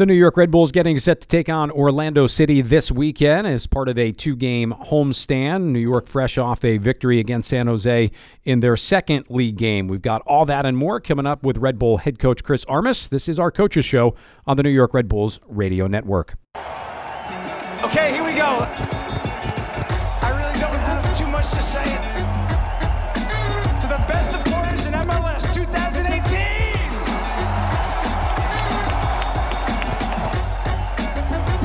The 0.00 0.06
New 0.06 0.14
York 0.14 0.38
Red 0.38 0.50
Bulls 0.50 0.72
getting 0.72 0.98
set 0.98 1.20
to 1.20 1.28
take 1.28 1.50
on 1.50 1.70
Orlando 1.70 2.26
City 2.26 2.62
this 2.62 2.90
weekend 2.90 3.46
as 3.46 3.66
part 3.66 3.86
of 3.86 3.98
a 3.98 4.12
two 4.12 4.34
game 4.34 4.72
homestand. 4.86 5.64
New 5.64 5.78
York 5.78 6.06
fresh 6.06 6.38
off 6.38 6.64
a 6.64 6.78
victory 6.78 7.20
against 7.20 7.50
San 7.50 7.66
Jose 7.66 8.10
in 8.42 8.60
their 8.60 8.78
second 8.78 9.26
league 9.28 9.58
game. 9.58 9.88
We've 9.88 10.00
got 10.00 10.22
all 10.22 10.46
that 10.46 10.64
and 10.64 10.74
more 10.74 11.00
coming 11.00 11.26
up 11.26 11.42
with 11.42 11.58
Red 11.58 11.78
Bull 11.78 11.98
head 11.98 12.18
coach 12.18 12.42
Chris 12.42 12.64
Armas. 12.64 13.08
This 13.08 13.28
is 13.28 13.38
our 13.38 13.50
coaches 13.50 13.84
show 13.84 14.14
on 14.46 14.56
the 14.56 14.62
New 14.62 14.70
York 14.70 14.94
Red 14.94 15.06
Bulls 15.06 15.38
radio 15.46 15.86
network. 15.86 16.38
Okay, 17.84 18.12
here 18.14 18.24
we 18.24 18.32
go. 18.32 19.09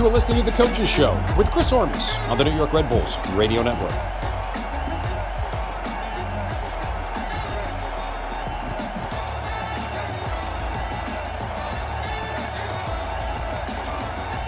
You 0.05 0.11
are 0.11 0.13
listening 0.13 0.37
to 0.37 0.45
the 0.45 0.51
Coaches 0.51 0.87
Show 0.87 1.19
with 1.35 1.49
Chris 1.49 1.73
Armas 1.73 2.15
on 2.29 2.37
the 2.37 2.43
New 2.43 2.55
York 2.55 2.73
Red 2.73 2.87
Bulls 2.89 3.17
Radio 3.29 3.63
Network. 3.63 4.24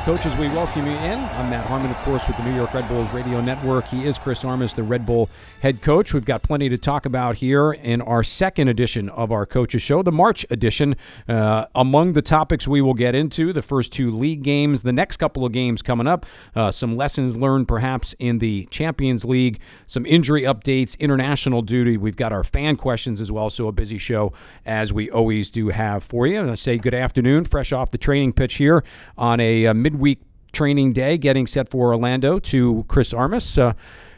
Coaches, 0.08 0.38
we 0.38 0.48
welcome 0.48 0.86
you 0.86 0.94
in. 0.94 1.20
I'm 1.20 1.50
Matt 1.50 1.66
Harmon, 1.66 1.92
of 1.92 1.98
course, 1.98 2.30
with 2.30 2.38
the 2.38 2.44
New 2.44 2.56
York 2.56 2.74
Red 2.74 2.88
Bulls 2.88 3.12
Radio 3.12 3.42
Network. 3.42 3.86
He 3.88 4.06
is 4.06 4.18
Chris 4.18 4.46
Armas, 4.46 4.74
the 4.74 4.82
Red 4.82 5.06
Bull 5.06 5.30
head 5.62 5.82
coach. 5.82 6.14
We've 6.14 6.24
got 6.24 6.44
plenty 6.44 6.70
to 6.70 6.78
talk 6.78 7.06
about 7.06 7.36
here 7.36 7.74
in 7.74 8.00
our 8.00 8.24
second 8.24 8.70
edition 8.70 9.10
of 9.10 9.34
our 9.34 9.46
Coaches 9.46 9.82
Show, 9.82 10.04
the 10.04 10.14
March 10.14 10.46
edition. 10.50 10.96
Uh, 11.28 11.66
among 11.76 12.14
the 12.14 12.22
topics 12.22 12.70
we 12.70 12.80
will 12.80 12.94
get 12.94 13.16
into, 13.16 13.52
the 13.52 13.62
first 13.62 13.92
two 13.92 14.10
league 14.10 14.44
games, 14.44 14.84
the 14.84 14.94
next 14.94 15.18
couple 15.18 15.44
of 15.44 15.52
games 15.52 15.82
coming 15.82 16.08
up, 16.08 16.26
uh, 16.56 16.72
some 16.72 16.96
lessons 16.96 17.36
learned 17.36 17.68
perhaps 17.68 18.16
in 18.18 18.38
the 18.38 18.66
Champions 18.72 19.26
League, 19.26 19.60
some 19.88 20.06
injury 20.06 20.44
updates, 20.44 20.98
international 21.00 21.62
duty. 21.62 21.98
We've 21.98 22.16
got 22.16 22.32
our 22.32 22.46
fan 22.46 22.78
questions 22.78 23.20
as 23.20 23.30
well, 23.30 23.50
so 23.50 23.68
a 23.68 23.74
busy 23.74 23.98
show 23.98 24.32
as 24.66 24.94
we 24.94 25.12
always 25.12 25.50
do 25.50 25.68
have 25.68 26.02
for 26.02 26.26
you. 26.26 26.40
And 26.40 26.50
I 26.50 26.56
say 26.56 26.78
good 26.78 26.94
afternoon, 26.94 27.44
fresh 27.44 27.74
off 27.74 27.92
the 27.92 27.98
training 27.98 28.32
pitch 28.32 28.56
here 28.56 28.86
on 29.18 29.42
a 29.42 29.68
uh, 29.68 29.74
midweek 29.98 30.22
training 30.52 30.94
day, 30.94 31.18
getting 31.18 31.48
set 31.48 31.68
for 31.68 31.88
Orlando 31.88 32.40
to 32.40 32.86
Chris 32.88 33.14
Armas. 33.14 33.58
Uh, 33.58 33.74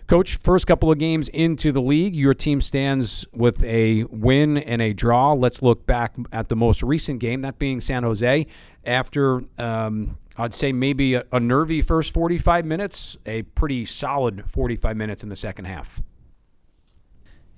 Coach, 0.08 0.38
first 0.38 0.66
couple 0.66 0.92
of 0.92 0.98
games 0.98 1.30
into 1.30 1.72
the 1.72 1.82
league, 1.82 2.16
your 2.16 2.34
team 2.34 2.62
stands 2.62 3.28
with 3.32 3.64
a 3.64 4.06
win 4.06 4.58
and 4.58 4.82
a 4.82 4.92
draw. 4.92 5.34
Let's 5.34 5.62
look 5.62 5.86
back 5.86 6.16
at 6.32 6.50
the 6.50 6.56
most 6.56 6.82
recent 6.82 7.20
game, 7.20 7.42
that 7.42 7.60
being 7.60 7.80
San 7.80 8.02
Jose. 8.02 8.48
After, 8.84 9.44
um, 9.60 10.18
I'd 10.36 10.56
say, 10.56 10.72
maybe 10.72 11.14
a, 11.14 11.26
a 11.32 11.40
nervy 11.40 11.82
first 11.82 12.12
45 12.14 12.66
minutes, 12.66 13.18
a 13.28 13.44
pretty 13.44 13.86
solid 13.86 14.50
45 14.50 14.98
minutes 14.98 15.22
in 15.22 15.30
the 15.30 15.36
second 15.36 15.66
half. 15.66 16.02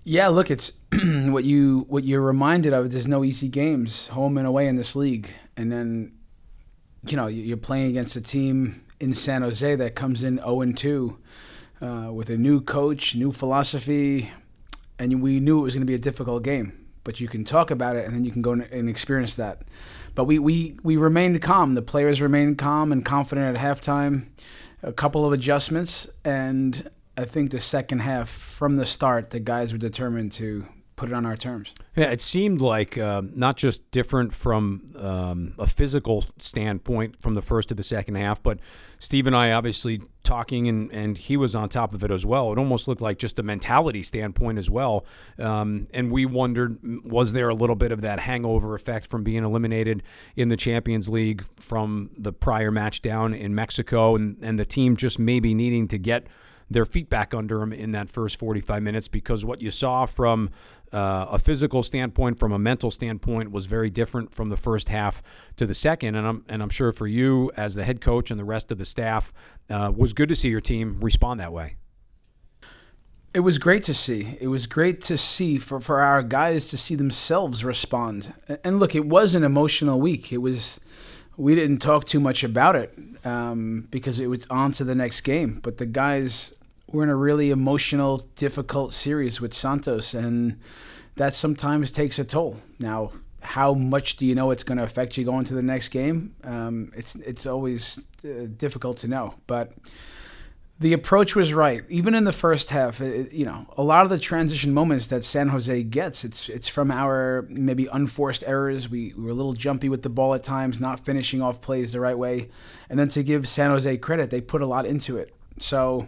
Yeah, 0.04 0.28
look, 0.28 0.52
it's 0.52 0.74
what 0.92 1.46
you 1.46 1.86
what 1.88 2.04
you're 2.04 2.22
reminded 2.22 2.74
of. 2.74 2.92
There's 2.92 3.08
no 3.08 3.24
easy 3.24 3.48
games, 3.48 4.10
home 4.10 4.38
and 4.38 4.46
away 4.46 4.68
in 4.68 4.76
this 4.76 4.94
league, 4.94 5.30
and 5.56 5.72
then 5.72 6.12
you 7.08 7.18
know, 7.18 7.28
you're 7.28 7.58
playing 7.58 7.90
against 7.90 8.16
a 8.16 8.22
team 8.22 8.84
in 9.00 9.16
San 9.16 9.42
Jose 9.42 9.76
that 9.76 9.96
comes 9.96 10.24
in 10.24 10.38
0 10.38 10.62
and 10.62 10.78
2 10.78 11.18
uh, 11.82 12.10
with 12.14 12.30
a 12.30 12.38
new 12.38 12.62
coach, 12.62 13.16
new 13.16 13.32
philosophy, 13.32 14.32
and 15.00 15.22
we 15.22 15.40
knew 15.40 15.60
it 15.60 15.64
was 15.64 15.74
going 15.74 15.82
to 15.82 15.88
be 15.88 15.96
a 15.96 16.00
difficult 16.00 16.44
game. 16.44 16.78
But 17.04 17.20
you 17.20 17.28
can 17.28 17.44
talk 17.44 17.72
about 17.72 17.96
it, 17.96 18.06
and 18.06 18.14
then 18.14 18.24
you 18.24 18.32
can 18.32 18.44
go 18.44 18.52
and 18.52 18.88
experience 18.88 19.34
that. 19.36 19.64
But 20.14 20.26
we 20.26 20.38
we 20.38 20.78
we 20.84 20.98
remained 20.98 21.42
calm. 21.42 21.74
The 21.74 21.82
players 21.82 22.22
remained 22.22 22.60
calm 22.60 22.92
and 22.92 23.04
confident 23.04 23.58
at 23.58 23.62
halftime. 23.62 24.28
A 24.84 24.94
couple 24.94 25.26
of 25.26 25.34
adjustments, 25.34 26.08
and 26.24 26.90
I 27.18 27.26
think 27.26 27.50
the 27.50 27.60
second 27.60 28.00
half, 28.00 28.30
from 28.30 28.78
the 28.78 28.86
start, 28.86 29.32
the 29.32 29.40
guys 29.40 29.72
were 29.72 29.80
determined 29.80 30.32
to 30.34 30.68
put 31.02 31.10
it 31.10 31.16
on 31.16 31.26
our 31.26 31.36
terms. 31.36 31.74
Yeah, 31.96 32.12
it 32.12 32.22
seemed 32.22 32.62
like 32.62 32.96
uh, 32.96 33.24
not 33.34 33.58
just 33.58 33.90
different 33.90 34.34
from 34.34 34.86
um, 34.96 35.56
a 35.58 35.66
physical 35.66 36.24
standpoint 36.38 37.20
from 37.20 37.34
the 37.34 37.42
first 37.42 37.70
to 37.70 37.76
the 37.76 37.82
second 37.82 38.16
half, 38.16 38.44
but 38.44 38.60
Steve 39.00 39.26
and 39.26 39.36
I 39.36 39.52
obviously 39.52 40.04
talking, 40.24 40.68
and, 40.68 40.92
and 40.94 41.18
he 41.18 41.38
was 41.38 41.56
on 41.56 41.70
top 41.70 41.96
of 41.96 42.04
it 42.04 42.12
as 42.12 42.24
well. 42.24 42.52
It 42.52 42.60
almost 42.60 42.88
looked 42.88 43.02
like 43.02 43.18
just 43.18 43.40
a 43.40 43.44
mentality 43.44 44.04
standpoint 44.04 44.60
as 44.60 44.70
well. 44.70 45.04
Um, 45.40 45.88
and 45.92 46.12
we 46.12 46.28
wondered, 46.28 46.78
was 47.04 47.34
there 47.34 47.50
a 47.50 47.56
little 47.56 47.76
bit 47.76 47.92
of 47.92 48.02
that 48.02 48.20
hangover 48.20 48.76
effect 48.76 49.08
from 49.08 49.24
being 49.24 49.44
eliminated 49.44 50.04
in 50.36 50.50
the 50.50 50.58
Champions 50.58 51.10
League 51.10 51.44
from 51.56 52.12
the 52.16 52.32
prior 52.32 52.70
match 52.70 53.02
down 53.02 53.34
in 53.34 53.56
Mexico, 53.56 54.16
and, 54.16 54.38
and 54.44 54.60
the 54.60 54.66
team 54.66 54.96
just 54.96 55.18
maybe 55.18 55.56
needing 55.56 55.88
to 55.88 55.98
get 55.98 56.28
their 56.72 56.86
feet 56.86 57.10
back 57.10 57.34
under 57.34 57.60
them 57.60 57.74
in 57.74 57.92
that 57.92 58.10
first 58.10 58.40
45 58.40 58.82
minutes 58.82 59.08
because 59.08 59.44
what 59.44 59.62
you 59.62 59.70
saw 59.70 60.06
from 60.06 60.50
uh, 60.94 61.28
a 61.30 61.38
physical 61.38 61.84
standpoint, 61.84 62.40
from 62.40 62.52
a 62.52 62.60
mental 62.60 62.92
standpoint, 62.92 63.52
was 63.52 63.66
very 63.66 63.90
different 63.90 64.34
from 64.34 64.50
the 64.50 64.58
first 64.58 64.90
half 64.90 65.22
to 65.58 65.66
the 65.66 65.74
second. 65.74 66.16
And 66.16 66.26
I'm 66.26 66.46
and 66.48 66.62
I'm 66.62 66.70
sure 66.70 66.92
for 66.92 67.08
you 67.08 67.52
as 67.56 67.76
the 67.76 67.84
head 67.84 68.02
coach 68.02 68.32
and 68.32 68.40
the 68.40 68.46
rest 68.46 68.72
of 68.72 68.78
the 68.78 68.86
staff, 68.86 69.34
uh, 69.70 69.92
was 69.96 70.14
good 70.14 70.30
to 70.30 70.36
see 70.36 70.50
your 70.50 70.62
team 70.62 71.00
respond 71.02 71.40
that 71.40 71.54
way. 71.54 71.76
It 73.34 73.42
was 73.42 73.58
great 73.58 73.86
to 73.86 73.94
see. 73.94 74.38
It 74.42 74.48
was 74.48 74.68
great 74.68 75.00
to 75.06 75.18
see 75.18 75.58
for, 75.58 75.80
for 75.80 76.02
our 76.02 76.22
guys 76.22 76.68
to 76.68 76.78
see 76.78 76.96
themselves 76.96 77.64
respond. 77.64 78.34
And 78.66 78.78
look, 78.78 78.94
it 78.94 79.06
was 79.06 79.36
an 79.36 79.46
emotional 79.46 80.02
week. 80.02 80.34
It 80.34 80.40
was 80.40 80.82
we 81.38 81.56
didn't 81.56 81.78
talk 81.78 82.06
too 82.06 82.20
much 82.20 82.44
about 82.44 82.76
it 82.76 82.94
um, 83.24 83.88
because 83.90 84.20
it 84.20 84.28
was 84.28 84.46
on 84.50 84.74
to 84.74 84.84
the 84.84 84.96
next 84.96 85.22
game. 85.22 85.60
But 85.64 85.78
the 85.78 85.86
guys 85.86 86.54
we're 86.92 87.04
in 87.04 87.10
a 87.10 87.16
really 87.16 87.52
emotional, 87.52 88.28
difficult 88.36 88.94
series 88.94 89.40
with 89.40 89.54
Santos, 89.54 90.14
and 90.14 90.60
that 91.16 91.34
sometimes 91.34 91.92
takes 91.92 92.20
a 92.20 92.24
toll. 92.24 92.58
Now, 92.80 93.12
how 93.42 93.74
much 93.74 94.18
do 94.18 94.26
you 94.26 94.36
know 94.36 94.52
it's 94.52 94.64
going 94.64 94.78
to 94.78 94.84
affect 94.84 95.18
you 95.18 95.26
going 95.26 95.46
to 95.46 95.54
the 95.54 95.64
next 95.64 95.90
game? 95.90 96.36
Um, 96.44 96.92
it's 96.96 97.16
it's 97.16 97.46
always 97.46 98.06
uh, 98.24 98.48
difficult 98.58 98.98
to 98.98 99.08
know, 99.08 99.36
but 99.48 99.74
the 100.80 100.94
approach 100.94 101.36
was 101.36 101.54
right. 101.54 101.84
Even 101.90 102.16
in 102.16 102.24
the 102.24 102.34
first 102.34 102.72
half, 102.72 103.02
it, 103.02 103.32
you 103.32 103.46
know, 103.46 103.68
a 103.78 103.84
lot 103.84 104.04
of 104.04 104.10
the 104.10 104.18
transition 104.18 104.74
moments 104.74 105.08
that 105.08 105.24
San 105.24 105.50
Jose 105.50 105.84
gets, 105.84 106.26
it's 106.26 106.50
it's 106.50 106.68
from 106.68 106.92
our 106.92 107.46
maybe 107.50 107.88
unforced 107.88 108.44
errors. 108.46 108.90
We, 108.90 109.14
we 109.16 109.24
were 109.24 109.30
a 109.30 109.36
little 109.36 109.54
jumpy 109.54 109.90
with 109.90 110.02
the 110.02 110.10
ball 110.10 110.34
at 110.34 110.44
times, 110.44 110.80
not 110.80 111.00
finishing 111.00 111.42
off 111.42 111.62
plays 111.62 111.94
the 111.94 112.00
right 112.00 112.18
way, 112.18 112.50
and 112.90 113.00
then 113.00 113.08
to 113.10 113.24
give 113.24 113.48
San 113.48 113.72
Jose 113.72 113.98
credit, 113.98 114.30
they 114.30 114.42
put 114.42 114.62
a 114.62 114.68
lot 114.68 114.86
into 114.86 115.18
it. 115.18 115.34
So 115.60 116.08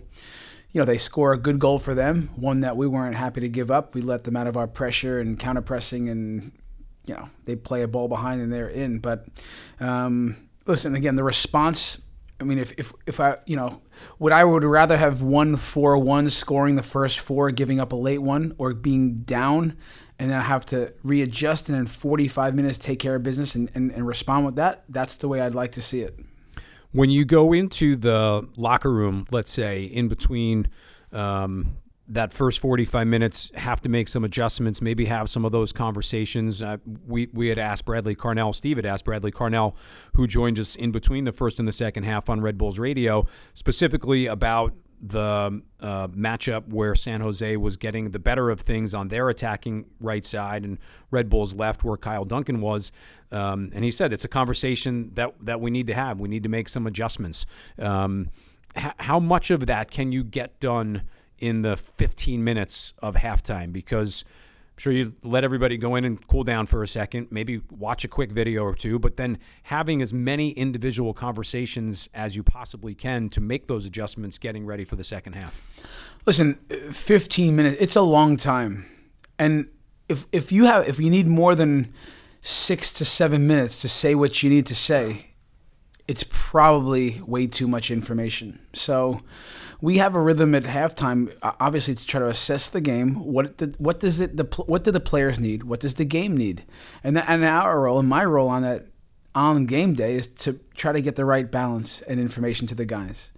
you 0.73 0.81
know, 0.81 0.85
they 0.85 0.97
score 0.97 1.33
a 1.33 1.37
good 1.37 1.59
goal 1.59 1.77
for 1.77 1.93
them, 1.93 2.29
one 2.35 2.61
that 2.61 2.75
we 2.75 2.87
weren't 2.87 3.15
happy 3.15 3.41
to 3.41 3.49
give 3.49 3.69
up. 3.69 3.93
We 3.93 4.01
let 4.01 4.23
them 4.23 4.35
out 4.35 4.47
of 4.47 4.57
our 4.57 4.67
pressure 4.67 5.19
and 5.19 5.39
counter 5.39 5.61
pressing, 5.61 6.09
and 6.09 6.51
you 7.05 7.13
know, 7.13 7.29
they 7.45 7.55
play 7.55 7.83
a 7.83 7.87
ball 7.87 8.07
behind 8.07 8.41
and 8.41 8.51
they're 8.51 8.69
in. 8.69 8.97
But 8.97 9.27
um, 9.79 10.49
listen, 10.65 10.95
again, 10.95 11.15
the 11.15 11.23
response. 11.23 11.99
I 12.39 12.45
mean, 12.45 12.57
if, 12.57 12.73
if, 12.77 12.91
if 13.05 13.19
I, 13.19 13.37
you 13.45 13.55
know, 13.55 13.81
would 14.17 14.33
I 14.33 14.43
would 14.43 14.63
rather 14.63 14.97
have 14.97 15.21
won 15.21 15.55
4 15.55 15.97
1, 15.99 16.29
scoring 16.31 16.75
the 16.75 16.83
first 16.83 17.19
four, 17.19 17.51
giving 17.51 17.79
up 17.79 17.93
a 17.93 17.95
late 17.95 18.17
one, 18.17 18.55
or 18.57 18.73
being 18.73 19.15
down 19.15 19.77
and 20.19 20.31
then 20.31 20.39
I 20.39 20.43
have 20.43 20.65
to 20.65 20.93
readjust 21.03 21.69
and 21.69 21.77
in 21.77 21.85
45 21.85 22.55
minutes 22.55 22.77
take 22.77 22.99
care 22.99 23.15
of 23.15 23.23
business 23.23 23.55
and, 23.55 23.69
and, 23.75 23.91
and 23.91 24.07
respond 24.07 24.45
with 24.45 24.55
that? 24.55 24.83
That's 24.89 25.17
the 25.17 25.27
way 25.27 25.41
I'd 25.41 25.55
like 25.55 25.73
to 25.73 25.81
see 25.81 26.01
it 26.01 26.19
when 26.93 27.09
you 27.09 27.25
go 27.25 27.53
into 27.53 27.95
the 27.95 28.47
locker 28.55 28.91
room, 28.91 29.25
let's 29.31 29.51
say 29.51 29.83
in 29.83 30.07
between 30.07 30.69
um, 31.11 31.77
that 32.07 32.31
first 32.31 32.59
45 32.59 33.07
minutes, 33.07 33.51
have 33.55 33.81
to 33.81 33.89
make 33.89 34.07
some 34.07 34.23
adjustments, 34.23 34.81
maybe 34.81 35.05
have 35.05 35.29
some 35.29 35.43
of 35.43 35.51
those 35.51 35.71
conversations. 35.71 36.61
Uh, 36.61 36.77
we, 37.07 37.29
we 37.33 37.47
had 37.47 37.57
asked 37.57 37.85
Bradley 37.85 38.15
Carnell, 38.15 38.53
Steve 38.53 38.77
had 38.77 38.85
asked 38.85 39.05
Bradley 39.05 39.31
Carnell, 39.31 39.75
who 40.13 40.27
joined 40.27 40.59
us 40.59 40.75
in 40.75 40.91
between 40.91 41.23
the 41.23 41.33
first 41.33 41.59
and 41.59 41.67
the 41.67 41.73
second 41.73 42.03
half 42.03 42.29
on 42.29 42.41
Red 42.41 42.57
Bulls 42.57 42.77
Radio, 42.77 43.25
specifically 43.53 44.27
about 44.27 44.73
the 45.05 45.61
uh, 45.81 46.07
matchup 46.07 46.69
where 46.69 46.95
San 46.95 47.19
Jose 47.19 47.57
was 47.57 47.75
getting 47.75 48.11
the 48.11 48.19
better 48.19 48.49
of 48.49 48.61
things 48.61 48.93
on 48.93 49.09
their 49.09 49.27
attacking 49.27 49.85
right 49.99 50.23
side 50.23 50.63
and 50.63 50.77
Red 51.11 51.29
Bulls 51.29 51.53
left 51.53 51.83
where 51.83 51.97
Kyle 51.97 52.23
Duncan 52.23 52.61
was. 52.61 52.93
Um, 53.29 53.69
and 53.73 53.83
he 53.83 53.91
said 53.91 54.13
it's 54.13 54.23
a 54.23 54.29
conversation 54.29 55.11
that, 55.15 55.33
that 55.41 55.59
we 55.59 55.71
need 55.71 55.87
to 55.87 55.93
have. 55.93 56.21
We 56.21 56.29
need 56.29 56.43
to 56.43 56.49
make 56.49 56.69
some 56.69 56.87
adjustments. 56.87 57.45
Um, 57.77 58.29
h- 58.77 58.93
how 58.97 59.19
much 59.19 59.51
of 59.51 59.65
that 59.65 59.91
can 59.91 60.13
you 60.13 60.23
get 60.23 60.59
done 60.61 61.03
in 61.37 61.63
the 61.63 61.75
15 61.75 62.41
minutes 62.41 62.93
of 62.99 63.15
halftime? 63.15 63.73
Because– 63.73 64.23
I'm 64.75 64.81
sure 64.81 64.91
you 64.91 65.13
let 65.21 65.43
everybody 65.43 65.77
go 65.77 65.93
in 65.95 66.03
and 66.03 66.25
cool 66.27 66.43
down 66.43 66.65
for 66.65 66.81
a 66.81 66.87
second, 66.87 67.27
maybe 67.29 67.61
watch 67.69 68.03
a 68.03 68.07
quick 68.07 68.31
video 68.31 68.63
or 68.63 68.73
two, 68.73 68.97
but 68.97 69.17
then 69.17 69.37
having 69.63 70.01
as 70.01 70.11
many 70.11 70.49
individual 70.49 71.13
conversations 71.13 72.09
as 72.15 72.35
you 72.35 72.41
possibly 72.41 72.95
can 72.95 73.29
to 73.29 73.41
make 73.41 73.67
those 73.67 73.85
adjustments 73.85 74.39
getting 74.39 74.65
ready 74.65 74.83
for 74.83 74.95
the 74.95 75.03
second 75.03 75.33
half. 75.33 75.67
Listen, 76.25 76.55
15 76.89 77.55
minutes, 77.55 77.77
it's 77.79 77.95
a 77.95 78.01
long 78.01 78.35
time. 78.35 78.85
And 79.37 79.67
if 80.09 80.25
if 80.31 80.51
you 80.51 80.65
have 80.65 80.87
if 80.87 80.99
you 80.99 81.09
need 81.09 81.27
more 81.27 81.53
than 81.53 81.93
6 82.41 82.93
to 82.93 83.05
7 83.05 83.45
minutes 83.45 83.81
to 83.81 83.89
say 83.89 84.15
what 84.15 84.41
you 84.41 84.49
need 84.49 84.65
to 84.65 84.75
say, 84.75 85.33
it's 86.07 86.25
probably 86.29 87.21
way 87.25 87.47
too 87.47 87.67
much 87.67 87.91
information. 87.91 88.59
So 88.73 89.21
we 89.83 89.97
have 89.97 90.15
a 90.15 90.21
rhythm 90.21 90.55
at 90.55 90.63
halftime, 90.63 91.29
obviously 91.59 91.93
to 91.93 92.07
try 92.07 92.21
to 92.21 92.27
assess 92.27 92.69
the 92.69 92.79
game. 92.79 93.15
What 93.15 93.61
what 93.79 93.99
does 93.99 94.21
it 94.21 94.37
the 94.37 94.45
what 94.65 94.85
do 94.85 94.91
the 94.91 95.01
players 95.01 95.41
need? 95.41 95.63
What 95.63 95.81
does 95.81 95.95
the 95.95 96.05
game 96.05 96.37
need? 96.37 96.63
And 97.03 97.17
the, 97.17 97.29
and 97.29 97.43
our 97.43 97.81
role 97.81 97.99
and 97.99 98.07
my 98.07 98.23
role 98.23 98.47
on 98.47 98.61
that 98.61 98.85
on 99.35 99.65
game 99.65 99.93
day 99.93 100.15
is 100.15 100.29
to 100.29 100.57
try 100.73 100.93
to 100.93 101.01
get 101.01 101.17
the 101.17 101.25
right 101.25 101.51
balance 101.51 101.99
and 102.03 102.17
information 102.17 102.65
to 102.67 102.75
the 102.75 102.85
guys. 102.85 103.33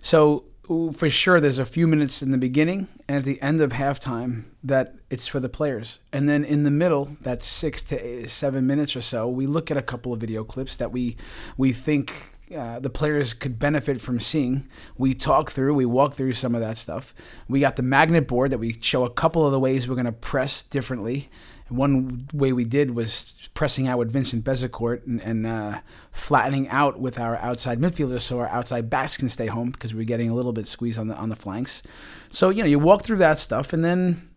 So 0.00 0.46
for 0.94 1.10
sure, 1.10 1.38
there's 1.38 1.58
a 1.58 1.66
few 1.66 1.86
minutes 1.86 2.22
in 2.22 2.30
the 2.30 2.38
beginning 2.38 2.88
and 3.06 3.18
at 3.18 3.24
the 3.24 3.42
end 3.42 3.60
of 3.60 3.72
halftime 3.72 4.44
that 4.64 4.94
it's 5.10 5.26
for 5.26 5.38
the 5.38 5.50
players. 5.50 5.98
And 6.14 6.26
then 6.26 6.44
in 6.44 6.62
the 6.62 6.70
middle, 6.70 7.18
that's 7.20 7.44
six 7.44 7.82
to 7.82 7.98
eight, 7.98 8.30
seven 8.30 8.66
minutes 8.66 8.96
or 8.96 9.02
so, 9.02 9.28
we 9.28 9.46
look 9.46 9.70
at 9.70 9.76
a 9.76 9.82
couple 9.82 10.14
of 10.14 10.20
video 10.20 10.44
clips 10.44 10.76
that 10.76 10.92
we 10.92 11.18
we 11.58 11.74
think 11.74 12.38
uh, 12.56 12.80
the 12.80 12.90
players 12.90 13.32
could 13.32 13.58
benefit 13.58 14.00
from 14.00 14.18
seeing. 14.18 14.68
We 14.98 15.14
talk 15.14 15.50
through, 15.50 15.74
we 15.74 15.86
walk 15.86 16.14
through 16.14 16.32
some 16.32 16.54
of 16.54 16.60
that 16.60 16.76
stuff. 16.76 17.14
We 17.48 17.60
got 17.60 17.76
the 17.76 17.82
magnet 17.82 18.26
board 18.26 18.50
that 18.50 18.58
we 18.58 18.76
show 18.80 19.04
a 19.04 19.10
couple 19.10 19.46
of 19.46 19.52
the 19.52 19.60
ways 19.60 19.88
we're 19.88 19.94
going 19.94 20.06
to 20.06 20.12
press 20.12 20.62
differently. 20.64 21.28
One 21.68 22.26
way 22.32 22.52
we 22.52 22.64
did 22.64 22.96
was 22.96 23.32
pressing 23.54 23.86
out 23.86 23.98
with 23.98 24.10
Vincent 24.10 24.44
Bezecourt 24.44 25.06
and, 25.06 25.20
and 25.20 25.46
uh, 25.46 25.80
flattening 26.10 26.68
out 26.68 26.98
with 26.98 27.18
our 27.18 27.36
outside 27.36 27.78
midfielders 27.78 28.22
so 28.22 28.40
our 28.40 28.48
outside 28.48 28.90
backs 28.90 29.16
can 29.16 29.28
stay 29.28 29.46
home 29.46 29.70
because 29.70 29.94
we're 29.94 30.04
getting 30.04 30.28
a 30.28 30.34
little 30.34 30.52
bit 30.52 30.66
squeezed 30.66 30.98
on 30.98 31.06
the 31.06 31.14
on 31.14 31.28
the 31.28 31.36
flanks. 31.36 31.84
So 32.30 32.50
you 32.50 32.62
know 32.62 32.68
you 32.68 32.80
walk 32.80 33.02
through 33.02 33.18
that 33.18 33.38
stuff 33.38 33.72
and 33.72 33.84
then 33.84 34.29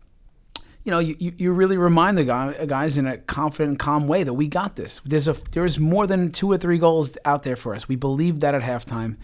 you 0.84 0.90
know 0.90 0.98
you, 0.98 1.16
you 1.18 1.52
really 1.52 1.76
remind 1.76 2.18
the 2.18 2.24
guy, 2.24 2.52
guys 2.66 2.98
in 2.98 3.06
a 3.06 3.16
confident, 3.18 3.78
calm 3.78 4.06
way 4.06 4.22
that 4.22 4.34
we 4.34 4.48
got 4.48 4.76
this. 4.76 5.00
There's 5.04 5.28
a 5.28 5.36
there's 5.52 5.78
more 5.78 6.06
than 6.06 6.30
two 6.30 6.50
or 6.52 6.58
three 6.58 6.78
goals 6.78 7.16
out 7.24 7.42
there 7.42 7.56
for 7.56 7.74
us. 7.74 7.88
We 7.88 7.96
believe 7.96 8.40
that 8.40 8.54
at 8.54 8.62
halftime. 8.62 9.16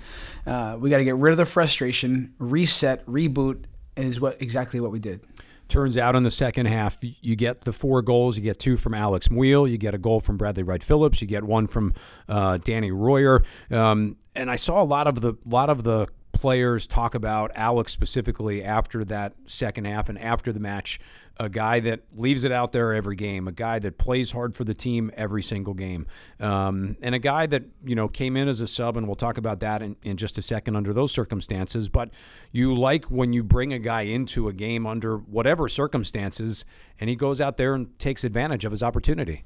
Uh, 0.47 0.77
we 0.81 0.91
got 0.91 0.99
to 0.99 1.05
get 1.05 1.17
rid 1.17 1.33
of 1.33 1.37
the 1.37 1.45
frustration, 1.45 2.35
reset, 2.39 3.05
reboot, 3.07 3.65
is 3.97 4.21
what 4.21 4.41
exactly 4.41 4.81
what 4.81 4.91
we 4.91 4.99
did. 4.99 5.21
Turns 5.69 5.97
out 5.97 6.17
in 6.17 6.25
the 6.25 6.33
second 6.33 6.67
half, 6.67 6.99
you 7.03 7.37
get 7.37 7.61
the 7.61 7.73
four 7.73 8.03
goals. 8.03 8.37
You 8.37 8.43
get 8.43 8.59
two 8.59 8.77
from 8.77 8.93
Alex 8.93 9.29
Muyl. 9.29 9.71
You 9.71 9.79
get 9.79 9.95
a 9.95 9.99
goal 9.99 10.19
from 10.19 10.37
Bradley 10.37 10.65
Wright 10.65 10.83
Phillips. 10.83 11.23
You 11.23 11.29
get 11.29 11.45
one 11.45 11.69
from 11.69 11.95
uh, 12.29 12.59
Danny 12.59 12.91
Royer. 12.91 13.45
Um, 13.71 14.17
and 14.35 14.51
I 14.51 14.57
saw 14.57 14.83
a 14.83 14.85
lot 14.85 15.07
of 15.07 15.21
the 15.21 15.35
lot 15.47 15.71
of 15.71 15.85
the 15.85 16.09
players 16.41 16.87
talk 16.87 17.15
about 17.15 17.51
Alex 17.55 17.93
specifically 17.93 18.65
after 18.65 19.05
that 19.05 19.35
second 19.45 19.85
half 19.85 20.09
and 20.09 20.19
after 20.19 20.53
the 20.53 20.61
match 20.61 20.99
a 21.39 21.49
guy 21.49 21.81
that 21.81 22.01
leaves 22.15 22.45
it 22.45 22.53
out 22.53 22.73
there 22.73 22.93
every 22.93 23.17
game, 23.17 23.47
a 23.47 23.53
guy 23.53 23.79
that 23.79 23.97
plays 23.97 24.31
hard 24.31 24.55
for 24.55 24.65
the 24.65 24.75
team 24.75 25.11
every 25.17 25.43
single 25.43 25.73
game, 25.73 26.07
um, 26.39 26.97
and 27.01 27.15
a 27.15 27.19
guy 27.19 27.47
that 27.47 27.65
you 27.85 27.95
know 27.95 28.09
came 28.09 28.37
in 28.37 28.47
as 28.47 28.61
a 28.61 28.67
sub, 28.67 28.97
and 28.97 29.07
we'll 29.07 29.17
talk 29.17 29.39
about 29.39 29.61
that 29.61 29.81
in, 29.83 29.97
in 30.03 30.19
just 30.19 30.37
a 30.37 30.43
second 30.43 30.77
under 30.77 30.93
those 30.93 31.13
circumstances. 31.13 31.89
But 31.89 32.11
you 32.53 32.75
like 32.75 33.07
when 33.07 33.33
you 33.33 33.43
bring 33.43 33.73
a 33.73 33.79
guy 33.79 34.03
into 34.03 34.49
a 34.49 34.53
game 34.53 34.87
under 34.87 35.17
whatever 35.17 35.67
circumstances, 35.69 36.67
and 36.99 37.09
he 37.09 37.17
goes 37.17 37.41
out 37.41 37.57
there 37.57 37.75
and 37.75 37.99
takes 37.99 38.23
advantage 38.23 38.67
of 38.67 38.71
his 38.71 38.83
opportunity. 38.83 39.45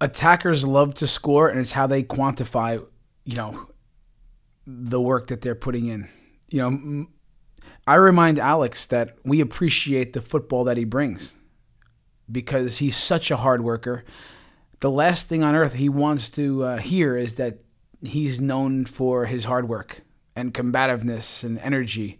Attackers 0.00 0.64
love 0.64 0.94
to 0.94 1.06
score, 1.06 1.48
and 1.48 1.60
it's 1.60 1.72
how 1.72 1.86
they 1.86 2.02
quantify, 2.02 2.84
you 3.24 3.36
know, 3.36 3.68
the 4.66 5.00
work 5.00 5.28
that 5.28 5.42
they're 5.42 5.54
putting 5.54 5.86
in. 5.86 6.08
You 6.48 6.70
know, 6.70 7.06
I 7.86 7.94
remind 7.94 8.38
Alex 8.38 8.86
that 8.86 9.16
we 9.24 9.40
appreciate 9.40 10.12
the 10.12 10.20
football 10.20 10.64
that 10.64 10.76
he 10.76 10.84
brings 10.84 11.34
because 12.30 12.78
he's 12.78 12.96
such 12.96 13.30
a 13.30 13.36
hard 13.36 13.62
worker. 13.62 14.04
The 14.80 14.90
last 14.90 15.26
thing 15.26 15.42
on 15.42 15.54
earth 15.54 15.74
he 15.74 15.88
wants 15.88 16.28
to 16.30 16.64
uh, 16.64 16.76
hear 16.78 17.16
is 17.16 17.36
that 17.36 17.58
he's 18.02 18.40
known 18.40 18.84
for 18.84 19.26
his 19.26 19.44
hard 19.44 19.68
work 19.68 20.02
and 20.34 20.52
combativeness 20.52 21.44
and 21.44 21.58
energy. 21.60 22.18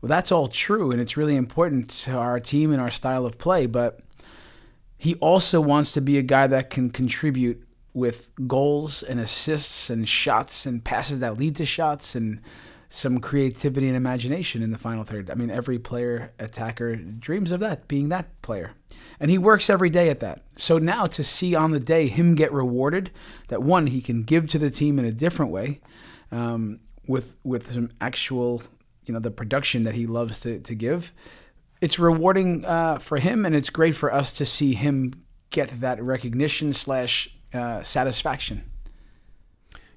Well, 0.00 0.08
that's 0.08 0.30
all 0.30 0.48
true, 0.48 0.92
and 0.92 1.00
it's 1.00 1.16
really 1.16 1.36
important 1.36 1.90
to 1.90 2.12
our 2.12 2.38
team 2.38 2.72
and 2.72 2.80
our 2.80 2.90
style 2.90 3.26
of 3.26 3.38
play. 3.38 3.66
But 3.66 4.00
he 4.98 5.14
also 5.16 5.60
wants 5.60 5.92
to 5.92 6.00
be 6.00 6.18
a 6.18 6.22
guy 6.22 6.46
that 6.46 6.70
can 6.70 6.90
contribute 6.90 7.65
with 7.96 8.30
goals 8.46 9.02
and 9.02 9.18
assists 9.18 9.88
and 9.88 10.06
shots 10.06 10.66
and 10.66 10.84
passes 10.84 11.20
that 11.20 11.38
lead 11.38 11.56
to 11.56 11.64
shots 11.64 12.14
and 12.14 12.42
some 12.90 13.18
creativity 13.18 13.86
and 13.88 13.96
imagination 13.96 14.62
in 14.62 14.70
the 14.70 14.76
final 14.76 15.02
third. 15.02 15.30
I 15.30 15.34
mean, 15.34 15.50
every 15.50 15.78
player, 15.78 16.30
attacker, 16.38 16.94
dreams 16.96 17.52
of 17.52 17.60
that, 17.60 17.88
being 17.88 18.10
that 18.10 18.42
player. 18.42 18.72
And 19.18 19.30
he 19.30 19.38
works 19.38 19.70
every 19.70 19.88
day 19.88 20.10
at 20.10 20.20
that. 20.20 20.42
So 20.56 20.76
now 20.76 21.06
to 21.06 21.24
see 21.24 21.54
on 21.54 21.70
the 21.70 21.80
day 21.80 22.08
him 22.08 22.34
get 22.34 22.52
rewarded, 22.52 23.12
that 23.48 23.62
one, 23.62 23.86
he 23.86 24.02
can 24.02 24.24
give 24.24 24.46
to 24.48 24.58
the 24.58 24.68
team 24.68 24.98
in 24.98 25.06
a 25.06 25.10
different 25.10 25.50
way 25.50 25.80
um, 26.30 26.80
with, 27.08 27.38
with 27.44 27.72
some 27.72 27.88
actual, 28.02 28.62
you 29.06 29.14
know, 29.14 29.20
the 29.20 29.30
production 29.30 29.84
that 29.84 29.94
he 29.94 30.06
loves 30.06 30.38
to, 30.40 30.60
to 30.60 30.74
give. 30.74 31.14
It's 31.80 31.98
rewarding 31.98 32.62
uh, 32.66 32.98
for 32.98 33.16
him, 33.16 33.46
and 33.46 33.54
it's 33.54 33.70
great 33.70 33.94
for 33.94 34.12
us 34.12 34.34
to 34.34 34.44
see 34.44 34.74
him 34.74 35.14
get 35.48 35.80
that 35.80 36.02
recognition 36.02 36.74
slash 36.74 37.30
uh, 37.52 37.82
satisfaction. 37.82 38.64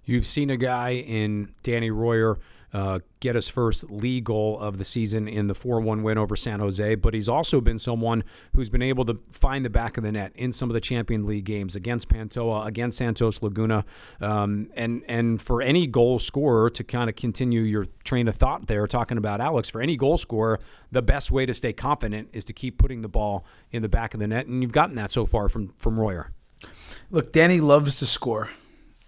You've 0.03 0.25
seen 0.25 0.49
a 0.49 0.57
guy 0.57 0.93
in 0.93 1.53
Danny 1.61 1.91
Royer 1.91 2.39
uh, 2.73 2.99
get 3.19 3.35
his 3.35 3.49
first 3.49 3.89
league 3.89 4.25
goal 4.25 4.59
of 4.59 4.77
the 4.77 4.83
season 4.83 5.27
in 5.27 5.47
the 5.47 5.55
4 5.55 5.81
1 5.81 6.03
win 6.03 6.17
over 6.17 6.35
San 6.35 6.59
Jose. 6.59 6.95
But 6.95 7.13
he's 7.13 7.29
also 7.29 7.61
been 7.61 7.79
someone 7.79 8.23
who's 8.55 8.69
been 8.69 8.81
able 8.81 9.05
to 9.05 9.19
find 9.29 9.65
the 9.65 9.69
back 9.69 9.97
of 9.97 10.03
the 10.03 10.11
net 10.11 10.31
in 10.35 10.51
some 10.51 10.69
of 10.69 10.73
the 10.73 10.81
Champion 10.81 11.25
League 11.25 11.45
games 11.45 11.75
against 11.75 12.09
Pantoja, 12.09 12.67
against 12.67 12.97
Santos 12.97 13.41
Laguna. 13.41 13.85
Um, 14.21 14.69
and, 14.75 15.03
and 15.07 15.41
for 15.41 15.61
any 15.61 15.87
goal 15.87 16.19
scorer 16.19 16.69
to 16.71 16.83
kind 16.83 17.09
of 17.09 17.15
continue 17.15 17.61
your 17.61 17.87
train 18.03 18.27
of 18.27 18.35
thought 18.35 18.67
there, 18.67 18.85
talking 18.87 19.17
about 19.17 19.41
Alex, 19.41 19.69
for 19.69 19.81
any 19.81 19.97
goal 19.97 20.17
scorer, 20.17 20.59
the 20.91 21.01
best 21.01 21.31
way 21.31 21.45
to 21.45 21.53
stay 21.53 21.73
confident 21.73 22.29
is 22.33 22.45
to 22.45 22.53
keep 22.53 22.77
putting 22.77 23.01
the 23.01 23.09
ball 23.09 23.45
in 23.71 23.81
the 23.81 23.89
back 23.89 24.13
of 24.13 24.19
the 24.19 24.27
net. 24.27 24.45
And 24.45 24.61
you've 24.61 24.71
gotten 24.71 24.95
that 24.95 25.11
so 25.11 25.25
far 25.25 25.49
from, 25.49 25.73
from 25.77 25.99
Royer. 25.99 26.31
Look, 27.11 27.31
Danny 27.31 27.59
loves 27.59 27.99
to 27.99 28.05
score. 28.05 28.49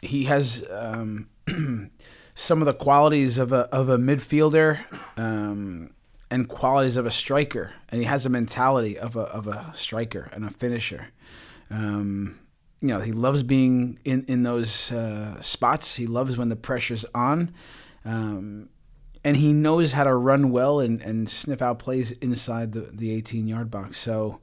He 0.01 0.25
has. 0.25 0.63
Um, 0.69 1.29
some 2.35 2.61
of 2.61 2.65
the 2.65 2.73
qualities 2.73 3.37
of 3.37 3.51
a 3.51 3.69
of 3.71 3.89
a 3.89 3.97
midfielder 3.97 4.83
um, 5.17 5.91
and 6.29 6.47
qualities 6.47 6.97
of 6.97 7.05
a 7.05 7.11
striker, 7.11 7.73
and 7.89 8.01
he 8.01 8.07
has 8.07 8.25
a 8.25 8.29
mentality 8.29 8.97
of 8.97 9.15
a 9.15 9.21
of 9.21 9.47
a 9.47 9.71
striker 9.73 10.29
and 10.33 10.45
a 10.45 10.49
finisher. 10.49 11.07
Um, 11.69 12.39
you 12.81 12.87
know, 12.87 12.99
he 12.99 13.11
loves 13.11 13.43
being 13.43 13.99
in 14.03 14.23
in 14.27 14.43
those 14.43 14.91
uh, 14.91 15.39
spots. 15.41 15.95
He 15.95 16.07
loves 16.07 16.37
when 16.37 16.49
the 16.49 16.55
pressure's 16.55 17.05
on, 17.13 17.53
um, 18.05 18.69
and 19.23 19.37
he 19.37 19.53
knows 19.53 19.91
how 19.91 20.05
to 20.05 20.15
run 20.15 20.51
well 20.51 20.79
and, 20.79 21.01
and 21.01 21.29
sniff 21.29 21.61
out 21.61 21.79
plays 21.79 22.11
inside 22.13 22.71
the 22.71 22.89
the 22.91 23.13
18 23.13 23.47
yard 23.47 23.69
box. 23.69 23.97
So 23.97 24.39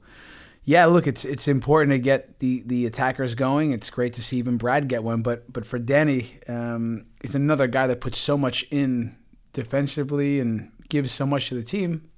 yeah, 0.63 0.85
look, 0.85 1.07
it's 1.07 1.25
it's 1.25 1.47
important 1.47 1.91
to 1.91 1.99
get 1.99 2.39
the, 2.39 2.63
the 2.65 2.85
attackers 2.85 3.35
going. 3.35 3.71
It's 3.71 3.89
great 3.89 4.13
to 4.13 4.21
see 4.21 4.37
even 4.37 4.57
Brad 4.57 4.87
get 4.87 5.03
one, 5.03 5.21
but 5.21 5.51
but 5.51 5.65
for 5.65 5.79
Danny, 5.79 6.37
um, 6.47 7.05
he's 7.21 7.35
another 7.35 7.67
guy 7.67 7.87
that 7.87 8.01
puts 8.01 8.17
so 8.17 8.37
much 8.37 8.63
in 8.69 9.15
defensively 9.53 10.39
and 10.39 10.71
gives 10.89 11.11
so 11.11 11.25
much 11.25 11.49
to 11.49 11.55
the 11.55 11.63
team. 11.63 12.09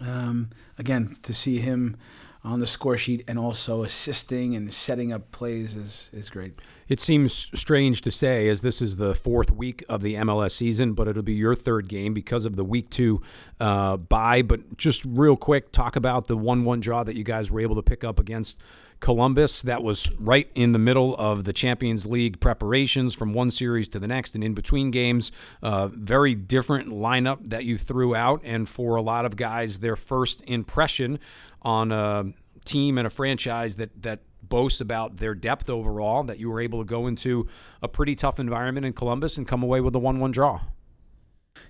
Um, 0.00 0.50
again, 0.78 1.16
to 1.22 1.32
see 1.32 1.60
him 1.60 1.96
on 2.44 2.60
the 2.60 2.66
score 2.66 2.96
sheet 2.96 3.24
and 3.26 3.38
also 3.38 3.82
assisting 3.82 4.54
and 4.54 4.72
setting 4.72 5.12
up 5.12 5.32
plays 5.32 5.74
is, 5.74 6.10
is 6.12 6.30
great. 6.30 6.54
It 6.88 7.00
seems 7.00 7.50
strange 7.58 8.00
to 8.02 8.10
say 8.10 8.48
as 8.48 8.60
this 8.60 8.80
is 8.80 8.96
the 8.96 9.14
fourth 9.14 9.50
week 9.50 9.84
of 9.88 10.02
the 10.02 10.14
MLS 10.14 10.52
season, 10.52 10.92
but 10.92 11.08
it'll 11.08 11.22
be 11.22 11.34
your 11.34 11.54
third 11.54 11.88
game 11.88 12.14
because 12.14 12.46
of 12.46 12.56
the 12.56 12.64
week 12.64 12.90
two 12.90 13.22
uh, 13.60 13.96
bye. 13.96 14.42
But 14.42 14.76
just 14.76 15.04
real 15.04 15.36
quick, 15.36 15.72
talk 15.72 15.96
about 15.96 16.26
the 16.26 16.36
1 16.36 16.64
1 16.64 16.80
draw 16.80 17.02
that 17.04 17.16
you 17.16 17.24
guys 17.24 17.50
were 17.50 17.60
able 17.60 17.76
to 17.76 17.82
pick 17.82 18.04
up 18.04 18.18
against 18.20 18.62
Columbus. 19.00 19.62
That 19.62 19.82
was 19.82 20.10
right 20.18 20.48
in 20.54 20.72
the 20.72 20.78
middle 20.78 21.16
of 21.16 21.44
the 21.44 21.52
Champions 21.52 22.06
League 22.06 22.40
preparations 22.40 23.14
from 23.14 23.34
one 23.34 23.50
series 23.50 23.88
to 23.90 23.98
the 23.98 24.06
next 24.06 24.34
and 24.34 24.42
in 24.42 24.54
between 24.54 24.90
games. 24.90 25.32
Uh, 25.62 25.88
very 25.88 26.34
different 26.34 26.88
lineup 26.88 27.48
that 27.48 27.64
you 27.64 27.76
threw 27.76 28.14
out. 28.14 28.40
And 28.44 28.68
for 28.68 28.96
a 28.96 29.02
lot 29.02 29.24
of 29.24 29.36
guys, 29.36 29.78
their 29.78 29.96
first 29.96 30.42
impression 30.46 31.18
on 31.62 31.92
a 31.92 32.32
team 32.66 32.98
and 32.98 33.06
a 33.06 33.10
franchise 33.10 33.76
that 33.76 34.02
that 34.02 34.20
boasts 34.42 34.80
about 34.80 35.16
their 35.16 35.34
depth 35.34 35.68
overall 35.68 36.22
that 36.24 36.38
you 36.38 36.50
were 36.50 36.60
able 36.60 36.78
to 36.78 36.84
go 36.84 37.06
into 37.06 37.48
a 37.82 37.88
pretty 37.88 38.14
tough 38.14 38.38
environment 38.38 38.86
in 38.86 38.92
Columbus 38.92 39.36
and 39.36 39.48
come 39.48 39.62
away 39.62 39.80
with 39.80 39.94
a 39.94 39.98
one-one 39.98 40.30
draw. 40.30 40.60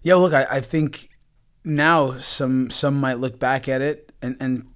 Yeah, 0.02 0.16
look, 0.16 0.34
I, 0.34 0.46
I 0.50 0.60
think 0.60 1.10
now 1.64 2.18
some 2.18 2.70
some 2.70 3.00
might 3.00 3.18
look 3.18 3.38
back 3.38 3.68
at 3.68 3.80
it 3.80 4.12
and, 4.22 4.36
and 4.40 4.66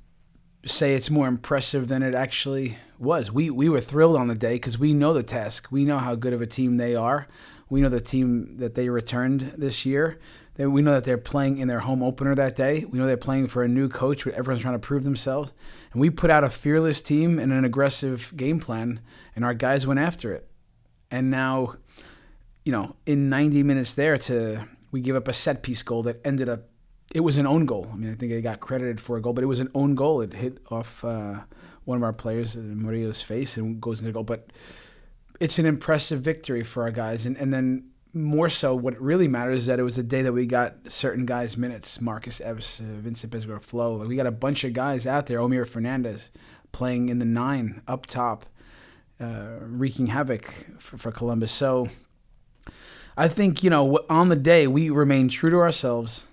say 0.67 0.95
it's 0.95 1.11
more 1.11 1.29
impressive 1.29 1.89
than 1.89 2.03
it 2.03 2.15
actually 2.15 2.79
was. 2.99 3.33
We 3.33 3.50
we 3.50 3.69
were 3.69 3.81
thrilled 3.81 4.17
on 4.17 4.29
the 4.29 4.35
day 4.35 4.55
because 4.55 4.79
we 4.79 4.93
know 4.93 5.12
the 5.12 5.23
task. 5.23 5.69
We 5.71 5.85
know 5.85 5.99
how 5.99 6.15
good 6.15 6.33
of 6.33 6.43
a 6.43 6.47
team 6.47 6.77
they 6.77 6.95
are. 6.95 7.29
We 7.69 7.81
know 7.81 7.89
the 7.89 8.00
team 8.00 8.57
that 8.57 8.75
they 8.75 8.89
returned 8.89 9.55
this 9.57 9.87
year. 9.87 10.19
We 10.67 10.83
know 10.83 10.93
that 10.93 11.05
they're 11.05 11.17
playing 11.19 11.59
in 11.59 11.69
their 11.69 11.81
home 11.81 12.02
opener 12.02 12.35
that 12.35 12.55
day. 12.55 12.85
We 12.85 12.99
know 12.99 13.07
they're 13.07 13.17
playing 13.17 13.47
for 13.47 13.62
a 13.62 13.69
new 13.69 13.88
coach, 13.88 14.26
where 14.26 14.35
everyone's 14.35 14.62
trying 14.62 14.75
to 14.75 14.79
prove 14.79 15.05
themselves. 15.05 15.52
And 15.93 16.00
we 16.00 16.11
put 16.11 16.31
out 16.31 16.45
a 16.45 16.50
fearless 16.50 17.00
team 17.00 17.38
and 17.38 17.52
an 17.52 17.64
aggressive 17.64 18.33
game 18.37 18.61
plan, 18.61 19.00
and 19.35 19.45
our 19.45 19.55
guys 19.55 19.87
went 19.87 20.00
after 20.00 20.33
it. 20.33 20.47
and 21.11 21.31
now, 21.31 21.75
you 22.64 22.73
know, 22.73 22.95
in 23.07 23.29
90 23.31 23.62
minutes 23.62 23.95
there, 23.95 24.17
to 24.19 24.67
we 24.93 25.00
give 25.00 25.17
up 25.17 25.29
a 25.29 25.33
set 25.33 25.62
piece 25.62 25.83
goal 25.83 26.02
that 26.05 26.21
ended 26.25 26.49
up. 26.49 26.69
It 27.12 27.21
was 27.21 27.38
an 27.38 27.47
own 27.47 27.67
goal. 27.67 27.88
I 27.93 27.97
mean, 27.97 28.12
I 28.12 28.14
think 28.14 28.31
it 28.31 28.43
got 28.43 28.61
credited 28.61 29.00
for 29.00 29.17
a 29.17 29.21
goal, 29.21 29.33
but 29.33 29.43
it 29.43 29.49
was 29.49 29.59
an 29.59 29.71
own 29.75 29.97
goal. 29.97 30.21
It 30.21 30.33
hit 30.33 30.59
off 30.71 31.05
uh, 31.05 31.40
one 31.85 31.97
of 31.97 32.05
our 32.05 32.12
players, 32.12 32.57
Murillo's 32.57 33.21
face, 33.21 33.57
and 33.57 33.81
goes 33.81 34.00
into 34.00 34.12
goal. 34.12 34.23
But 34.23 34.52
it's 35.40 35.59
an 35.59 35.67
impressive 35.67 36.21
victory 36.21 36.62
for 36.62 36.83
our 36.85 36.93
guys, 36.93 37.26
and 37.26 37.37
and 37.37 37.52
then 37.52 37.90
more 38.12 38.49
so, 38.49 38.75
what 38.75 39.00
really 39.00 39.29
matters 39.29 39.61
is 39.61 39.67
that 39.67 39.79
it 39.79 39.83
was 39.83 39.99
a 39.99 40.02
day 40.02 40.23
that 40.23 40.33
we 40.33 40.47
got 40.47 40.75
certain 40.88 41.26
guys 41.26 41.57
minutes. 41.57 42.00
Marcus 42.00 42.40
Epps, 42.40 42.81
uh, 42.81 42.85
Vincent 42.85 43.33
Bezecourt, 43.33 43.62
Flo. 43.62 43.95
Like 43.95 44.09
we 44.09 44.17
got 44.17 44.26
a 44.26 44.33
bunch 44.33 44.64
of 44.64 44.73
guys 44.73 45.07
out 45.07 45.26
there. 45.26 45.38
Omir 45.38 45.67
Fernandez 45.67 46.31
playing 46.73 47.09
in 47.09 47.19
the 47.19 47.25
nine 47.25 47.83
up 47.87 48.07
top, 48.07 48.47
uh, 49.21 49.59
wreaking 49.61 50.09
havoc 50.09 50.67
for, 50.79 50.99
for 50.99 51.12
Columbus. 51.12 51.52
So 51.52 51.88
I 53.17 53.29
think 53.29 53.62
you 53.62 53.71
know 53.71 54.00
on 54.09 54.29
the 54.29 54.37
day 54.37 54.67
we 54.67 54.90
remained 54.90 55.31
true 55.31 55.50
to 55.50 55.57
ourselves 55.57 56.26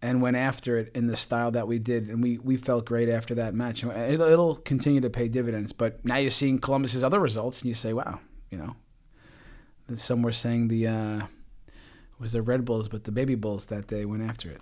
and 0.00 0.22
went 0.22 0.36
after 0.36 0.78
it 0.78 0.90
in 0.94 1.06
the 1.08 1.16
style 1.16 1.50
that 1.50 1.66
we 1.66 1.78
did, 1.78 2.08
and 2.08 2.22
we, 2.22 2.38
we 2.38 2.56
felt 2.56 2.84
great 2.84 3.08
after 3.08 3.34
that 3.34 3.54
match. 3.54 3.82
It'll, 3.82 4.28
it'll 4.28 4.56
continue 4.56 5.00
to 5.00 5.10
pay 5.10 5.28
dividends. 5.28 5.72
But 5.72 6.04
now 6.04 6.16
you're 6.16 6.30
seeing 6.30 6.60
Columbus's 6.60 7.02
other 7.02 7.18
results, 7.18 7.62
and 7.62 7.68
you 7.68 7.74
say, 7.74 7.92
wow, 7.92 8.20
you 8.50 8.58
know, 8.58 8.76
some 9.96 10.22
were 10.22 10.32
saying 10.32 10.68
the 10.68 10.86
uh, 10.86 11.20
was 12.18 12.32
the 12.32 12.42
Red 12.42 12.64
Bulls, 12.64 12.88
but 12.88 13.04
the 13.04 13.12
Baby 13.12 13.34
Bulls 13.34 13.66
that 13.66 13.86
day 13.86 14.04
went 14.04 14.22
after 14.22 14.50
it. 14.50 14.60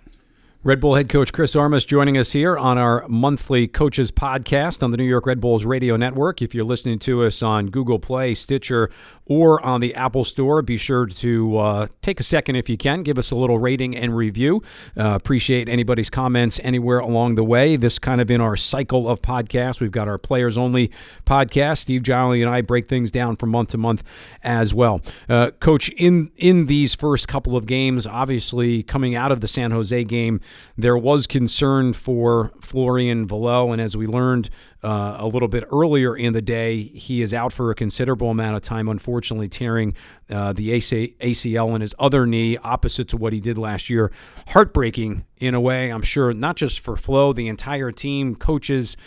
Red 0.63 0.81
Bull 0.81 0.95
head 0.95 1.07
coach 1.07 1.31
Chris 1.31 1.55
Armas 1.55 1.85
joining 1.85 2.17
us 2.17 2.31
here 2.31 2.57
on 2.57 2.79
our 2.79 3.07
monthly 3.07 3.67
coaches 3.67 4.11
podcast 4.11 4.81
on 4.81 4.89
the 4.89 4.97
New 4.97 5.03
York 5.05 5.27
Red 5.27 5.39
Bulls 5.39 5.65
radio 5.65 5.95
network. 5.95 6.41
If 6.41 6.55
you're 6.55 6.65
listening 6.65 6.97
to 6.99 7.23
us 7.23 7.43
on 7.43 7.67
Google 7.67 7.99
Play, 7.99 8.33
Stitcher, 8.33 8.89
or 9.27 9.63
on 9.63 9.81
the 9.81 9.93
Apple 9.93 10.23
Store, 10.23 10.61
be 10.61 10.75
sure 10.75 11.05
to 11.05 11.57
uh, 11.57 11.87
take 12.01 12.19
a 12.19 12.23
second 12.23 12.55
if 12.55 12.69
you 12.69 12.77
can, 12.77 13.03
give 13.03 13.19
us 13.19 13.29
a 13.29 13.35
little 13.35 13.59
rating 13.59 13.95
and 13.95 14.15
review. 14.15 14.63
Uh, 14.97 15.13
appreciate 15.13 15.69
anybody's 15.69 16.09
comments 16.09 16.59
anywhere 16.63 16.99
along 16.99 17.35
the 17.35 17.43
way. 17.43 17.75
This 17.75 17.99
kind 17.99 18.19
of 18.19 18.31
in 18.31 18.41
our 18.41 18.57
cycle 18.57 19.07
of 19.07 19.21
podcasts. 19.21 19.79
We've 19.79 19.91
got 19.91 20.07
our 20.07 20.17
players 20.17 20.57
only 20.57 20.91
podcast. 21.25 21.79
Steve 21.79 22.03
Jolly 22.03 22.41
and 22.41 22.49
I 22.49 22.61
break 22.61 22.87
things 22.87 23.11
down 23.11 23.35
from 23.35 23.51
month 23.51 23.69
to 23.71 23.77
month 23.77 24.03
as 24.43 24.73
well. 24.73 25.01
Uh, 25.29 25.51
Coach, 25.59 25.89
in 25.89 26.31
in 26.35 26.65
these 26.65 26.95
first 26.95 27.27
couple 27.27 27.55
of 27.55 27.67
games, 27.67 28.07
obviously 28.07 28.81
coming 28.81 29.13
out 29.13 29.31
of 29.31 29.41
the 29.41 29.47
San 29.47 29.71
Jose 29.71 30.03
game 30.05 30.39
there 30.77 30.97
was 30.97 31.27
concern 31.27 31.93
for 31.93 32.51
Florian 32.59 33.27
Valot, 33.27 33.71
and 33.71 33.81
as 33.81 33.97
we 33.97 34.07
learned 34.07 34.49
uh, 34.83 35.17
a 35.19 35.27
little 35.27 35.47
bit 35.47 35.63
earlier 35.71 36.15
in 36.15 36.33
the 36.33 36.41
day, 36.41 36.81
he 36.81 37.21
is 37.21 37.33
out 37.33 37.51
for 37.51 37.71
a 37.71 37.75
considerable 37.75 38.29
amount 38.29 38.55
of 38.55 38.61
time, 38.61 38.87
unfortunately, 38.87 39.49
tearing 39.49 39.95
uh, 40.29 40.53
the 40.53 40.69
ACL 40.69 41.75
in 41.75 41.81
his 41.81 41.95
other 41.97 42.25
knee, 42.25 42.57
opposite 42.57 43.07
to 43.09 43.17
what 43.17 43.33
he 43.33 43.39
did 43.39 43.57
last 43.57 43.89
year. 43.89 44.11
Heartbreaking 44.49 45.25
in 45.37 45.53
a 45.53 45.61
way, 45.61 45.89
I'm 45.89 46.01
sure, 46.01 46.33
not 46.33 46.55
just 46.55 46.79
for 46.79 46.95
Flo, 46.95 47.33
the 47.33 47.47
entire 47.47 47.91
team, 47.91 48.35
coaches. 48.35 48.97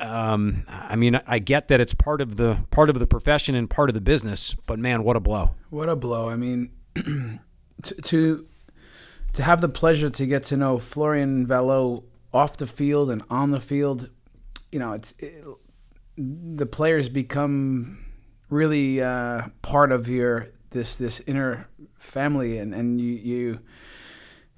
Um, 0.00 0.64
I 0.68 0.96
mean, 0.96 1.20
I 1.26 1.38
get 1.38 1.68
that 1.68 1.80
it's 1.80 1.94
part 1.94 2.20
of 2.20 2.36
the 2.36 2.64
part 2.70 2.90
of 2.90 2.98
the 2.98 3.06
profession 3.06 3.54
and 3.54 3.70
part 3.70 3.88
of 3.88 3.94
the 3.94 4.00
business, 4.00 4.56
but 4.66 4.78
man, 4.78 5.04
what 5.04 5.16
a 5.16 5.20
blow! 5.20 5.54
What 5.70 5.88
a 5.88 5.94
blow! 5.94 6.28
I 6.28 6.36
mean, 6.36 6.70
to, 6.94 7.94
to 7.94 8.46
to 9.34 9.42
have 9.42 9.60
the 9.60 9.68
pleasure 9.68 10.10
to 10.10 10.26
get 10.26 10.44
to 10.44 10.56
know 10.56 10.78
Florian 10.78 11.46
Valot 11.46 12.04
off 12.32 12.56
the 12.56 12.66
field 12.66 13.10
and 13.10 13.22
on 13.30 13.50
the 13.50 13.60
field, 13.60 14.10
you 14.70 14.78
know, 14.78 14.92
it's 14.92 15.14
it, 15.18 15.44
the 16.16 16.66
players 16.66 17.08
become 17.08 18.04
really 18.50 19.00
uh, 19.02 19.48
part 19.62 19.92
of 19.92 20.08
your 20.08 20.48
this 20.70 20.96
this 20.96 21.20
inner 21.26 21.68
family, 21.98 22.58
and 22.58 22.74
and 22.74 23.00
you 23.00 23.12
you 23.12 23.58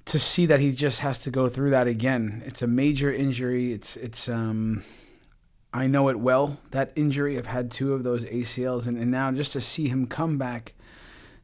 to 0.05 0.19
see 0.19 0.45
that 0.45 0.59
he 0.59 0.71
just 0.71 0.99
has 0.99 1.19
to 1.23 1.31
go 1.31 1.49
through 1.49 1.71
that 1.71 1.87
again. 1.87 2.43
It's 2.45 2.61
a 2.61 2.67
major 2.67 3.11
injury. 3.11 3.73
It's 3.73 3.97
it's 3.97 4.27
um. 4.29 4.83
I 5.73 5.87
know 5.87 6.07
it 6.07 6.21
well, 6.21 6.57
that 6.71 6.93
injury. 6.95 7.37
I've 7.37 7.47
had 7.47 7.69
two 7.69 7.93
of 7.93 8.03
those 8.03 8.23
ACLs, 8.23 8.87
and, 8.87 8.97
and 8.97 9.11
now 9.11 9.29
just 9.33 9.51
to 9.53 9.61
see 9.61 9.89
him 9.89 10.07
come 10.07 10.37
back 10.37 10.73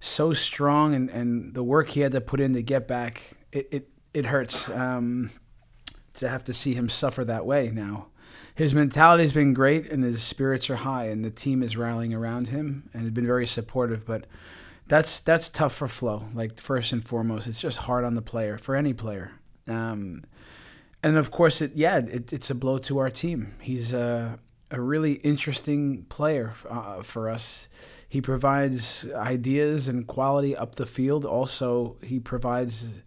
so 0.01 0.34
strong 0.34 0.93
and, 0.93 1.10
and 1.10 1.53
the 1.53 1.63
work 1.63 1.89
he 1.89 2.01
had 2.01 2.12
to 2.12 2.20
put 2.20 2.41
in 2.41 2.53
to 2.53 2.62
get 2.62 2.88
back, 2.88 3.38
it, 3.51 3.67
it, 3.72 3.89
it 4.13 4.25
hurts 4.25 4.67
um, 4.70 5.29
to 6.15 6.27
have 6.27 6.43
to 6.43 6.53
see 6.53 6.74
him 6.74 6.89
suffer 6.89 7.24
that 7.24 7.46
way 7.46 7.72
now. 7.74 8.08
His 8.55 8.74
mentality 8.74 9.24
has 9.24 9.31
been 9.31 9.53
great 9.53 9.89
and 9.89 10.03
his 10.03 10.22
spirits 10.22 10.70
are 10.70 10.77
high, 10.77 11.05
and 11.05 11.24
the 11.24 11.31
team 11.31 11.63
is 11.63 11.77
rallying 11.77 12.13
around 12.13 12.50
him 12.50 12.89
and 12.93 13.03
has 13.03 13.12
been 13.12 13.25
very 13.25 13.48
supportive. 13.48 14.05
But 14.05 14.25
that's 14.88 15.20
that's 15.22 15.50
tough 15.50 15.74
for 15.74 15.88
Flo. 15.88 16.25
Like 16.34 16.60
first 16.60 16.91
and 16.91 17.03
foremost, 17.05 17.48
it's 17.48 17.62
just 17.62 17.77
hard 17.77 18.03
on 18.03 18.15
the 18.15 18.22
player 18.22 18.58
for 18.58 18.75
any 18.75 18.93
player. 18.93 19.31
Um, 19.67 20.25
and 21.03 21.17
of 21.17 21.31
course, 21.31 21.62
it 21.62 21.74
yeah, 21.75 21.98
it, 21.98 22.34
it's 22.34 22.50
a 22.50 22.55
blow 22.55 22.77
to 22.79 22.98
our 22.98 23.10
team. 23.10 23.55
He's 23.62 23.93
a, 23.93 24.39
a 24.70 24.81
really 24.81 25.13
interesting 25.13 26.03
player 26.10 26.53
uh, 26.70 27.03
for 27.03 27.29
us. 27.29 27.70
He 28.12 28.20
provides 28.20 29.08
ideas 29.15 29.88
and 29.88 30.06
quality 30.06 30.53
up 30.53 30.75
the 30.75 30.86
field. 30.86 31.24
Also, 31.24 31.96
he 32.03 32.20
provides 32.20 33.00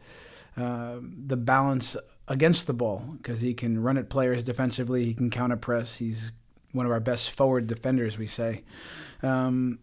uh, 0.57 0.97
the 1.03 1.37
balance 1.37 1.95
against 2.27 2.67
the 2.67 2.73
ball 2.73 3.05
because 3.19 3.43
he 3.43 3.53
can 3.53 3.83
run 3.83 3.99
at 3.99 4.09
players 4.09 4.45
defensively. 4.45 5.05
He 5.05 5.13
can 5.13 5.29
counter 5.29 5.59
press. 5.59 5.97
He's 5.97 6.33
one 6.73 6.87
of 6.87 6.93
our 6.93 7.01
best 7.01 7.31
forward 7.33 7.67
defenders, 7.67 8.17
we 8.17 8.27
say. 8.27 8.63
Um, 9.23 9.79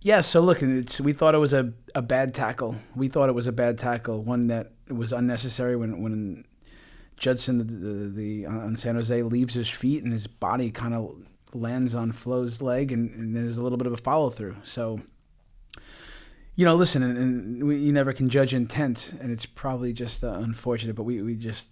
yeah, 0.00 0.22
so 0.22 0.40
look, 0.40 0.62
it's, 0.62 0.98
we 0.98 1.12
thought 1.12 1.34
it 1.34 1.38
was 1.38 1.52
a, 1.52 1.74
a 1.94 2.00
bad 2.00 2.32
tackle. 2.32 2.76
We 2.96 3.08
thought 3.08 3.28
it 3.28 3.34
was 3.34 3.46
a 3.46 3.52
bad 3.52 3.76
tackle, 3.76 4.22
one 4.22 4.46
that 4.46 4.72
was 4.88 5.12
unnecessary 5.12 5.76
when 5.76 6.02
when 6.02 6.46
Judson 7.18 7.58
the, 7.58 7.64
the, 7.64 8.08
the 8.08 8.46
on 8.46 8.76
San 8.76 8.94
Jose 8.94 9.22
leaves 9.22 9.52
his 9.52 9.68
feet 9.68 10.02
and 10.02 10.10
his 10.10 10.26
body 10.26 10.70
kind 10.70 10.94
of 10.94 11.16
lands 11.54 11.94
on 11.94 12.12
Flo's 12.12 12.60
leg, 12.60 12.92
and, 12.92 13.14
and 13.14 13.34
there's 13.34 13.56
a 13.56 13.62
little 13.62 13.78
bit 13.78 13.86
of 13.86 13.92
a 13.92 13.96
follow 13.96 14.30
through. 14.30 14.56
So, 14.64 15.00
you 16.54 16.64
know, 16.64 16.74
listen, 16.74 17.02
and, 17.02 17.16
and 17.16 17.64
we, 17.64 17.78
you 17.78 17.92
never 17.92 18.12
can 18.12 18.28
judge 18.28 18.52
intent, 18.52 19.14
and 19.20 19.30
it's 19.30 19.46
probably 19.46 19.92
just 19.92 20.22
uh, 20.22 20.28
unfortunate, 20.28 20.96
but 20.96 21.04
we, 21.04 21.22
we 21.22 21.36
just. 21.36 21.68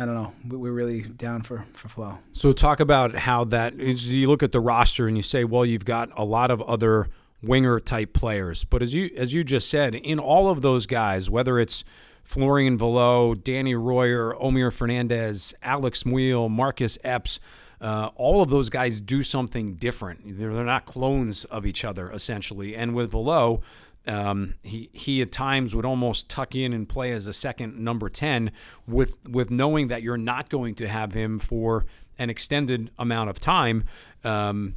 I 0.00 0.04
don't 0.04 0.14
know. 0.14 0.32
We're 0.56 0.70
really 0.70 1.02
down 1.02 1.42
for, 1.42 1.64
for 1.72 1.88
Flo. 1.88 2.18
So 2.30 2.52
talk 2.52 2.78
about 2.78 3.16
how 3.16 3.42
that 3.46 3.74
is. 3.80 4.12
You 4.12 4.28
look 4.28 4.44
at 4.44 4.52
the 4.52 4.60
roster 4.60 5.08
and 5.08 5.16
you 5.16 5.24
say, 5.24 5.42
well, 5.42 5.66
you've 5.66 5.84
got 5.84 6.08
a 6.16 6.24
lot 6.24 6.52
of 6.52 6.62
other 6.62 7.08
winger 7.42 7.80
type 7.80 8.12
players, 8.12 8.62
but 8.62 8.80
as 8.80 8.94
you 8.94 9.10
as 9.16 9.34
you 9.34 9.42
just 9.42 9.68
said, 9.68 9.96
in 9.96 10.20
all 10.20 10.50
of 10.50 10.62
those 10.62 10.86
guys, 10.86 11.28
whether 11.28 11.58
it's 11.58 11.82
Florian 12.22 12.78
Valot, 12.78 13.42
Danny 13.42 13.74
Royer, 13.74 14.34
Omir 14.34 14.72
Fernandez, 14.72 15.54
Alex 15.62 16.04
Muyl, 16.04 16.48
Marcus 16.48 16.96
Epps, 17.02 17.40
uh, 17.80 18.10
all 18.16 18.42
of 18.42 18.50
those 18.50 18.70
guys 18.70 19.00
do 19.00 19.22
something 19.22 19.74
different. 19.74 20.20
They're, 20.38 20.52
they're, 20.52 20.64
not 20.64 20.86
clones 20.86 21.44
of 21.46 21.64
each 21.64 21.84
other, 21.84 22.10
essentially. 22.10 22.74
And 22.74 22.94
with 22.94 23.12
Valot, 23.12 23.60
um, 24.06 24.54
he 24.62 24.88
he 24.92 25.22
at 25.22 25.30
times 25.30 25.74
would 25.74 25.84
almost 25.84 26.28
tuck 26.28 26.54
in 26.54 26.72
and 26.72 26.88
play 26.88 27.12
as 27.12 27.26
a 27.26 27.32
second 27.32 27.78
number 27.78 28.08
ten, 28.08 28.50
with 28.86 29.16
with 29.28 29.50
knowing 29.50 29.88
that 29.88 30.02
you're 30.02 30.16
not 30.16 30.48
going 30.48 30.74
to 30.76 30.88
have 30.88 31.12
him 31.12 31.38
for 31.38 31.86
an 32.18 32.30
extended 32.30 32.90
amount 32.98 33.30
of 33.30 33.38
time. 33.38 33.84
Um, 34.24 34.76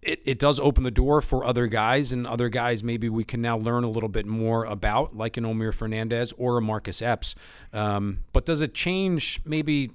it, 0.00 0.20
it 0.24 0.38
does 0.40 0.58
open 0.58 0.82
the 0.82 0.90
door 0.90 1.20
for 1.20 1.44
other 1.44 1.68
guys, 1.68 2.10
and 2.12 2.26
other 2.26 2.48
guys 2.48 2.82
maybe 2.82 3.08
we 3.08 3.22
can 3.22 3.40
now 3.40 3.56
learn 3.56 3.84
a 3.84 3.88
little 3.88 4.08
bit 4.08 4.26
more 4.26 4.64
about, 4.64 5.16
like 5.16 5.36
an 5.36 5.44
Omir 5.44 5.72
Fernandez 5.72 6.32
or 6.36 6.58
a 6.58 6.62
Marcus 6.62 7.00
Epps. 7.00 7.36
Um, 7.72 8.24
but 8.32 8.44
does 8.44 8.62
it 8.62 8.74
change 8.74 9.40
maybe 9.44 9.92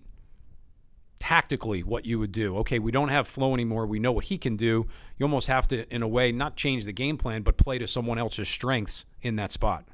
tactically 1.19 1.83
what 1.83 2.05
you 2.05 2.19
would 2.19 2.31
do. 2.31 2.57
Okay, 2.57 2.79
we 2.79 2.91
don't 2.91 3.09
have 3.09 3.27
Flo 3.27 3.53
anymore. 3.53 3.85
We 3.85 3.99
know 3.99 4.11
what 4.11 4.25
he 4.25 4.37
can 4.37 4.55
do. 4.55 4.87
You 5.17 5.25
almost 5.25 5.47
have 5.47 5.67
to, 5.69 5.91
in 5.93 6.01
a 6.01 6.07
way, 6.07 6.31
not 6.31 6.55
change 6.55 6.85
the 6.85 6.93
game 6.93 7.17
plan, 7.17 7.41
but 7.41 7.57
play 7.57 7.77
to 7.77 7.87
someone 7.87 8.17
else's 8.17 8.47
strengths 8.47 9.05
in 9.21 9.35
that 9.37 9.51
spot. 9.51 9.85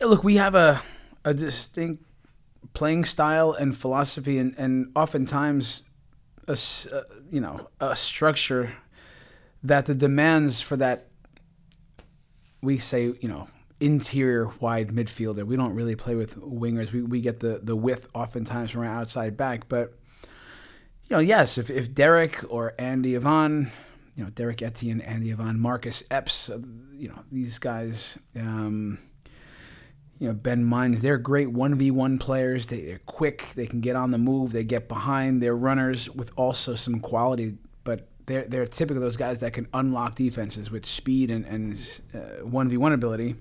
Yeah, 0.00 0.06
look, 0.06 0.22
we 0.22 0.36
have 0.36 0.54
a 0.54 0.82
a 1.24 1.34
distinct 1.34 2.04
playing 2.72 3.04
style 3.04 3.52
and 3.52 3.76
philosophy, 3.76 4.38
and 4.38 4.54
and 4.56 4.92
oftentimes 4.94 5.82
a 6.46 6.56
you 7.30 7.40
know 7.40 7.68
a 7.80 7.94
structure 7.94 8.72
that 9.62 9.86
the 9.86 9.94
demands 9.94 10.60
for 10.60 10.76
that 10.76 11.08
we 12.62 12.78
say 12.78 13.12
you 13.20 13.28
know 13.28 13.48
interior 13.80 14.50
wide 14.60 14.88
midfielder. 14.88 15.44
We 15.44 15.56
don't 15.56 15.74
really 15.74 15.96
play 15.96 16.14
with 16.14 16.36
wingers. 16.36 16.92
We, 16.92 17.02
we 17.02 17.20
get 17.20 17.40
the, 17.40 17.60
the 17.62 17.76
width 17.76 18.08
oftentimes 18.14 18.72
from 18.72 18.82
our 18.82 18.88
outside 18.88 19.36
back, 19.36 19.68
but 19.68 19.94
you 21.08 21.16
know, 21.16 21.20
yes, 21.20 21.56
if, 21.56 21.70
if 21.70 21.94
Derek 21.94 22.44
or 22.50 22.74
Andy 22.78 23.16
Ivan, 23.16 23.70
you 24.14 24.24
know, 24.24 24.30
Derrick 24.30 24.62
Etienne, 24.62 25.00
Andy 25.00 25.32
Ivan, 25.32 25.58
Marcus 25.58 26.02
Epps, 26.10 26.50
uh, 26.50 26.58
you 26.92 27.08
know, 27.08 27.20
these 27.32 27.58
guys, 27.58 28.18
um, 28.36 28.98
you 30.18 30.28
know, 30.28 30.34
Ben 30.34 30.64
Mines, 30.64 31.00
they're 31.00 31.16
great 31.16 31.48
1v1 31.48 32.20
players. 32.20 32.66
They, 32.66 32.90
are 32.90 33.00
quick, 33.06 33.52
they 33.54 33.66
can 33.66 33.80
get 33.80 33.96
on 33.96 34.10
the 34.10 34.18
move, 34.18 34.52
they 34.52 34.64
get 34.64 34.88
behind, 34.88 35.42
they're 35.42 35.56
runners 35.56 36.10
with 36.10 36.30
also 36.36 36.74
some 36.74 37.00
quality. 37.00 37.56
But 37.84 38.08
They're 38.26 38.44
they're 38.44 38.66
typically 38.66 39.00
those 39.00 39.16
guys 39.16 39.40
that 39.40 39.54
can 39.54 39.68
unlock 39.72 40.16
defenses 40.16 40.70
with 40.70 40.84
speed 40.84 41.30
and 41.30 41.46
and 41.46 42.00
uh, 42.12 42.44
one 42.44 42.68
v 42.68 42.76
one 42.76 42.92
ability. 42.92 43.36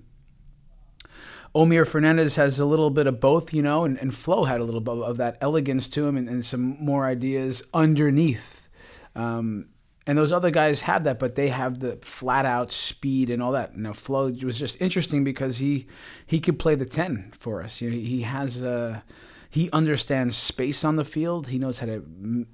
Omir 1.58 1.88
Fernandez 1.88 2.36
has 2.36 2.60
a 2.60 2.66
little 2.66 2.92
bit 2.92 3.08
of 3.08 3.20
both, 3.20 3.52
you 3.52 3.64
know, 3.64 3.84
and, 3.84 3.98
and 3.98 4.14
Flo 4.14 4.44
had 4.44 4.62
a 4.62 4.64
little 4.64 4.80
bit 4.80 5.00
of 5.00 5.18
that 5.18 5.40
elegance 5.42 5.88
to 5.90 6.06
him 6.06 6.16
and, 6.16 6.30
and 6.30 6.46
some 6.46 6.78
more 6.80 7.08
ideas 7.08 7.64
underneath. 7.74 8.70
Um, 9.16 9.70
and 10.06 10.16
those 10.16 10.32
other 10.32 10.52
guys 10.52 10.82
have 10.82 11.04
that, 11.06 11.18
but 11.18 11.34
they 11.34 11.48
have 11.48 11.80
the 11.80 11.98
flat 12.04 12.46
out 12.46 12.72
speed 12.72 13.32
and 13.32 13.42
all 13.42 13.54
that. 13.54 13.76
Know, 13.76 13.94
Flo 13.94 14.30
was 14.44 14.60
just 14.60 14.80
interesting 14.80 15.24
because 15.24 15.58
he 15.58 15.88
he 16.28 16.40
could 16.40 16.60
play 16.60 16.76
the 16.76 16.86
ten 16.86 17.32
for 17.38 17.64
us. 17.64 17.82
You 17.82 17.90
know, 17.90 17.98
he 17.98 18.22
has 18.22 18.62
a 18.62 19.04
he 19.50 19.72
understands 19.72 20.38
space 20.38 20.86
on 20.86 20.96
the 20.96 21.04
field. 21.04 21.48
He 21.48 21.58
knows 21.58 21.80
how 21.80 21.88
to 21.88 22.46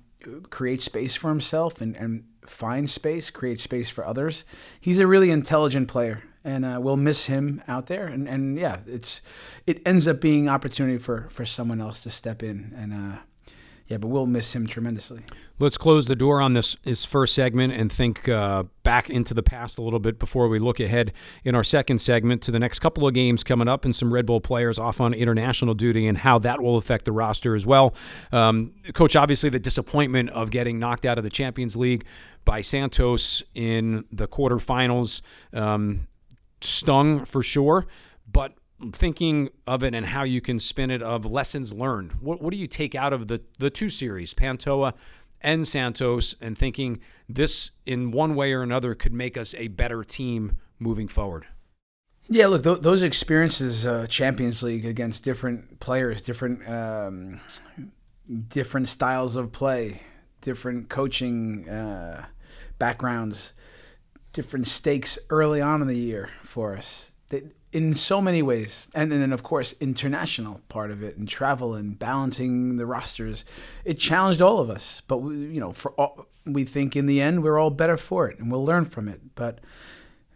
create 0.50 0.82
space 0.82 1.14
for 1.14 1.28
himself 1.28 1.82
and, 1.82 1.98
and 1.98 2.24
find 2.48 2.90
space, 2.90 3.30
create 3.30 3.60
space 3.60 3.90
for 3.90 4.06
others. 4.06 4.46
He's 4.80 5.00
a 5.00 5.08
really 5.08 5.30
intelligent 5.30 5.90
player, 5.90 6.24
and 6.44 6.66
uh, 6.66 6.80
we'll 6.82 6.98
miss 6.98 7.26
him 7.28 7.62
out 7.68 7.88
there. 7.88 8.06
And, 8.08 8.28
and 8.28 8.58
yeah, 8.58 8.80
it's 8.86 9.22
it 9.66 9.82
ends 9.86 10.08
up 10.08 10.22
being 10.22 10.50
opportunity 10.50 10.98
for 10.98 11.28
for 11.30 11.46
someone 11.46 11.82
else 11.82 12.04
to 12.04 12.10
step 12.10 12.44
in 12.44 12.74
and. 12.78 12.94
Uh, 12.94 13.18
yeah, 13.88 13.98
but 13.98 14.08
we'll 14.08 14.26
miss 14.26 14.56
him 14.56 14.66
tremendously. 14.66 15.22
Let's 15.60 15.78
close 15.78 16.06
the 16.06 16.16
door 16.16 16.40
on 16.42 16.54
this, 16.54 16.76
this 16.84 17.04
first 17.04 17.36
segment 17.36 17.74
and 17.74 17.92
think 17.92 18.30
uh, 18.30 18.64
back 18.84 19.10
into 19.10 19.34
the 19.34 19.44
past 19.44 19.78
a 19.78 19.82
little 19.82 20.00
bit 20.00 20.20
before 20.20 20.48
we 20.48 20.58
look 20.58 20.80
ahead 20.80 21.12
in 21.44 21.54
our 21.54 21.66
second 21.66 22.00
segment 22.00 22.42
to 22.44 22.52
the 22.52 22.60
next 22.60 22.80
couple 22.80 23.06
of 23.06 23.14
games 23.14 23.44
coming 23.44 23.68
up 23.68 23.84
and 23.84 23.94
some 23.96 24.14
Red 24.14 24.26
Bull 24.26 24.40
players 24.40 24.80
off 24.80 25.02
on 25.02 25.14
international 25.14 25.74
duty 25.74 26.08
and 26.08 26.18
how 26.18 26.40
that 26.40 26.62
will 26.62 26.78
affect 26.78 27.04
the 27.06 27.12
roster 27.12 27.56
as 27.56 27.66
well. 27.66 27.94
Um, 28.32 28.72
Coach, 28.94 29.18
obviously, 29.18 29.50
the 29.50 29.60
disappointment 29.60 30.30
of 30.30 30.50
getting 30.50 30.80
knocked 30.80 31.06
out 31.06 31.18
of 31.18 31.26
the 31.26 31.30
Champions 31.30 31.76
League 31.76 32.06
by 32.46 32.62
Santos 32.62 33.44
in 33.54 34.06
the 34.12 34.28
quarterfinals 34.28 35.22
um, 35.54 36.08
stung 36.66 37.26
for 37.26 37.42
sure. 37.42 37.88
But 38.32 38.54
thinking 38.92 39.50
of 39.66 39.84
it 39.84 39.94
and 39.94 40.08
how 40.08 40.24
you 40.24 40.42
can 40.42 40.60
spin 40.60 40.92
it 40.92 41.02
of 41.02 41.26
lessons 41.26 41.74
learned. 41.74 42.14
What, 42.14 42.42
what 42.42 42.52
do 42.52 42.58
you 42.58 42.68
take 42.68 42.96
out 42.96 43.14
of 43.14 43.28
the, 43.28 43.42
the 43.60 43.70
two 43.70 43.90
series, 43.90 44.34
Pantoja 44.34 44.94
and 45.42 45.68
Santos, 45.68 46.36
and 46.42 46.58
thinking 46.58 47.00
this 47.28 47.72
in 47.86 48.12
one 48.12 48.36
way 48.36 48.54
or 48.54 48.62
another 48.62 48.96
could 48.96 49.14
make 49.14 49.38
us 49.38 49.54
a 49.56 49.68
better 49.70 50.04
team 50.04 50.58
moving 50.80 51.08
forward? 51.08 51.48
Yeah, 52.30 52.48
look, 52.48 52.64
th- 52.64 52.80
those 52.80 53.04
experiences, 53.04 53.86
uh, 53.86 54.08
Champions 54.08 54.64
League 54.64 54.86
against 54.86 55.24
different 55.24 55.80
players, 55.80 56.22
different 56.22 56.68
um, 56.68 57.42
different 58.48 58.88
styles 58.88 59.36
of 59.36 59.52
play, 59.52 60.02
different 60.40 60.88
coaching 60.88 61.68
uh, 61.68 62.26
backgrounds, 62.80 63.54
different 64.34 64.68
stakes 64.68 65.18
early 65.30 65.62
on 65.62 65.82
in 65.82 65.88
the 65.88 65.98
year 65.98 66.30
for 66.42 66.76
us. 66.76 67.12
In 67.72 67.94
so 67.96 68.22
many 68.22 68.42
ways. 68.44 68.90
And, 68.94 69.12
and 69.12 69.22
then, 69.22 69.34
of 69.34 69.42
course, 69.42 69.74
international 69.80 70.62
part 70.70 70.92
of 70.92 71.02
it 71.02 71.18
and 71.18 71.28
travel 71.28 71.74
and 71.74 71.98
balancing 71.98 72.76
the 72.78 72.86
rosters. 72.86 73.46
It 73.84 73.98
challenged 73.98 74.42
all 74.42 74.60
of 74.60 74.70
us. 74.70 75.02
But, 75.08 75.20
we, 75.20 75.36
you 75.36 75.60
know, 75.60 75.72
for 75.72 75.92
all, 75.94 76.28
we 76.46 76.66
think 76.66 76.96
in 76.96 77.06
the 77.06 77.22
end 77.22 77.42
we're 77.42 77.58
all 77.58 77.72
better 77.72 77.98
for 77.98 78.30
it 78.30 78.38
and 78.38 78.52
we'll 78.52 78.66
learn 78.66 78.86
from 78.86 79.08
it. 79.08 79.22
But 79.34 79.60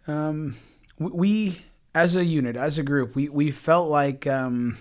um, 0.08 0.56
we, 0.98 1.62
as 1.94 2.16
a 2.16 2.24
unit, 2.24 2.56
as 2.56 2.78
a 2.78 2.82
group, 2.82 3.14
we, 3.14 3.28
we 3.28 3.50
felt 3.52 3.88
like 3.88 4.26
um, 4.26 4.78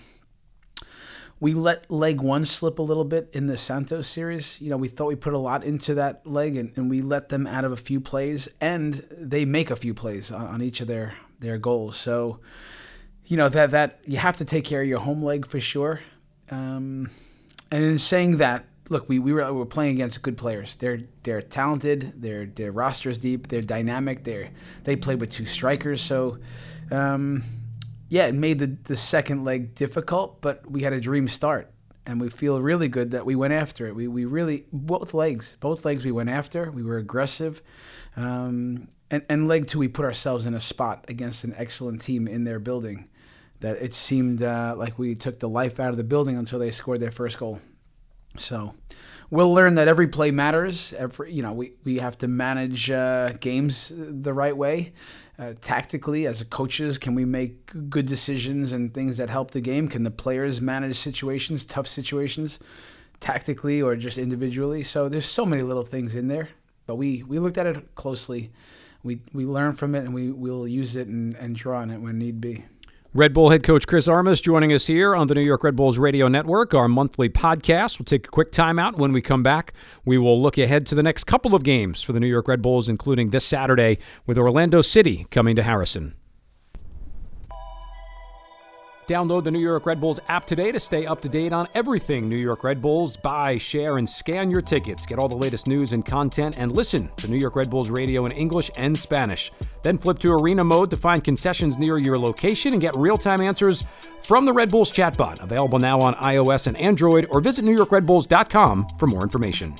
we 1.40 1.54
let 1.54 1.90
leg 1.92 2.22
one 2.22 2.46
slip 2.46 2.80
a 2.80 2.82
little 2.82 3.06
bit 3.06 3.30
in 3.32 3.48
the 3.48 3.58
Santos 3.58 4.08
series. 4.08 4.60
You 4.60 4.70
know, 4.70 4.78
we 4.78 4.88
thought 4.88 5.08
we 5.08 5.16
put 5.16 5.34
a 5.34 5.38
lot 5.38 5.64
into 5.64 5.94
that 5.96 6.26
leg 6.26 6.56
and, 6.56 6.72
and 6.76 6.90
we 6.90 7.02
let 7.02 7.30
them 7.30 7.46
out 7.46 7.64
of 7.64 7.72
a 7.72 7.78
few 7.78 8.00
plays 8.00 8.50
and 8.60 9.06
they 9.12 9.46
make 9.46 9.70
a 9.70 9.76
few 9.76 9.94
plays 9.94 10.32
on, 10.32 10.48
on 10.48 10.62
each 10.62 10.82
of 10.82 10.88
their 10.88 11.16
their 11.40 11.60
goals. 11.60 11.98
So, 11.98 12.40
you 13.26 13.38
know 13.38 13.50
that 13.50 13.72
that 13.72 14.00
you 14.06 14.18
have 14.18 14.38
to 14.38 14.46
take 14.46 14.64
care 14.64 14.82
of 14.82 14.88
your 14.88 15.00
home 15.00 15.24
leg 15.24 15.46
for 15.46 15.60
sure. 15.60 16.02
Um, 16.50 17.12
and 17.72 17.84
in 17.84 17.98
saying 17.98 18.38
that, 18.38 18.66
look, 18.90 19.10
we, 19.10 19.20
we 19.20 19.34
were, 19.34 19.46
we 19.52 19.60
were 19.60 19.66
playing 19.66 19.94
against 19.94 20.22
good 20.22 20.38
players. 20.38 20.76
They're 20.78 21.02
they're 21.24 21.42
talented. 21.42 22.14
Their 22.22 22.48
their 22.48 22.72
rosters 22.72 23.20
deep. 23.20 23.48
They're 23.48 23.62
dynamic. 23.62 24.24
They 24.24 24.50
they 24.84 24.96
played 24.96 25.22
with 25.22 25.30
two 25.30 25.46
strikers. 25.46 26.02
So, 26.02 26.40
um, 26.90 27.44
yeah, 28.10 28.26
it 28.28 28.36
made 28.36 28.60
the 28.60 28.78
the 28.84 28.96
second 28.96 29.44
leg 29.44 29.76
difficult, 29.76 30.42
but 30.42 30.70
we 30.70 30.84
had 30.84 30.94
a 30.94 31.00
dream 31.00 31.28
start, 31.28 31.72
and 32.06 32.22
we 32.22 32.30
feel 32.30 32.62
really 32.62 32.88
good 32.88 33.12
that 33.12 33.26
we 33.26 33.36
went 33.36 33.54
after 33.54 33.88
it. 33.88 33.96
We 33.96 34.08
we 34.08 34.26
really 34.26 34.66
both 34.72 35.14
legs, 35.14 35.58
both 35.60 35.86
legs 35.86 36.04
we 36.06 36.12
went 36.12 36.30
after. 36.30 36.72
We 36.72 36.84
were 36.84 36.98
aggressive. 36.98 37.62
Um, 38.16 38.88
and, 39.12 39.24
and 39.30 39.48
leg 39.48 39.68
two, 39.68 39.80
we 39.80 39.88
put 39.88 40.06
ourselves 40.06 40.46
in 40.46 40.54
a 40.54 40.60
spot 40.60 41.06
against 41.08 41.44
an 41.44 41.54
excellent 41.58 42.02
team 42.02 42.28
in 42.28 42.44
their 42.44 42.60
building 42.60 43.08
that 43.60 43.78
it 43.78 43.94
seemed 43.94 44.42
uh, 44.42 44.76
like 44.78 45.00
we 45.00 45.16
took 45.16 45.40
the 45.40 45.50
life 45.50 45.80
out 45.80 45.90
of 45.90 45.98
the 45.98 46.04
building 46.04 46.38
until 46.38 46.60
they 46.60 46.72
scored 46.72 47.00
their 47.00 47.12
first 47.12 47.38
goal. 47.38 47.60
So 48.38 48.76
we'll 49.30 49.54
learn 49.54 49.76
that 49.76 49.88
every 49.88 50.08
play 50.08 50.32
matters. 50.32 50.94
Every 50.94 51.34
you 51.34 51.42
know 51.42 51.54
we, 51.54 51.74
we 51.84 51.98
have 51.98 52.18
to 52.20 52.28
manage 52.28 52.92
uh, 52.92 53.34
games 53.40 53.92
the 53.96 54.34
right 54.34 54.56
way. 54.56 54.94
Uh, 55.40 55.54
tactically, 55.62 56.26
as 56.26 56.42
coaches, 56.44 56.98
can 56.98 57.14
we 57.14 57.24
make 57.24 57.90
good 57.90 58.08
decisions 58.08 58.72
and 58.72 58.94
things 58.94 59.18
that 59.18 59.30
help 59.30 59.52
the 59.52 59.62
game? 59.62 59.88
Can 59.88 60.02
the 60.02 60.12
players 60.12 60.60
manage 60.60 60.96
situations, 60.98 61.64
tough 61.64 61.88
situations, 61.88 62.60
tactically 63.20 63.80
or 63.80 63.96
just 63.96 64.18
individually? 64.18 64.82
So 64.82 65.08
there's 65.10 65.28
so 65.28 65.46
many 65.46 65.62
little 65.62 65.84
things 65.84 66.16
in 66.16 66.28
there. 66.28 66.50
But 66.88 66.96
we, 66.96 67.22
we 67.22 67.38
looked 67.38 67.60
at 67.60 67.68
it 67.68 67.94
closely. 67.96 68.52
We, 69.04 69.20
we 69.32 69.46
learn 69.46 69.74
from 69.74 69.94
it 69.94 70.00
and 70.00 70.14
we 70.14 70.32
we 70.32 70.50
will 70.50 70.68
use 70.68 70.96
it 70.96 71.08
and, 71.08 71.36
and 71.36 71.56
draw 71.56 71.82
on 71.82 71.92
it 71.92 72.00
when 72.00 72.18
need 72.18 72.42
be. 72.42 72.66
Red 73.18 73.34
Bull 73.34 73.50
head 73.50 73.64
coach 73.64 73.88
Chris 73.88 74.08
Armas 74.08 74.40
joining 74.40 74.72
us 74.72 74.86
here 74.86 75.16
on 75.16 75.26
the 75.26 75.34
New 75.34 75.42
York 75.42 75.64
Red 75.64 75.76
Bulls 75.76 75.98
Radio 75.98 76.28
Network, 76.28 76.76
our 76.76 76.88
monthly 76.88 77.30
podcast. 77.30 77.98
We'll 77.98 78.06
take 78.06 78.28
a 78.28 78.30
quick 78.30 78.52
timeout. 78.52 79.00
When 79.00 79.12
we 79.12 79.24
come 79.24 79.42
back, 79.42 79.74
we 80.06 80.20
will 80.20 80.40
look 80.40 80.60
ahead 80.60 80.86
to 80.86 80.94
the 80.94 81.02
next 81.02 81.24
couple 81.24 81.56
of 81.56 81.64
games 81.64 82.04
for 82.04 82.14
the 82.14 82.20
New 82.20 82.28
York 82.28 82.48
Red 82.48 82.62
Bulls, 82.62 82.88
including 82.88 83.32
this 83.32 83.44
Saturday 83.44 83.98
with 84.28 84.38
Orlando 84.38 84.84
City 84.84 85.26
coming 85.32 85.56
to 85.56 85.64
Harrison. 85.64 86.14
Download 89.08 89.42
the 89.42 89.52
New 89.52 89.60
York 89.60 89.86
Red 89.86 90.02
Bulls 90.02 90.20
app 90.28 90.46
today 90.46 90.70
to 90.74 90.80
stay 90.82 91.06
up 91.06 91.22
to 91.22 91.30
date 91.30 91.54
on 91.54 91.70
everything 91.74 92.28
New 92.28 92.36
York 92.36 92.66
Red 92.66 92.82
Bulls. 92.82 93.16
Buy, 93.16 93.58
share, 93.58 93.98
and 93.98 94.10
scan 94.10 94.52
your 94.52 94.62
tickets. 94.62 95.06
Get 95.06 95.18
all 95.18 95.30
the 95.30 95.36
latest 95.38 95.66
news 95.66 95.94
and 95.94 96.06
content, 96.06 96.58
and 96.58 96.74
listen 96.74 97.10
to 97.16 97.30
New 97.30 97.38
York 97.38 97.56
Red 97.56 97.70
Bulls 97.70 97.90
radio 97.90 98.26
in 98.26 98.34
English 98.34 98.70
and 98.76 99.00
Spanish. 99.00 99.50
Then 99.82 99.98
flip 99.98 100.20
to 100.20 100.34
arena 100.34 100.66
mode 100.66 100.90
to 100.90 100.98
find 100.98 101.24
concessions 101.24 101.78
near 101.78 101.98
your 101.98 102.18
location 102.18 102.74
and 102.74 102.82
get 102.82 102.98
real 102.98 103.18
time 103.18 103.40
answers 103.40 103.86
from 104.20 104.44
the 104.44 104.52
Red 104.52 104.70
Bulls 104.70 104.92
chatbot. 104.92 105.42
Available 105.42 105.80
now 105.80 106.02
on 106.02 106.14
iOS 106.16 106.68
and 106.68 106.76
Android, 106.76 107.28
or 107.30 107.40
visit 107.40 107.64
NewYorkRedBulls.com 107.64 108.88
for 108.98 109.08
more 109.08 109.24
information. 109.24 109.80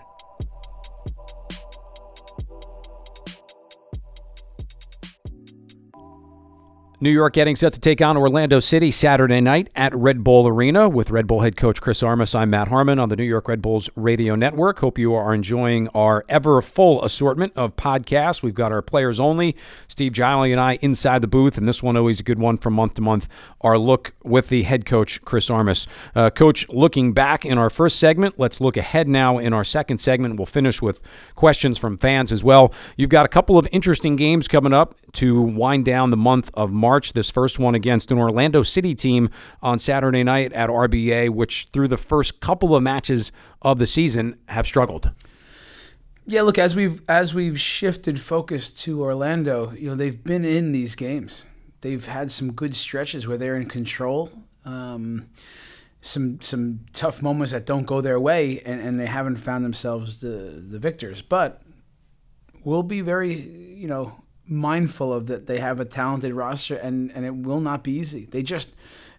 New 7.00 7.12
York 7.12 7.34
getting 7.34 7.56
set 7.56 7.72
to 7.74 7.80
take 7.80 8.02
on 8.02 8.18
Orlando 8.18 8.60
City 8.60 8.90
Saturday 8.90 9.40
night 9.40 9.70
at 9.76 9.94
Red 9.96 10.24
Bull 10.24 10.48
Arena 10.48 10.90
with 10.90 11.12
Red 11.12 11.28
Bull 11.28 11.42
head 11.42 11.56
coach 11.56 11.80
Chris 11.80 12.02
Armas. 12.02 12.34
I'm 12.34 12.50
Matt 12.50 12.70
Harmon 12.70 12.98
on 12.98 13.10
the 13.10 13.16
New 13.16 13.24
York 13.24 13.48
Red 13.48 13.62
Bulls 13.62 13.88
radio 13.96 14.34
network. 14.34 14.80
Hope 14.80 14.98
you 14.98 15.14
are 15.14 15.32
enjoying 15.32 15.90
our 15.90 16.26
ever 16.28 16.60
full 16.60 17.06
assortment 17.06 17.54
of 17.56 17.76
podcasts. 17.76 18.42
We've 18.42 18.56
got 18.56 18.72
our 18.72 18.82
players 18.82 19.20
only, 19.20 19.56
Steve 19.88 20.14
Jolly 20.14 20.52
and 20.52 20.60
I 20.60 20.80
inside 20.82 21.22
the 21.22 21.28
booth, 21.28 21.60
and 21.60 21.68
this 21.68 21.84
one 21.84 21.96
always 21.96 22.20
a 22.20 22.24
good 22.24 22.40
one 22.40 22.58
from 22.58 22.74
month 22.74 22.96
to 22.96 23.04
month. 23.04 23.30
Our 23.62 23.78
look 23.78 24.16
with 24.24 24.50
the 24.50 24.64
head 24.64 24.88
coach 24.88 25.22
Chris 25.22 25.52
Armas. 25.52 25.86
Uh, 26.16 26.32
coach, 26.32 26.68
looking 26.70 27.14
back 27.14 27.46
in 27.46 27.60
our 27.60 27.70
first 27.70 28.00
segment, 28.00 28.40
let's 28.40 28.60
look 28.60 28.76
ahead 28.76 29.08
now 29.08 29.38
in 29.38 29.54
our 29.54 29.64
second 29.64 30.00
segment. 30.00 30.38
We'll 30.38 30.48
finish 30.48 30.82
with 30.82 31.04
questions 31.36 31.78
from 31.78 32.00
fans 32.00 32.32
as 32.32 32.44
well. 32.44 32.74
You've 32.96 33.12
got 33.12 33.28
a 33.28 33.30
couple 33.30 33.60
of 33.60 33.68
interesting 33.72 34.16
games 34.16 34.48
coming 34.48 34.74
up 34.74 34.96
to 35.14 35.40
wind 35.40 35.86
down 35.86 36.10
the 36.10 36.18
month 36.18 36.50
of 36.56 36.72
March. 36.72 36.87
March. 36.88 37.12
This 37.12 37.30
first 37.30 37.60
one 37.60 37.76
against 37.76 38.12
an 38.12 38.18
Orlando 38.18 38.64
City 38.64 38.96
team 38.96 39.30
on 39.62 39.78
Saturday 39.78 40.24
night 40.24 40.54
at 40.54 40.70
RBA, 40.70 41.30
which 41.32 41.68
through 41.74 41.90
the 41.90 41.98
first 41.98 42.40
couple 42.40 42.74
of 42.74 42.82
matches 42.82 43.34
of 43.62 43.78
the 43.78 43.86
season 43.86 44.38
have 44.48 44.66
struggled. 44.66 45.12
Yeah, 46.26 46.44
look 46.44 46.58
as 46.58 46.76
we've 46.78 47.02
as 47.10 47.34
we've 47.34 47.60
shifted 47.60 48.20
focus 48.22 48.70
to 48.84 49.02
Orlando, 49.02 49.74
you 49.74 49.90
know 49.90 49.96
they've 49.96 50.24
been 50.24 50.46
in 50.46 50.72
these 50.72 50.96
games. 50.96 51.46
They've 51.82 52.06
had 52.06 52.32
some 52.32 52.54
good 52.54 52.74
stretches 52.74 53.28
where 53.28 53.38
they're 53.38 53.58
in 53.58 53.68
control. 53.68 54.32
Um, 54.64 55.28
some 56.00 56.40
some 56.42 56.86
tough 56.94 57.22
moments 57.22 57.52
that 57.52 57.66
don't 57.66 57.86
go 57.86 58.00
their 58.02 58.20
way, 58.20 58.62
and, 58.66 58.80
and 58.80 59.00
they 59.00 59.08
haven't 59.08 59.38
found 59.38 59.66
themselves 59.66 60.22
the 60.22 60.64
the 60.74 60.80
victors. 60.80 61.22
But 61.22 61.62
we'll 62.64 62.84
be 62.84 63.02
very, 63.02 63.34
you 63.84 63.88
know, 63.88 64.24
mindful 64.48 65.12
of 65.12 65.28
that 65.28 65.46
they 65.46 65.60
have 65.60 65.80
a 65.80 65.86
talented 65.86 66.34
roster 66.34 66.76
and 66.76 67.12
and 67.12 67.26
it 67.26 67.36
will 67.36 67.60
not 67.60 67.84
be 67.84 67.92
easy. 67.92 68.26
They 68.26 68.44
just 68.44 68.70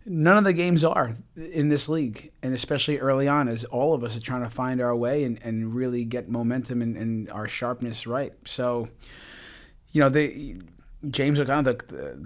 none 0.08 0.36
of 0.36 0.44
the 0.44 0.52
games 0.52 0.84
are 0.84 1.16
in 1.36 1.68
this 1.68 1.88
league, 1.88 2.32
and 2.42 2.54
especially 2.54 2.98
early 2.98 3.28
on, 3.28 3.48
as 3.48 3.64
all 3.64 3.94
of 3.94 4.02
us 4.02 4.16
are 4.16 4.20
trying 4.20 4.42
to 4.42 4.50
find 4.50 4.80
our 4.80 4.96
way 4.96 5.24
and, 5.24 5.38
and 5.42 5.74
really 5.74 6.04
get 6.04 6.28
momentum 6.28 6.82
and, 6.82 6.96
and 6.96 7.30
our 7.30 7.46
sharpness 7.46 8.06
right. 8.06 8.32
So, 8.46 8.88
you 9.92 10.00
know, 10.00 10.08
they 10.08 10.56
James 11.08 11.38
O'Connor, 11.38 11.76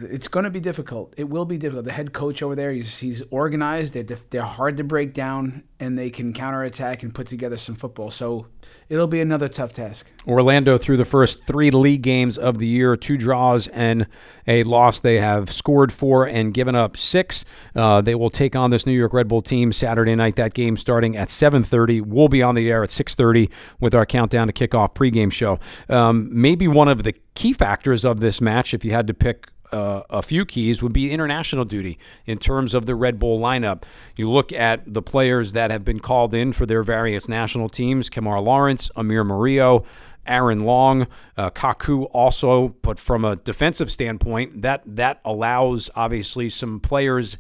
it's 0.01 0.29
going 0.29 0.45
to 0.45 0.51
be 0.51 0.59
difficult. 0.61 1.13
It 1.19 1.25
will 1.25 1.45
be 1.45 1.59
difficult. 1.59 1.85
The 1.85 1.93
head 1.93 2.15
coach 2.15 2.43
over 2.43 2.55
there, 2.55 2.73
he's, 2.73 3.01
he's 3.01 3.23
organized. 3.31 3.93
They're, 3.93 4.17
they're 4.31 4.43
hard 4.43 4.79
to 4.79 4.85
break 4.85 5.13
down, 5.13 5.65
and 5.79 5.99
they 5.99 6.09
can 6.09 6.33
counterattack 6.33 7.03
and 7.03 7.15
put 7.15 7.27
together 7.27 7.59
some 7.59 7.75
football. 7.75 8.11
So 8.11 8.47
it'll 8.89 9.09
be 9.09 9.21
another 9.21 9.51
tough 9.51 9.75
task. 9.75 10.11
Orlando, 10.27 10.79
through 10.79 10.97
the 10.97 11.05
first 11.05 11.47
three 11.47 11.71
league 11.71 12.01
games 12.01 12.39
of 12.39 12.57
the 12.57 12.67
year, 12.67 12.97
two 12.97 13.19
draws 13.19 13.69
and 13.69 14.07
a 14.47 14.65
loss. 14.65 15.01
They 15.01 15.21
have 15.21 15.53
scored 15.53 15.93
four 15.93 16.27
and 16.27 16.55
given 16.55 16.75
up 16.75 16.97
six. 16.97 17.45
Uh, 17.77 18.01
they 18.01 18.15
will 18.15 18.31
take 18.31 18.57
on 18.57 18.71
this 18.71 18.87
New 18.87 18.93
York 18.93 19.13
Red 19.13 19.29
Bull 19.29 19.43
team 19.43 19.73
Saturday 19.73 20.15
night. 20.15 20.37
That 20.37 20.55
game 20.55 20.79
starting 20.79 21.15
at 21.15 21.29
7:30. 21.29 22.01
We'll 22.01 22.29
be 22.29 22.43
on 22.43 22.55
the 22.55 22.71
air 22.71 22.83
at 22.83 22.91
6:30 22.91 23.51
with 23.81 23.95
our 23.95 24.07
countdown 24.07 24.47
to 24.47 24.53
kickoff 24.55 24.95
pregame 24.95 25.31
show. 25.31 25.59
Um, 25.91 26.31
maybe 26.33 26.69
one 26.69 26.89
of 26.89 27.03
the 27.03 27.13
key 27.35 27.53
factors 27.53 28.05
of 28.05 28.21
this 28.21 28.41
match, 28.41 28.75
if 28.75 28.85
you 28.85 28.93
had 28.93 29.07
to 29.07 29.15
pick 29.15 29.49
uh, 29.73 30.03
a 30.11 30.23
few 30.23 30.45
keys 30.45 30.83
would 30.83 30.93
be 30.93 31.11
international 31.11 31.65
duty 31.65 31.99
in 32.27 32.39
terms 32.39 32.75
of 32.75 32.87
the 32.87 32.95
Red 32.95 33.19
Bull 33.19 33.41
lineup. 33.41 33.85
You 34.15 34.31
look 34.31 34.53
at 34.53 34.93
the 34.93 35.03
players 35.03 35.53
that 35.53 35.71
have 35.71 35.85
been 35.85 35.99
called 35.99 36.35
in 36.35 36.53
for 36.53 36.67
their 36.67 36.83
various 36.83 37.29
national 37.29 37.71
teams 37.71 38.11
Kemar 38.11 38.43
Lawrence, 38.43 38.91
Amir 38.97 39.25
Murillo, 39.25 39.85
Aaron 40.27 40.63
Long, 40.63 41.07
uh, 41.37 41.51
Kaku 41.51 42.09
also, 42.13 42.69
but 42.83 42.99
from 42.99 43.25
a 43.25 43.37
defensive 43.37 43.91
standpoint, 43.91 44.63
that 44.63 44.83
that 44.85 45.21
allows 45.25 45.91
obviously 45.97 46.49
some 46.49 46.79
players 46.79 47.39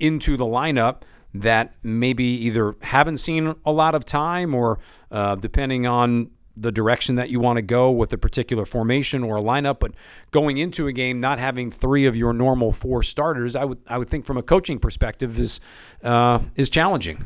into 0.00 0.36
the 0.36 0.46
lineup 0.46 1.02
that 1.34 1.74
maybe 1.82 2.24
either 2.24 2.76
haven't 2.80 3.18
seen 3.18 3.54
a 3.64 3.72
lot 3.72 3.94
of 3.94 4.04
time 4.04 4.54
or 4.54 4.78
uh, 5.10 5.34
depending 5.34 5.86
on 5.86 6.30
the 6.56 6.70
direction 6.70 7.16
that 7.16 7.30
you 7.30 7.40
want 7.40 7.56
to 7.56 7.62
go 7.62 7.90
with 7.90 8.12
a 8.12 8.18
particular 8.18 8.64
formation 8.64 9.22
or 9.22 9.36
a 9.36 9.40
lineup, 9.40 9.80
but 9.80 9.92
going 10.30 10.56
into 10.56 10.86
a 10.86 10.92
game 10.92 11.18
not 11.18 11.38
having 11.38 11.70
three 11.70 12.06
of 12.06 12.14
your 12.14 12.32
normal 12.32 12.72
four 12.72 13.02
starters, 13.02 13.56
I 13.56 13.64
would 13.64 13.78
I 13.86 13.98
would 13.98 14.08
think 14.08 14.24
from 14.24 14.36
a 14.36 14.42
coaching 14.42 14.78
perspective 14.78 15.38
is 15.38 15.60
uh, 16.02 16.40
is 16.56 16.70
challenging. 16.70 17.24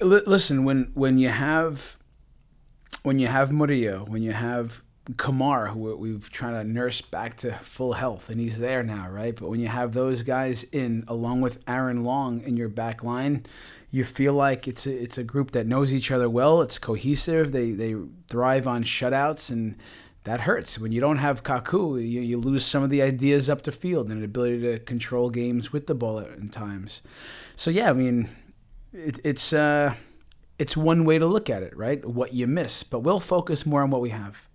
Listen, 0.00 0.64
when 0.64 0.90
when 0.94 1.18
you 1.18 1.28
have 1.28 1.98
when 3.02 3.18
you 3.18 3.28
have 3.28 3.52
Murillo, 3.52 4.04
when 4.08 4.22
you 4.22 4.32
have 4.32 4.82
Kemar, 5.12 5.70
who 5.70 5.96
we've 5.96 6.30
trying 6.30 6.54
to 6.54 6.64
nurse 6.64 7.00
back 7.00 7.36
to 7.38 7.52
full 7.58 7.92
health, 7.92 8.28
and 8.28 8.40
he's 8.40 8.58
there 8.58 8.82
now, 8.82 9.08
right? 9.08 9.36
But 9.36 9.48
when 9.48 9.60
you 9.60 9.68
have 9.68 9.92
those 9.92 10.24
guys 10.24 10.64
in, 10.64 11.04
along 11.06 11.42
with 11.42 11.62
Aaron 11.68 12.02
Long 12.02 12.42
in 12.42 12.56
your 12.56 12.68
back 12.68 13.04
line, 13.04 13.46
you 13.92 14.02
feel 14.02 14.32
like 14.32 14.66
it's 14.66 14.84
a, 14.84 14.92
it's 14.92 15.16
a 15.16 15.22
group 15.22 15.52
that 15.52 15.66
knows 15.66 15.94
each 15.94 16.10
other 16.10 16.28
well. 16.28 16.60
It's 16.60 16.78
cohesive. 16.78 17.52
They 17.52 17.70
they 17.70 17.94
thrive 18.28 18.66
on 18.66 18.82
shutouts, 18.82 19.48
and 19.48 19.76
that 20.24 20.40
hurts. 20.40 20.76
When 20.76 20.90
you 20.90 21.00
don't 21.00 21.18
have 21.18 21.44
Kaku, 21.44 22.00
you, 22.00 22.20
you 22.20 22.36
lose 22.36 22.64
some 22.64 22.82
of 22.82 22.90
the 22.90 23.00
ideas 23.00 23.48
up 23.48 23.62
the 23.62 23.70
field 23.70 24.10
and 24.10 24.20
the 24.20 24.24
ability 24.24 24.60
to 24.62 24.80
control 24.80 25.30
games 25.30 25.72
with 25.72 25.86
the 25.86 25.94
ball 25.94 26.18
at 26.18 26.50
times. 26.50 27.00
So 27.54 27.70
yeah, 27.70 27.90
I 27.90 27.92
mean, 27.92 28.28
it, 28.92 29.20
it's 29.22 29.52
uh, 29.52 29.94
it's 30.58 30.76
one 30.76 31.04
way 31.04 31.20
to 31.20 31.26
look 31.26 31.48
at 31.48 31.62
it, 31.62 31.76
right? 31.76 32.04
What 32.04 32.34
you 32.34 32.48
miss, 32.48 32.82
but 32.82 33.00
we'll 33.00 33.20
focus 33.20 33.64
more 33.64 33.82
on 33.82 33.90
what 33.90 34.00
we 34.00 34.10
have. 34.10 34.45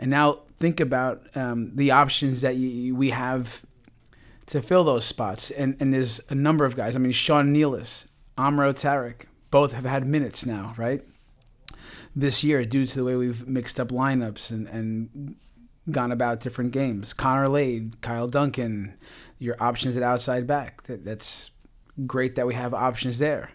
And 0.00 0.10
now 0.10 0.40
think 0.56 0.80
about 0.80 1.22
um, 1.36 1.76
the 1.76 1.90
options 1.90 2.40
that 2.40 2.56
we 2.56 3.10
have 3.10 3.62
to 4.46 4.62
fill 4.62 4.82
those 4.82 5.04
spots. 5.04 5.50
And, 5.50 5.76
and 5.78 5.92
there's 5.92 6.20
a 6.30 6.34
number 6.34 6.64
of 6.64 6.74
guys. 6.74 6.96
I 6.96 6.98
mean, 6.98 7.12
Sean 7.12 7.54
Nealis, 7.54 8.06
Amro 8.36 8.72
Tarek, 8.72 9.26
both 9.50 9.72
have 9.72 9.84
had 9.84 10.06
minutes 10.06 10.46
now, 10.46 10.74
right? 10.78 11.02
This 12.16 12.42
year, 12.42 12.64
due 12.64 12.86
to 12.86 12.96
the 12.96 13.04
way 13.04 13.14
we've 13.14 13.46
mixed 13.46 13.78
up 13.78 13.88
lineups 13.88 14.50
and, 14.50 14.66
and 14.68 15.36
gone 15.90 16.12
about 16.12 16.40
different 16.40 16.72
games. 16.72 17.12
Connor 17.12 17.48
Lade, 17.48 18.00
Kyle 18.00 18.26
Duncan, 18.26 18.94
your 19.38 19.56
options 19.60 19.96
at 19.98 20.02
outside 20.02 20.46
back. 20.46 20.82
That, 20.84 21.04
that's 21.04 21.50
great 22.06 22.36
that 22.36 22.46
we 22.46 22.54
have 22.54 22.72
options 22.72 23.18
there 23.18 23.50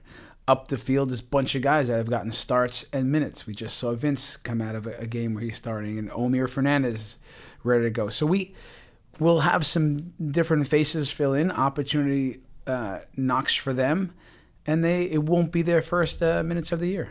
up 0.48 0.68
the 0.68 0.78
field, 0.78 1.10
this 1.10 1.22
bunch 1.22 1.56
of 1.56 1.62
guys 1.62 1.88
that 1.88 1.98
have 1.98 2.10
gotten 2.10 2.32
starts 2.32 2.86
and 2.94 3.12
minutes. 3.12 3.48
We 3.48 3.54
just 3.54 3.78
saw 3.78 3.94
Vince 3.94 4.38
come 4.38 4.62
out 4.62 4.76
of 4.76 4.86
a, 4.86 4.96
a 4.98 5.08
game 5.08 5.34
where 5.34 5.44
he's 5.44 5.58
starting, 5.58 5.98
and 5.98 6.10
Omir 6.12 6.50
Fernandez 6.50 7.18
ready 7.64 7.86
to 7.86 7.90
go. 7.90 8.10
So 8.10 8.26
we 8.26 8.54
will 9.20 9.42
have 9.42 9.66
some 9.66 10.14
different 10.24 10.68
faces 10.68 11.10
fill 11.10 11.34
in, 11.34 11.52
opportunity 11.52 12.42
uh, 12.68 13.00
knocks 13.16 13.56
for 13.56 13.74
them, 13.74 14.14
and 14.66 14.84
they 14.84 15.04
it 15.06 15.24
won't 15.24 15.52
be 15.52 15.62
their 15.62 15.82
first 15.82 16.22
uh, 16.22 16.44
minutes 16.44 16.72
of 16.72 16.80
the 16.80 16.88
year. 16.88 17.10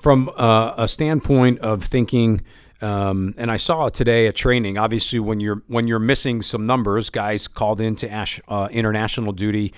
From 0.00 0.30
uh, 0.36 0.74
a 0.76 0.88
standpoint 0.88 1.60
of 1.60 1.82
thinking. 1.82 2.42
Um, 2.80 3.34
and 3.36 3.48
I 3.48 3.58
saw 3.58 3.90
today 3.90 4.26
at 4.26 4.34
training. 4.34 4.76
Obviously, 4.76 5.20
when 5.20 5.38
you're 5.38 5.62
when 5.68 5.86
you're 5.86 6.00
missing 6.00 6.42
some 6.42 6.64
numbers, 6.64 7.10
guys 7.10 7.46
called 7.46 7.80
into 7.80 8.10
uh, 8.48 8.68
international 8.72 9.32
duty 9.32 9.72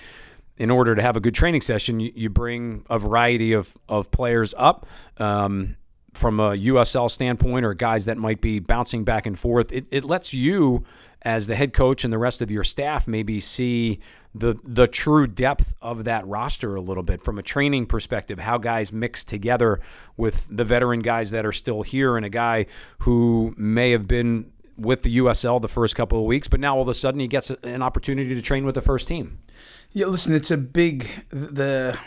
in 0.57 0.71
order 0.71 0.95
to 0.95 1.01
have 1.01 1.15
a 1.17 1.19
good 1.19 1.35
training 1.35 1.61
session, 1.61 1.99
you, 1.99 2.11
you 2.15 2.29
bring 2.29 2.85
a 2.89 2.97
variety 2.97 3.53
of, 3.53 3.77
of 3.89 4.11
players 4.11 4.53
up. 4.57 4.85
Um, 5.17 5.77
from 6.13 6.39
a 6.39 6.51
USL 6.51 7.11
standpoint, 7.11 7.65
or 7.65 7.73
guys 7.73 8.05
that 8.05 8.17
might 8.17 8.39
be 8.39 8.59
bouncing 8.59 9.03
back 9.03 9.25
and 9.25 9.37
forth, 9.37 9.71
it, 9.73 9.85
it 9.91 10.05
lets 10.05 10.33
you, 10.33 10.85
as 11.23 11.47
the 11.47 11.55
head 11.55 11.73
coach 11.73 12.05
and 12.05 12.13
the 12.13 12.17
rest 12.17 12.41
of 12.41 12.49
your 12.49 12.63
staff, 12.63 13.05
maybe 13.05 13.41
see 13.41 13.99
the 14.33 14.55
the 14.63 14.87
true 14.87 15.27
depth 15.27 15.75
of 15.81 16.03
that 16.03 16.27
roster 16.27 16.75
a 16.75 16.81
little 16.81 17.03
bit 17.03 17.23
from 17.23 17.37
a 17.37 17.43
training 17.43 17.85
perspective, 17.85 18.39
how 18.39 18.57
guys 18.57 18.91
mix 18.91 19.23
together 19.23 19.79
with 20.17 20.47
the 20.49 20.63
veteran 20.63 20.99
guys 20.99 21.31
that 21.31 21.45
are 21.45 21.51
still 21.51 21.83
here, 21.83 22.17
and 22.17 22.25
a 22.25 22.29
guy 22.29 22.65
who 22.99 23.53
may 23.57 23.91
have 23.91 24.07
been 24.07 24.51
with 24.77 25.03
the 25.03 25.17
USL 25.17 25.61
the 25.61 25.69
first 25.69 25.95
couple 25.95 26.19
of 26.19 26.25
weeks, 26.25 26.47
but 26.47 26.59
now 26.59 26.75
all 26.75 26.81
of 26.81 26.89
a 26.89 26.93
sudden 26.93 27.19
he 27.19 27.27
gets 27.27 27.49
an 27.49 27.81
opportunity 27.81 28.35
to 28.35 28.41
train 28.41 28.65
with 28.65 28.75
the 28.75 28.81
first 28.81 29.07
team. 29.07 29.39
Yeah, 29.95 30.07
listen, 30.07 30.33
it's 30.33 30.51
a 30.51 30.57
big 30.57 31.07
the 31.29 31.97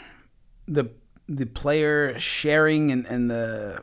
the 0.66 0.90
the 1.26 1.46
player 1.46 2.18
sharing 2.18 2.90
and, 2.92 3.06
and 3.06 3.30
the 3.30 3.82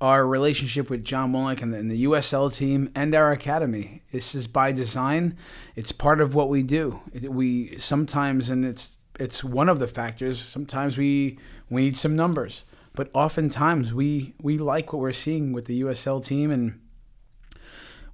our 0.00 0.26
relationship 0.26 0.88
with 0.88 1.04
John 1.04 1.34
Wolyniec 1.34 1.60
and 1.60 1.74
the, 1.74 1.76
and 1.76 1.90
the 1.90 2.04
USL 2.04 2.50
team 2.50 2.90
and 2.94 3.14
our 3.14 3.32
academy. 3.32 4.04
This 4.10 4.34
is 4.34 4.46
by 4.46 4.72
design. 4.72 5.36
It's 5.74 5.92
part 5.92 6.22
of 6.22 6.34
what 6.34 6.48
we 6.48 6.62
do. 6.62 7.00
We 7.28 7.76
sometimes, 7.76 8.48
and 8.48 8.64
it's 8.64 9.00
it's 9.20 9.44
one 9.44 9.68
of 9.68 9.80
the 9.80 9.86
factors. 9.86 10.40
Sometimes 10.40 10.96
we 10.96 11.38
we 11.68 11.82
need 11.82 11.98
some 11.98 12.16
numbers, 12.16 12.64
but 12.94 13.10
oftentimes 13.12 13.92
we 13.92 14.32
we 14.40 14.56
like 14.56 14.94
what 14.94 15.00
we're 15.00 15.12
seeing 15.12 15.52
with 15.52 15.66
the 15.66 15.82
USL 15.82 16.24
team, 16.24 16.50
and 16.50 16.80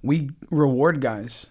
we 0.01 0.31
reward 0.51 0.99
guys 0.99 1.47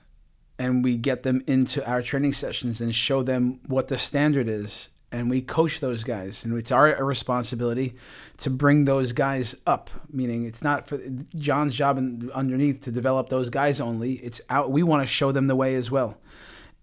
and 0.62 0.84
we 0.84 0.96
get 0.96 1.24
them 1.24 1.42
into 1.48 1.84
our 1.84 2.02
training 2.02 2.32
sessions 2.32 2.80
and 2.80 2.94
show 2.94 3.24
them 3.24 3.58
what 3.66 3.88
the 3.88 3.98
standard 3.98 4.48
is 4.48 4.90
and 5.10 5.28
we 5.28 5.42
coach 5.42 5.80
those 5.80 6.04
guys. 6.04 6.44
And 6.44 6.56
it's 6.56 6.70
our 6.70 7.04
responsibility 7.04 7.96
to 8.38 8.48
bring 8.48 8.84
those 8.84 9.12
guys 9.12 9.56
up 9.66 9.90
meaning 10.10 10.44
it's 10.44 10.62
not 10.62 10.86
for 10.86 11.00
john's 11.34 11.74
job 11.74 11.98
underneath 12.32 12.80
to 12.82 12.92
develop 12.92 13.28
those 13.28 13.50
guys 13.50 13.80
only. 13.80 14.12
It's 14.14 14.40
out 14.48 14.70
we 14.70 14.84
want 14.84 15.02
to 15.02 15.06
show 15.12 15.32
them 15.32 15.48
the 15.48 15.56
way 15.56 15.74
as 15.74 15.90
well. 15.90 16.16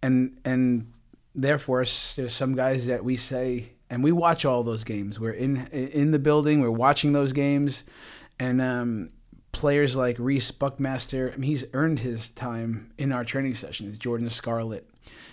And 0.04 0.38
and 0.44 0.92
therefore 1.34 1.86
there's 2.18 2.34
some 2.34 2.56
guys 2.56 2.86
that 2.88 3.06
we 3.06 3.16
say 3.16 3.72
and 3.90 4.04
we 4.04 4.12
watch 4.12 4.44
all 4.44 4.62
those 4.62 4.84
games. 4.84 5.22
We're 5.22 5.32
in 5.32 5.68
in 5.68 6.12
the 6.12 6.20
building 6.20 6.60
we're 6.60 6.70
watching 6.70 7.14
those 7.14 7.32
games. 7.32 7.86
And 8.42 8.62
um, 8.62 9.12
players 9.60 9.94
like 9.94 10.16
Reese 10.18 10.52
Buckmaster, 10.52 11.34
I 11.34 11.38
mean, 11.38 11.50
he's 11.50 11.66
earned 11.74 12.00
his 12.00 12.30
time 12.30 12.94
in 12.98 13.12
our 13.12 13.26
training 13.26 13.56
sessions. 13.56 13.98
Jordan 13.98 14.30
Scarlett, 14.30 14.90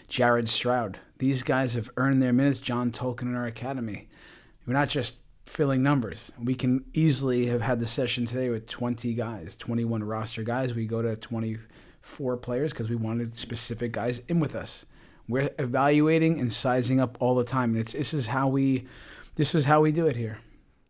Jared 0.08 0.48
Stroud. 0.48 0.98
These 1.18 1.44
guys 1.44 1.74
have 1.74 1.88
earned 1.96 2.20
their 2.20 2.32
minutes. 2.32 2.60
John 2.60 2.90
Tolkin 2.90 3.22
in 3.22 3.36
our 3.36 3.46
academy. 3.46 4.08
We're 4.66 4.72
not 4.72 4.88
just 4.88 5.18
filling 5.44 5.84
numbers. 5.84 6.32
We 6.42 6.56
can 6.56 6.86
easily 6.92 7.46
have 7.46 7.62
had 7.62 7.78
the 7.78 7.86
session 7.86 8.26
today 8.26 8.48
with 8.48 8.66
20 8.66 9.14
guys, 9.14 9.56
21 9.56 10.02
roster 10.02 10.42
guys. 10.42 10.74
We 10.74 10.86
go 10.86 11.02
to 11.02 11.14
24 11.14 12.36
players 12.38 12.72
because 12.72 12.90
we 12.90 12.96
wanted 12.96 13.32
specific 13.32 13.92
guys 13.92 14.22
in 14.26 14.40
with 14.40 14.56
us. 14.56 14.86
We're 15.28 15.50
evaluating 15.56 16.40
and 16.40 16.52
sizing 16.52 16.98
up 16.98 17.16
all 17.20 17.36
the 17.36 17.44
time. 17.44 17.70
And 17.70 17.78
it's 17.78 17.92
this 17.92 18.12
is 18.12 18.26
how 18.26 18.48
we 18.48 18.88
this 19.36 19.54
is 19.54 19.66
how 19.66 19.82
we 19.82 19.92
do 19.92 20.08
it 20.08 20.16
here. 20.16 20.40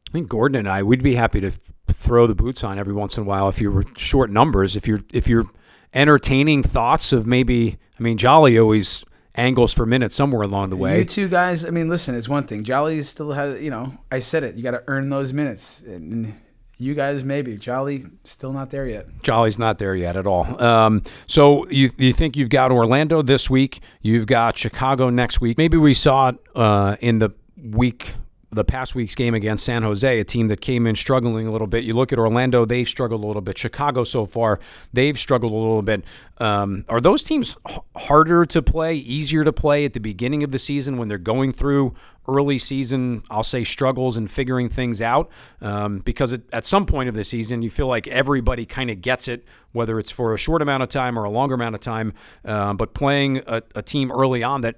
I 0.09 0.13
think 0.13 0.29
Gordon 0.29 0.57
and 0.59 0.69
I 0.69 0.83
we'd 0.83 1.03
be 1.03 1.15
happy 1.15 1.41
to 1.41 1.51
throw 1.89 2.27
the 2.27 2.35
boots 2.35 2.65
on 2.65 2.79
every 2.79 2.93
once 2.95 3.17
in 3.17 3.25
a 3.25 3.27
while 3.27 3.49
if 3.49 3.61
you 3.61 3.71
were 3.71 3.85
short 3.97 4.31
numbers. 4.31 4.77
If 4.77 4.87
you're 4.87 5.01
if 5.13 5.29
you're 5.29 5.47
entertaining 5.95 6.63
thoughts 6.63 7.13
of 7.13 7.27
maybe, 7.27 7.79
I 7.99 8.03
mean, 8.03 8.19
Jolly 8.19 8.59
always 8.59 9.05
angles 9.35 9.73
for 9.73 9.87
minutes 9.87 10.15
somewhere 10.15 10.43
along 10.43 10.71
the 10.71 10.77
way. 10.77 10.99
You 10.99 11.05
two 11.05 11.29
guys, 11.29 11.65
I 11.65 11.71
mean, 11.71 11.89
listen, 11.89 12.15
it's 12.15 12.29
one 12.29 12.47
thing. 12.47 12.65
Jolly 12.65 13.03
still 13.03 13.33
has, 13.33 13.61
you 13.61 13.71
know, 13.71 13.93
I 14.11 14.19
said 14.21 14.45
it. 14.45 14.57
You 14.57 14.63
got 14.63 14.73
to 14.73 14.83
earn 14.87 15.11
those 15.11 15.33
minutes, 15.33 15.83
and 15.83 16.33
You 16.79 16.95
guys, 16.95 17.25
maybe. 17.25 17.57
Jolly, 17.57 18.05
still 18.25 18.53
not 18.53 18.71
there 18.71 18.87
yet. 18.87 19.07
Jolly's 19.23 19.59
not 19.59 19.79
there 19.79 19.95
yet 19.95 20.17
at 20.17 20.27
all. 20.27 20.63
Um, 20.63 21.03
so 21.27 21.69
you 21.71 21.91
you 21.97 22.13
think 22.13 22.37
you've 22.37 22.51
got 22.51 22.71
Orlando 22.71 23.23
this 23.23 23.49
week? 23.49 23.81
You've 24.03 24.27
got 24.27 24.57
Chicago 24.57 25.11
next 25.11 25.41
week. 25.41 25.57
Maybe 25.59 25.79
we 25.79 25.95
saw 25.95 26.29
it 26.29 26.37
uh, 26.55 26.97
in 27.01 27.19
the 27.19 27.31
week 27.63 28.15
the 28.57 28.65
past 28.65 28.95
week's 28.95 29.15
game 29.15 29.35
against 29.35 29.65
San 29.65 29.83
Jose, 29.83 30.21
a 30.21 30.25
team 30.25 30.49
that 30.49 30.61
came 30.61 30.87
in 30.87 30.97
struggling 30.97 31.47
a 31.47 31.53
little 31.53 31.67
bit. 31.67 31.85
You 31.85 31.95
look 31.95 32.13
at 32.13 32.19
Orlando; 32.19 32.65
they've 32.65 32.89
struggled 32.89 33.23
a 33.23 33.27
little 33.27 33.43
bit. 33.43 33.57
Chicago 33.57 34.05
so 34.05 34.27
far, 34.27 34.61
they've 34.93 35.19
struggled 35.19 35.53
a 35.53 35.57
little 35.57 35.83
bit. 35.83 36.05
Um, 36.39 36.85
are 36.89 37.01
those 37.01 37.25
teams 37.25 37.57
h- 37.69 37.79
harder 37.97 38.45
to 38.47 38.63
play, 38.63 38.95
easier 38.95 39.45
to 39.45 39.53
play 39.53 39.85
at 39.85 39.93
the 39.93 40.01
beginning 40.01 40.43
of 40.43 40.51
the 40.51 40.59
season 40.59 40.99
when 40.99 41.09
they're 41.09 41.19
going 41.19 41.53
through 41.53 41.95
early 42.29 42.59
season, 42.59 43.23
I'll 43.31 43.43
say, 43.43 43.65
struggles 43.65 44.17
and 44.17 44.31
figuring 44.31 44.69
things 44.69 45.01
out? 45.01 45.31
Um, 45.61 46.01
because 46.01 46.33
it, 46.33 46.43
at 46.53 46.67
some 46.67 46.85
point 46.85 47.09
of 47.09 47.15
the 47.15 47.25
season, 47.25 47.63
you 47.63 47.71
feel 47.71 47.87
like 47.87 48.07
everybody 48.09 48.67
kind 48.67 48.91
of 48.91 49.01
gets 49.01 49.29
it, 49.29 49.45
whether 49.73 49.99
it's 49.99 50.11
for 50.11 50.35
a 50.35 50.39
short 50.39 50.61
amount 50.61 50.83
of 50.83 50.89
time 50.89 51.19
or 51.19 51.25
a 51.25 51.31
longer 51.31 51.55
amount 51.55 51.75
of 51.75 51.81
time. 51.81 52.13
Uh, 52.45 52.75
but 52.75 52.95
playing 52.95 53.43
a, 53.47 53.63
a 53.75 53.83
team 53.83 54.11
early 54.13 54.43
on 54.43 54.61
that 54.63 54.77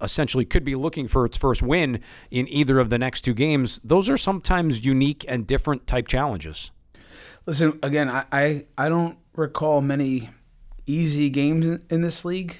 essentially 0.00 0.44
could 0.44 0.64
be 0.64 0.74
looking 0.74 1.06
for 1.08 1.24
its 1.24 1.36
first 1.36 1.62
win 1.62 2.00
in 2.30 2.48
either 2.48 2.78
of 2.78 2.90
the 2.90 2.98
next 2.98 3.22
two 3.22 3.34
games, 3.34 3.80
those 3.84 4.08
are 4.08 4.16
sometimes 4.16 4.84
unique 4.84 5.24
and 5.28 5.46
different 5.46 5.86
type 5.86 6.06
challenges. 6.06 6.70
Listen, 7.46 7.78
again, 7.82 8.10
I, 8.10 8.24
I, 8.32 8.66
I 8.76 8.88
don't 8.88 9.18
recall 9.34 9.80
many 9.80 10.30
easy 10.86 11.30
games 11.30 11.66
in, 11.66 11.82
in 11.90 12.00
this 12.00 12.24
league. 12.24 12.58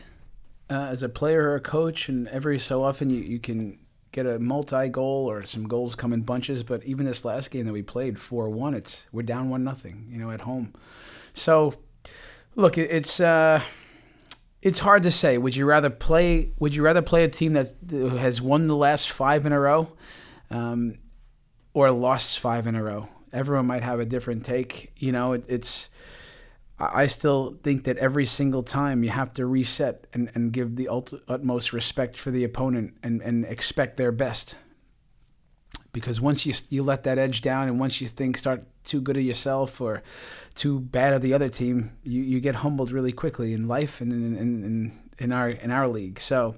Uh, 0.69 0.89
as 0.91 1.05
a 1.05 1.09
player 1.09 1.51
or 1.51 1.55
a 1.55 1.61
coach, 1.61 2.09
and 2.09 2.27
every 2.27 2.59
so 2.59 2.83
often 2.83 3.09
you, 3.09 3.21
you 3.21 3.39
can 3.39 3.79
get 4.11 4.27
a 4.27 4.39
multi 4.41 4.89
goal 4.89 5.31
or 5.31 5.47
some 5.47 5.69
goals 5.69 5.95
come 5.95 6.13
in 6.13 6.23
bunches. 6.23 6.65
But 6.65 6.83
even 6.83 7.07
this 7.07 7.25
last 7.25 7.53
game 7.53 7.67
that 7.67 7.73
we 7.73 7.83
played, 7.83 8.19
four 8.19 8.51
one, 8.51 8.75
it's 8.75 9.07
we're 9.13 9.23
down 9.23 9.49
one 9.49 9.63
nothing, 9.63 10.09
you 10.11 10.19
know, 10.19 10.33
at 10.33 10.41
home. 10.41 10.73
So, 11.35 11.75
look, 12.57 12.79
it, 12.79 12.91
it's 12.91 13.21
uh, 13.21 13.63
it's 14.67 14.81
hard 14.81 15.05
to 15.05 15.13
say. 15.13 15.39
Would 15.39 15.55
you 15.55 15.65
rather 15.65 15.91
play? 15.91 16.51
Would 16.59 16.75
you 16.75 16.83
rather 16.83 17.01
play 17.01 17.23
a 17.23 17.29
team 17.29 17.53
that 17.53 17.73
has 17.89 18.43
won 18.43 18.67
the 18.67 18.75
last 18.75 19.13
five 19.13 19.47
in 19.47 19.53
a 19.53 19.61
row, 19.61 19.93
um, 20.51 20.99
or 21.73 21.93
lost 21.93 22.41
five 22.41 22.67
in 22.67 22.75
a 22.75 22.83
row? 22.83 23.09
Everyone 23.33 23.67
might 23.67 23.85
have 23.85 24.01
a 24.01 24.05
different 24.05 24.45
take. 24.45 24.91
You 24.97 25.13
know, 25.13 25.35
it, 25.35 25.45
it's 25.47 25.89
I 26.81 27.07
still 27.07 27.57
think 27.63 27.85
that 27.85 27.97
every 27.99 28.27
single 28.27 28.65
time 28.65 29.05
you 29.05 29.11
have 29.11 29.33
to 29.35 29.47
reset 29.47 30.09
and, 30.13 30.33
and 30.35 30.53
give 30.53 30.75
the 30.75 30.89
ut- 30.89 31.23
utmost 31.29 31.73
respect 31.73 32.17
for 32.17 32.33
the 32.33 32.43
opponent 32.43 32.97
and, 33.05 33.23
and 33.23 33.45
expect 33.45 33.97
their 33.99 34.11
best. 34.11 34.57
Because 35.93 36.21
once 36.21 36.45
you, 36.45 36.55
you 36.71 36.83
let 36.83 37.05
that 37.05 37.19
edge 37.19 37.41
down 37.41 37.69
and 37.69 37.79
once 37.79 38.01
you 38.01 38.09
think 38.09 38.37
start 38.37 38.65
too 38.87 39.01
good 39.01 39.17
of 39.17 39.23
yourself 39.23 39.81
or 39.81 40.03
too 40.55 40.81
bad 40.81 41.13
of 41.13 41.21
the 41.21 41.35
other 41.35 41.51
team, 41.51 41.93
you, 42.03 42.23
you 42.23 42.41
get 42.41 42.57
humbled 42.57 42.91
really 42.93 43.13
quickly 43.13 43.53
in 43.53 43.69
life 43.69 44.01
and 44.01 44.13
in, 44.13 44.37
in, 44.37 44.65
in, 44.65 44.93
in 45.19 45.33
our 45.33 45.51
in 45.51 45.71
our 45.71 45.87
league. 45.89 46.19
So, 46.19 46.57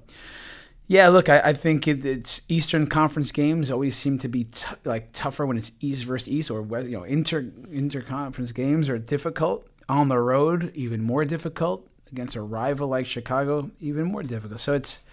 yeah, 0.87 1.09
look, 1.09 1.27
I, 1.27 1.39
I 1.39 1.53
think 1.53 1.87
it, 1.87 2.05
it's 2.05 2.41
Eastern 2.47 2.87
Conference 2.87 3.31
games 3.31 3.69
always 3.69 3.95
seem 3.95 4.17
to 4.19 4.27
be 4.27 4.45
t- 4.45 4.75
like 4.85 5.11
tougher 5.11 5.45
when 5.45 5.57
it's 5.57 5.71
East 5.81 6.05
versus 6.05 6.29
East, 6.29 6.49
or 6.49 6.61
you 6.81 6.97
know, 6.97 7.03
inter 7.03 7.43
interconference 7.71 8.53
games 8.53 8.89
are 8.89 8.97
difficult 8.97 9.67
on 9.87 10.07
the 10.07 10.17
road, 10.17 10.71
even 10.75 11.01
more 11.01 11.25
difficult. 11.25 11.85
Against 12.11 12.35
a 12.35 12.41
rival 12.41 12.87
like 12.87 13.05
Chicago, 13.05 13.69
even 13.79 14.11
more 14.11 14.23
difficult. 14.23 14.59
So 14.59 14.73
it's 14.73 15.03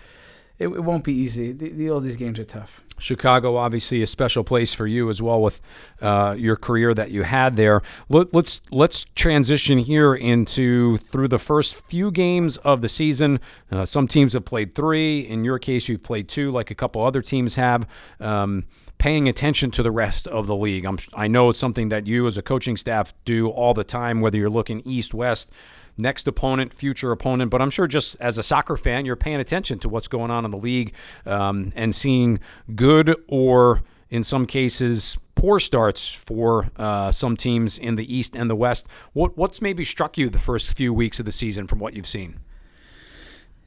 it, 0.59 0.69
it 0.69 0.81
won't 0.81 1.05
be 1.05 1.13
easy. 1.13 1.53
The, 1.53 1.69
the, 1.71 1.91
all 1.91 2.01
these 2.01 2.17
games 2.17 2.39
are 2.39 2.45
tough. 2.45 2.83
Chicago, 2.99 3.57
obviously, 3.57 4.03
a 4.03 4.07
special 4.07 4.43
place 4.43 4.73
for 4.73 4.87
you 4.87 5.11
as 5.11 5.21
well 5.21 5.43
with 5.43 5.61
uh, 6.01 6.35
your 6.39 6.57
career 6.57 6.95
that 6.95 7.11
you 7.11 7.25
had 7.25 7.57
there. 7.57 7.83
Let, 8.09 8.33
let's 8.33 8.63
let's 8.71 9.05
transition 9.15 9.79
here 9.79 10.15
into 10.15 10.97
through 10.97 11.29
the 11.29 11.39
first 11.39 11.75
few 11.75 12.11
games 12.11 12.57
of 12.59 12.81
the 12.81 12.89
season. 12.89 13.41
Uh, 13.71 13.85
some 13.85 14.09
teams 14.09 14.33
have 14.33 14.47
played 14.47 14.75
three. 14.75 15.21
In 15.21 15.45
your 15.45 15.59
case, 15.59 15.89
you've 15.89 16.03
played 16.03 16.29
two, 16.29 16.51
like 16.51 16.71
a 16.71 16.75
couple 16.75 17.03
other 17.03 17.23
teams 17.23 17.57
have. 17.57 17.87
Um, 18.19 18.65
paying 18.99 19.29
attention 19.29 19.71
to 19.71 19.83
the 19.83 19.91
rest 19.91 20.27
of 20.27 20.47
the 20.47 20.57
league. 20.57 20.87
I'm, 20.87 20.99
I 21.13 21.29
know 21.29 21.51
it's 21.51 21.59
something 21.59 21.91
that 21.91 22.07
you 22.07 22.27
as 22.27 22.39
a 22.39 22.43
coaching 22.43 22.79
staff 22.79 23.13
do 23.27 23.51
all 23.51 23.75
the 23.75 23.85
time, 23.85 24.23
whether 24.23 24.39
you're 24.39 24.49
looking 24.49 24.81
east, 24.87 25.13
west, 25.13 25.51
next 25.99 26.27
opponent, 26.27 26.73
future 26.73 27.13
opponent. 27.13 27.51
But 27.51 27.63
I'm 27.63 27.71
sure 27.71 27.87
just 27.87 28.17
as 28.21 28.39
a 28.39 28.43
soccer 28.43 28.77
fan, 28.77 29.07
you're 29.07 29.17
paying 29.17 29.41
attention 29.41 29.79
to 29.81 29.89
what's 29.89 30.09
going 30.09 30.31
on 30.31 30.45
in 30.45 30.51
the 30.51 30.57
league 30.57 30.95
um, 31.25 31.73
and 31.75 31.95
seeing 31.95 32.39
good 32.75 33.15
or, 33.29 33.83
in 34.11 34.23
some 34.23 34.47
cases, 34.47 35.19
poor 35.35 35.61
starts 35.61 36.13
for 36.13 36.71
uh, 36.77 37.11
some 37.13 37.37
teams 37.37 37.79
in 37.79 37.95
the 37.95 38.15
East 38.15 38.35
and 38.35 38.51
the 38.51 38.57
West. 38.57 38.87
What, 39.13 39.37
what's 39.37 39.63
maybe 39.63 39.85
struck 39.85 40.19
you 40.19 40.29
the 40.29 40.39
first 40.39 40.77
few 40.77 40.93
weeks 40.93 41.19
of 41.19 41.27
the 41.27 41.33
season 41.33 41.67
from 41.67 41.79
what 41.79 41.95
you've 41.95 42.07
seen? 42.07 42.41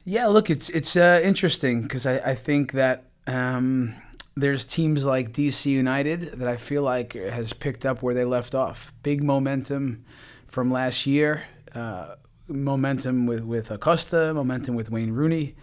Yeah, 0.04 0.26
look, 0.26 0.50
it's 0.50 0.70
it's 0.70 0.96
uh, 0.96 1.20
interesting 1.22 1.82
because 1.82 2.06
I, 2.06 2.16
I 2.18 2.34
think 2.34 2.72
that 2.72 3.04
um, 3.26 3.94
there's 4.36 4.64
teams 4.64 5.04
like 5.04 5.32
DC 5.32 5.66
United 5.66 6.32
that 6.38 6.48
I 6.48 6.56
feel 6.56 6.82
like 6.82 7.12
has 7.12 7.52
picked 7.52 7.84
up 7.84 8.02
where 8.02 8.14
they 8.14 8.24
left 8.24 8.54
off. 8.54 8.92
Big 9.02 9.22
momentum 9.22 10.04
from 10.46 10.70
last 10.70 11.06
year, 11.06 11.44
uh, 11.74 12.14
momentum 12.48 13.26
with 13.26 13.44
with 13.44 13.70
Acosta, 13.70 14.32
momentum 14.34 14.74
with 14.74 14.90
Wayne 14.90 15.12
Rooney, 15.12 15.54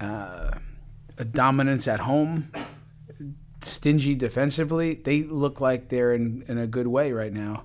uh, 0.00 0.50
a 1.18 1.24
dominance 1.24 1.86
at 1.88 2.00
home, 2.00 2.50
stingy 3.60 4.14
defensively. 4.14 4.94
They 4.94 5.22
look 5.22 5.60
like 5.60 5.88
they're 5.88 6.12
in, 6.12 6.44
in 6.48 6.58
a 6.58 6.66
good 6.66 6.86
way 6.86 7.12
right 7.12 7.32
now. 7.32 7.64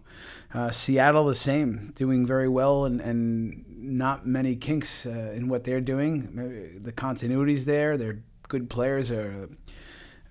Uh, 0.53 0.71
Seattle 0.71 1.25
the 1.25 1.35
same, 1.35 1.91
doing 1.95 2.25
very 2.25 2.49
well 2.49 2.85
and, 2.85 2.99
and 3.01 3.65
not 3.67 4.25
many 4.25 4.55
kinks 4.55 5.05
uh, 5.05 5.31
in 5.35 5.47
what 5.47 5.63
they're 5.63 5.81
doing. 5.81 6.29
Maybe 6.31 6.77
the 6.79 6.91
continuity's 6.91 7.65
there. 7.65 7.97
They're 7.97 8.19
good 8.47 8.69
players. 8.69 9.11
Are 9.11 9.49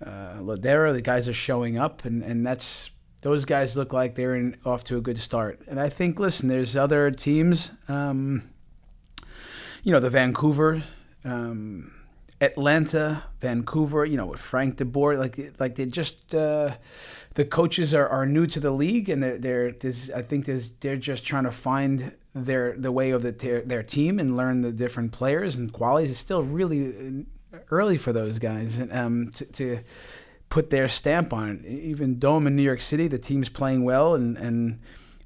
uh, 0.05 0.35
Lodeiro, 0.39 0.93
the 0.93 1.01
guys 1.01 1.27
are 1.27 1.33
showing 1.33 1.77
up, 1.77 2.05
and, 2.05 2.23
and 2.23 2.45
that's 2.45 2.89
those 3.21 3.45
guys 3.45 3.75
look 3.75 3.93
like 3.93 4.15
they're 4.15 4.35
in, 4.35 4.57
off 4.65 4.83
to 4.85 4.97
a 4.97 5.01
good 5.01 5.17
start. 5.17 5.61
And 5.67 5.79
I 5.79 5.89
think, 5.89 6.19
listen, 6.19 6.47
there's 6.47 6.75
other 6.75 7.11
teams, 7.11 7.71
um, 7.87 8.49
you 9.83 9.91
know, 9.91 9.99
the 9.99 10.09
Vancouver, 10.09 10.83
um, 11.25 11.93
Atlanta, 12.41 13.23
Vancouver, 13.41 14.05
you 14.05 14.15
know, 14.15 14.25
with 14.25 14.39
Frank 14.39 14.77
De 14.77 14.85
Boer, 14.85 15.17
like 15.17 15.37
like 15.59 15.75
they 15.75 15.85
just 15.85 16.33
uh, 16.33 16.75
the 17.33 17.43
coaches 17.45 17.93
are, 17.93 18.07
are 18.07 18.25
new 18.25 18.47
to 18.47 18.59
the 18.59 18.71
league, 18.71 19.09
and 19.09 19.21
they're, 19.21 19.37
they're 19.37 19.71
there's, 19.71 20.09
I 20.11 20.21
think 20.21 20.45
there's, 20.45 20.71
they're 20.79 20.95
just 20.95 21.25
trying 21.25 21.43
to 21.43 21.51
find 21.51 22.13
their 22.33 22.75
the 22.77 22.91
way 22.91 23.11
of 23.11 23.23
the, 23.23 23.31
their, 23.31 23.61
their 23.61 23.83
team 23.83 24.19
and 24.19 24.37
learn 24.37 24.61
the 24.61 24.71
different 24.71 25.11
players 25.11 25.55
and 25.55 25.71
qualities. 25.73 26.11
It's 26.11 26.19
still 26.19 26.43
really 26.43 27.25
early 27.71 27.97
for 27.97 28.13
those 28.13 28.39
guys 28.39 28.77
and 28.77 28.93
um, 28.93 29.31
to, 29.31 29.45
to 29.45 29.79
put 30.49 30.69
their 30.69 30.87
stamp 30.87 31.33
on 31.33 31.63
it. 31.63 31.65
Even 31.65 32.19
Dome 32.19 32.47
in 32.47 32.55
New 32.55 32.63
York 32.63 32.81
City, 32.81 33.07
the 33.07 33.19
team's 33.19 33.49
playing 33.49 33.83
well, 33.83 34.15
and, 34.15 34.37
and 34.37 34.79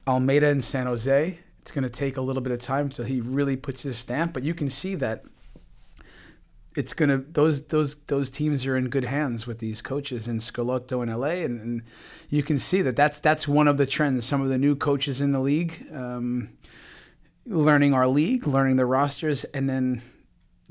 Almeyda 0.07 0.47
in 0.47 0.61
San 0.61 0.85
Jose. 0.85 1.39
It's 1.61 1.71
going 1.71 1.83
to 1.83 1.89
take 1.89 2.17
a 2.17 2.21
little 2.21 2.41
bit 2.41 2.51
of 2.51 2.59
time 2.59 2.85
until 2.85 3.05
he 3.05 3.21
really 3.21 3.55
puts 3.55 3.83
his 3.83 3.97
stamp, 3.97 4.33
but 4.33 4.43
you 4.43 4.53
can 4.53 4.69
see 4.69 4.95
that 4.95 5.23
it's 6.75 6.93
going 6.93 7.09
to 7.09 7.17
those 7.31 7.67
those 7.67 7.95
those 8.07 8.29
teams 8.29 8.65
are 8.65 8.75
in 8.75 8.89
good 8.89 9.05
hands 9.05 9.45
with 9.45 9.59
these 9.59 9.81
coaches 9.81 10.27
in 10.27 10.39
Schelotto 10.39 11.03
in 11.03 11.09
LA, 11.09 11.45
and, 11.45 11.61
and 11.61 11.83
you 12.29 12.43
can 12.43 12.59
see 12.59 12.81
that 12.81 12.95
that's 12.95 13.19
that's 13.19 13.47
one 13.47 13.67
of 13.67 13.77
the 13.77 13.85
trends. 13.85 14.25
Some 14.25 14.41
of 14.41 14.49
the 14.49 14.57
new 14.57 14.75
coaches 14.75 15.21
in 15.21 15.31
the 15.31 15.39
league. 15.39 15.85
Um, 15.93 16.49
learning 17.45 17.93
our 17.93 18.07
league, 18.07 18.47
learning 18.47 18.77
the 18.77 18.85
rosters, 18.85 19.43
and 19.45 19.69
then 19.69 20.01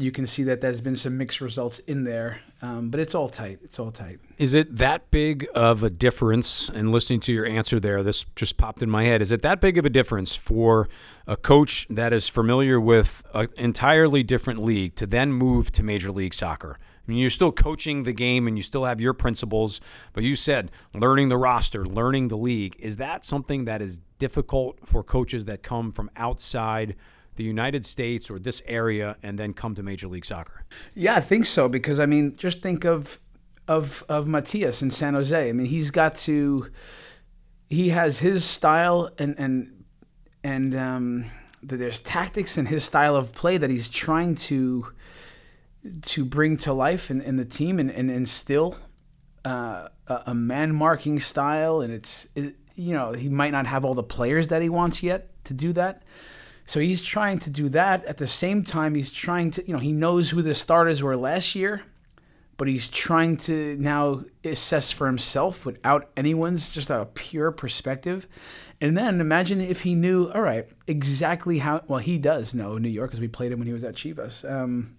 you 0.03 0.11
can 0.11 0.27
see 0.27 0.43
that 0.45 0.61
there's 0.61 0.81
been 0.81 0.97
some 0.97 1.17
mixed 1.17 1.41
results 1.41 1.79
in 1.81 2.05
there, 2.05 2.41
um, 2.61 2.91
but 2.91 3.01
it's 3.01 3.15
all 3.15 3.29
tight. 3.29 3.61
It's 3.62 3.79
all 3.79 3.91
tight. 3.91 4.19
Is 4.37 4.55
it 4.55 4.77
that 4.77 5.11
big 5.11 5.47
of 5.55 5.83
a 5.83 5.91
difference? 5.91 6.69
And 6.69 6.91
listening 6.91 7.21
to 7.21 7.33
your 7.33 7.47
answer 7.47 7.79
there, 7.79 8.03
this 8.03 8.25
just 8.35 8.57
popped 8.57 8.83
in 8.83 8.91
my 8.91 9.05
head. 9.05 9.23
Is 9.23 9.33
it 9.33 9.43
that 9.43 9.61
big 9.61 9.79
of 9.79 9.87
a 9.87 9.91
difference 9.91 10.35
for 10.35 10.88
a 11.27 11.37
coach 11.37 11.87
that 11.88 12.12
is 12.12 12.29
familiar 12.29 12.81
with 12.81 13.25
an 13.33 13.49
entirely 13.57 14.23
different 14.23 14.62
league 14.62 14.95
to 14.97 15.07
then 15.07 15.33
move 15.33 15.71
to 15.73 15.83
Major 15.83 16.11
League 16.11 16.35
Soccer? 16.35 16.79
I 16.81 17.11
mean, 17.11 17.19
you're 17.19 17.31
still 17.31 17.53
coaching 17.53 18.05
the 18.05 18.12
game 18.12 18.47
and 18.47 18.57
you 18.57 18.62
still 18.62 18.85
have 18.85 19.01
your 19.01 19.12
principles, 19.12 19.81
but 20.12 20.23
you 20.23 20.37
said 20.37 20.71
learning 20.95 21.29
the 21.31 21.37
roster, 21.37 21.85
learning 21.85 22.29
the 22.29 22.37
league. 22.37 22.77
Is 22.79 22.97
that 22.97 23.25
something 23.25 23.65
that 23.65 23.83
is 23.83 24.01
difficult 24.19 24.79
for 24.87 25.03
coaches 25.03 25.47
that 25.47 25.62
come 25.62 25.91
from 25.91 26.11
outside? 26.17 26.95
The 27.37 27.45
United 27.45 27.85
States 27.85 28.31
or 28.31 28.38
this 28.38 28.62
area 28.66 29.16
and 29.23 29.38
then 29.38 29.53
come 29.53 29.75
to 29.75 29.83
Major 29.83 30.09
League 30.09 30.25
Soccer? 30.25 30.64
Yeah, 30.95 31.16
I 31.16 31.21
think 31.21 31.47
so 31.47 31.68
because 31.68 32.01
I 32.01 32.07
mean, 32.07 32.37
just 32.37 32.62
think 32.62 32.85
of 32.85 33.21
of 33.68 34.05
of 34.09 34.27
Matias 34.27 34.83
in 34.83 34.90
San 34.90 35.14
Jose. 35.14 35.49
I 35.49 35.53
mean, 35.53 35.66
he's 35.66 35.90
got 35.90 36.14
to 36.16 36.71
he 37.68 37.88
has 37.90 38.18
his 38.18 38.45
style 38.45 39.11
and 39.18 39.35
and 39.38 39.85
and 40.45 40.75
um, 40.75 41.25
there's 41.62 42.01
tactics 42.01 42.59
in 42.59 42.66
his 42.66 42.85
style 42.85 43.16
of 43.16 43.33
play 43.33 43.57
that 43.57 43.71
he's 43.71 43.88
trying 43.88 44.35
to 44.35 44.92
to 46.03 46.25
bring 46.25 46.57
to 46.57 46.73
life 46.73 47.11
in, 47.11 47.21
in 47.21 47.37
the 47.37 47.45
team 47.45 47.79
and, 47.79 47.90
and 47.90 48.11
instill 48.11 48.77
uh, 49.45 49.88
a, 50.07 50.33
man 50.33 50.73
marking 50.73 51.18
style 51.18 51.81
and 51.81 51.92
it's 51.92 52.29
it, 52.37 52.55
you 52.77 52.95
know, 52.95 53.12
he 53.12 53.29
might 53.29 53.53
not 53.53 53.66
have 53.66 53.85
all 53.85 53.95
the 53.95 54.03
players 54.03 54.49
that 54.49 54.62
he 54.62 54.68
wants 54.68 55.03
yet 55.03 55.45
to 55.45 55.55
do 55.55 55.73
that. 55.73 56.03
So 56.66 56.81
he's 56.81 57.03
trying 57.03 57.38
to 57.40 57.51
do 57.51 57.68
that. 57.70 58.05
At 58.05 58.16
the 58.18 58.27
same 58.27 58.64
time, 58.64 58.94
he's 58.94 59.11
trying 59.11 59.51
to, 59.53 59.66
you 59.66 59.72
know, 59.72 59.81
he 59.81 59.92
knows 59.92 60.31
who 60.31 60.42
the 60.42 60.55
starters 60.55 61.03
were 61.03 61.16
last 61.16 61.55
year, 61.55 61.83
but 62.57 62.68
he's 62.68 62.88
trying 62.88 63.37
to 63.38 63.77
now 63.79 64.25
assess 64.44 64.90
for 64.90 65.07
himself 65.07 65.66
without 65.66 66.11
anyone's 66.16 66.72
just 66.72 66.90
a 66.90 67.09
pure 67.14 67.51
perspective. 67.51 68.29
And 68.81 68.96
then 68.96 69.20
imagine 69.20 69.61
if 69.61 69.83
he 69.83 69.94
knew, 69.94 70.31
all 70.31 70.42
right, 70.42 70.68
exactly 70.87 71.59
how, 71.59 71.83
well, 71.88 71.98
he 71.98 72.18
does 72.18 72.55
know 72.55 72.79
New 72.79 72.88
York 72.88 73.11
because 73.11 73.20
we 73.20 73.29
played 73.29 73.53
him 73.53 73.59
when 73.59 73.66
he 73.66 73.75
was 73.75 73.85
at 73.85 73.94
Chivas. 73.94 74.48
Um, 74.51 74.96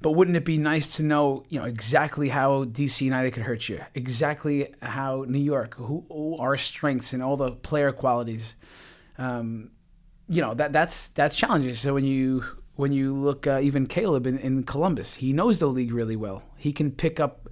but 0.00 0.12
wouldn't 0.12 0.36
it 0.36 0.44
be 0.44 0.58
nice 0.58 0.96
to 0.96 1.02
know, 1.02 1.44
you 1.48 1.58
know, 1.58 1.66
exactly 1.66 2.28
how 2.28 2.64
DC 2.64 3.00
United 3.00 3.32
could 3.32 3.42
hurt 3.42 3.68
you, 3.68 3.84
exactly 3.94 4.72
how 4.80 5.24
New 5.26 5.40
York, 5.40 5.74
who, 5.74 6.04
who 6.08 6.36
our 6.38 6.56
strengths 6.56 7.12
and 7.12 7.22
all 7.22 7.36
the 7.36 7.52
player 7.52 7.90
qualities. 7.90 8.54
Um, 9.18 9.72
you 10.28 10.40
know 10.40 10.54
that 10.54 10.72
that's 10.72 11.08
that's 11.10 11.36
challenging. 11.36 11.74
So 11.74 11.94
when 11.94 12.04
you 12.04 12.44
when 12.76 12.92
you 12.92 13.14
look 13.14 13.46
uh, 13.46 13.60
even 13.62 13.86
Caleb 13.86 14.26
in, 14.26 14.38
in 14.38 14.62
Columbus, 14.62 15.14
he 15.14 15.32
knows 15.32 15.58
the 15.58 15.66
league 15.66 15.92
really 15.92 16.16
well. 16.16 16.42
He 16.56 16.72
can 16.72 16.92
pick 16.92 17.18
up 17.18 17.48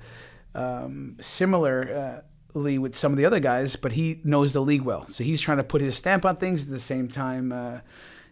um, 0.54 1.16
similarly 1.20 2.78
with 2.78 2.96
some 2.96 3.12
of 3.12 3.18
the 3.18 3.24
other 3.24 3.40
guys, 3.40 3.76
but 3.76 3.92
he 3.92 4.20
knows 4.24 4.52
the 4.52 4.60
league 4.60 4.82
well. 4.82 5.06
So 5.06 5.24
he's 5.24 5.40
trying 5.40 5.58
to 5.58 5.64
put 5.64 5.80
his 5.80 5.96
stamp 5.96 6.24
on 6.24 6.36
things 6.36 6.64
at 6.64 6.70
the 6.70 6.80
same 6.80 7.08
time. 7.08 7.52
Uh, 7.52 7.80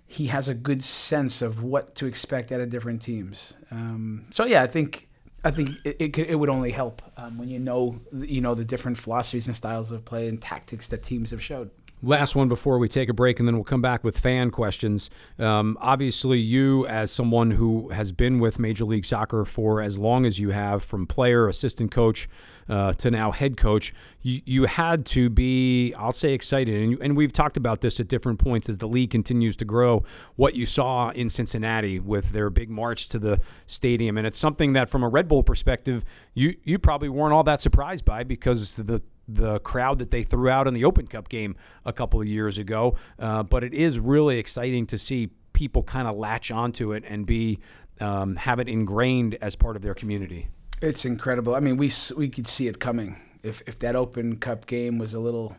he 0.06 0.26
has 0.26 0.48
a 0.48 0.54
good 0.54 0.84
sense 0.84 1.42
of 1.42 1.62
what 1.62 1.94
to 1.96 2.06
expect 2.06 2.52
out 2.52 2.60
of 2.60 2.70
different 2.70 3.02
teams. 3.02 3.54
Um, 3.70 4.26
so 4.30 4.44
yeah, 4.44 4.62
I 4.62 4.66
think 4.66 5.08
I 5.44 5.50
think 5.50 5.70
it, 5.84 5.96
it, 5.98 6.12
could, 6.12 6.26
it 6.26 6.36
would 6.36 6.48
only 6.48 6.70
help 6.70 7.02
um, 7.16 7.38
when 7.38 7.48
you 7.48 7.58
know 7.58 8.00
you 8.12 8.40
know 8.40 8.54
the 8.54 8.64
different 8.64 8.98
philosophies 8.98 9.46
and 9.46 9.56
styles 9.56 9.90
of 9.90 10.04
play 10.04 10.28
and 10.28 10.40
tactics 10.40 10.88
that 10.88 11.02
teams 11.02 11.30
have 11.30 11.42
showed. 11.42 11.70
Last 12.04 12.36
one 12.36 12.48
before 12.48 12.78
we 12.78 12.86
take 12.86 13.08
a 13.08 13.14
break, 13.14 13.38
and 13.38 13.48
then 13.48 13.54
we'll 13.54 13.64
come 13.64 13.80
back 13.80 14.04
with 14.04 14.18
fan 14.18 14.50
questions. 14.50 15.08
Um, 15.38 15.78
obviously, 15.80 16.38
you, 16.38 16.86
as 16.86 17.10
someone 17.10 17.50
who 17.50 17.88
has 17.88 18.12
been 18.12 18.40
with 18.40 18.58
Major 18.58 18.84
League 18.84 19.06
Soccer 19.06 19.46
for 19.46 19.80
as 19.80 19.98
long 19.98 20.26
as 20.26 20.38
you 20.38 20.50
have, 20.50 20.84
from 20.84 21.06
player, 21.06 21.48
assistant 21.48 21.90
coach 21.90 22.28
uh, 22.68 22.92
to 22.94 23.10
now 23.10 23.30
head 23.30 23.56
coach, 23.56 23.94
you, 24.20 24.42
you 24.44 24.64
had 24.66 25.06
to 25.06 25.30
be, 25.30 25.94
I'll 25.94 26.12
say, 26.12 26.34
excited. 26.34 26.74
And, 26.74 26.98
and 27.00 27.16
we've 27.16 27.32
talked 27.32 27.56
about 27.56 27.80
this 27.80 27.98
at 28.00 28.08
different 28.08 28.38
points 28.38 28.68
as 28.68 28.78
the 28.78 28.88
league 28.88 29.10
continues 29.10 29.56
to 29.56 29.64
grow. 29.64 30.04
What 30.36 30.54
you 30.54 30.66
saw 30.66 31.10
in 31.10 31.30
Cincinnati 31.30 31.98
with 32.00 32.32
their 32.32 32.50
big 32.50 32.68
march 32.68 33.08
to 33.10 33.18
the 33.18 33.40
stadium. 33.66 34.18
And 34.18 34.26
it's 34.26 34.38
something 34.38 34.74
that, 34.74 34.90
from 34.90 35.02
a 35.02 35.08
Red 35.08 35.26
Bull 35.26 35.42
perspective, 35.42 36.04
you, 36.34 36.56
you 36.64 36.78
probably 36.78 37.08
weren't 37.08 37.32
all 37.32 37.44
that 37.44 37.62
surprised 37.62 38.04
by 38.04 38.24
because 38.24 38.76
the 38.76 39.02
the 39.26 39.58
crowd 39.60 39.98
that 39.98 40.10
they 40.10 40.22
threw 40.22 40.48
out 40.48 40.66
in 40.66 40.74
the 40.74 40.84
Open 40.84 41.06
Cup 41.06 41.28
game 41.28 41.56
a 41.84 41.92
couple 41.92 42.20
of 42.20 42.26
years 42.26 42.58
ago. 42.58 42.96
Uh, 43.18 43.42
but 43.42 43.64
it 43.64 43.74
is 43.74 43.98
really 43.98 44.38
exciting 44.38 44.86
to 44.86 44.98
see 44.98 45.30
people 45.52 45.82
kind 45.82 46.06
of 46.06 46.16
latch 46.16 46.50
onto 46.50 46.92
it 46.92 47.04
and 47.06 47.26
be 47.26 47.58
um, 48.00 48.36
have 48.36 48.58
it 48.58 48.68
ingrained 48.68 49.36
as 49.40 49.56
part 49.56 49.76
of 49.76 49.82
their 49.82 49.94
community. 49.94 50.48
It's 50.82 51.04
incredible. 51.04 51.54
I 51.54 51.60
mean, 51.60 51.76
we 51.76 51.90
we 52.16 52.28
could 52.28 52.46
see 52.46 52.66
it 52.66 52.78
coming. 52.78 53.16
If 53.42 53.62
if 53.66 53.78
that 53.78 53.96
Open 53.96 54.36
Cup 54.36 54.66
game 54.66 54.98
was 54.98 55.14
a 55.14 55.20
little 55.20 55.56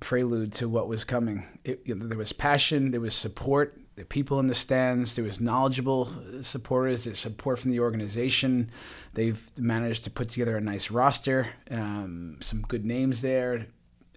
prelude 0.00 0.52
to 0.52 0.68
what 0.68 0.86
was 0.86 1.04
coming, 1.04 1.46
it, 1.64 1.80
you 1.84 1.94
know, 1.94 2.06
there 2.06 2.18
was 2.18 2.32
passion, 2.32 2.90
there 2.90 3.00
was 3.00 3.14
support, 3.14 3.80
the 3.98 4.04
people 4.04 4.38
in 4.38 4.46
the 4.46 4.54
stands. 4.54 5.16
There 5.16 5.24
was 5.24 5.40
knowledgeable 5.40 6.08
supporters. 6.42 7.04
There's 7.04 7.18
support 7.18 7.58
from 7.58 7.72
the 7.72 7.80
organization. 7.80 8.70
They've 9.14 9.44
managed 9.58 10.04
to 10.04 10.10
put 10.10 10.28
together 10.28 10.56
a 10.56 10.60
nice 10.60 10.90
roster. 10.90 11.48
Um, 11.68 12.38
some 12.40 12.62
good 12.62 12.84
names 12.84 13.22
there. 13.22 13.66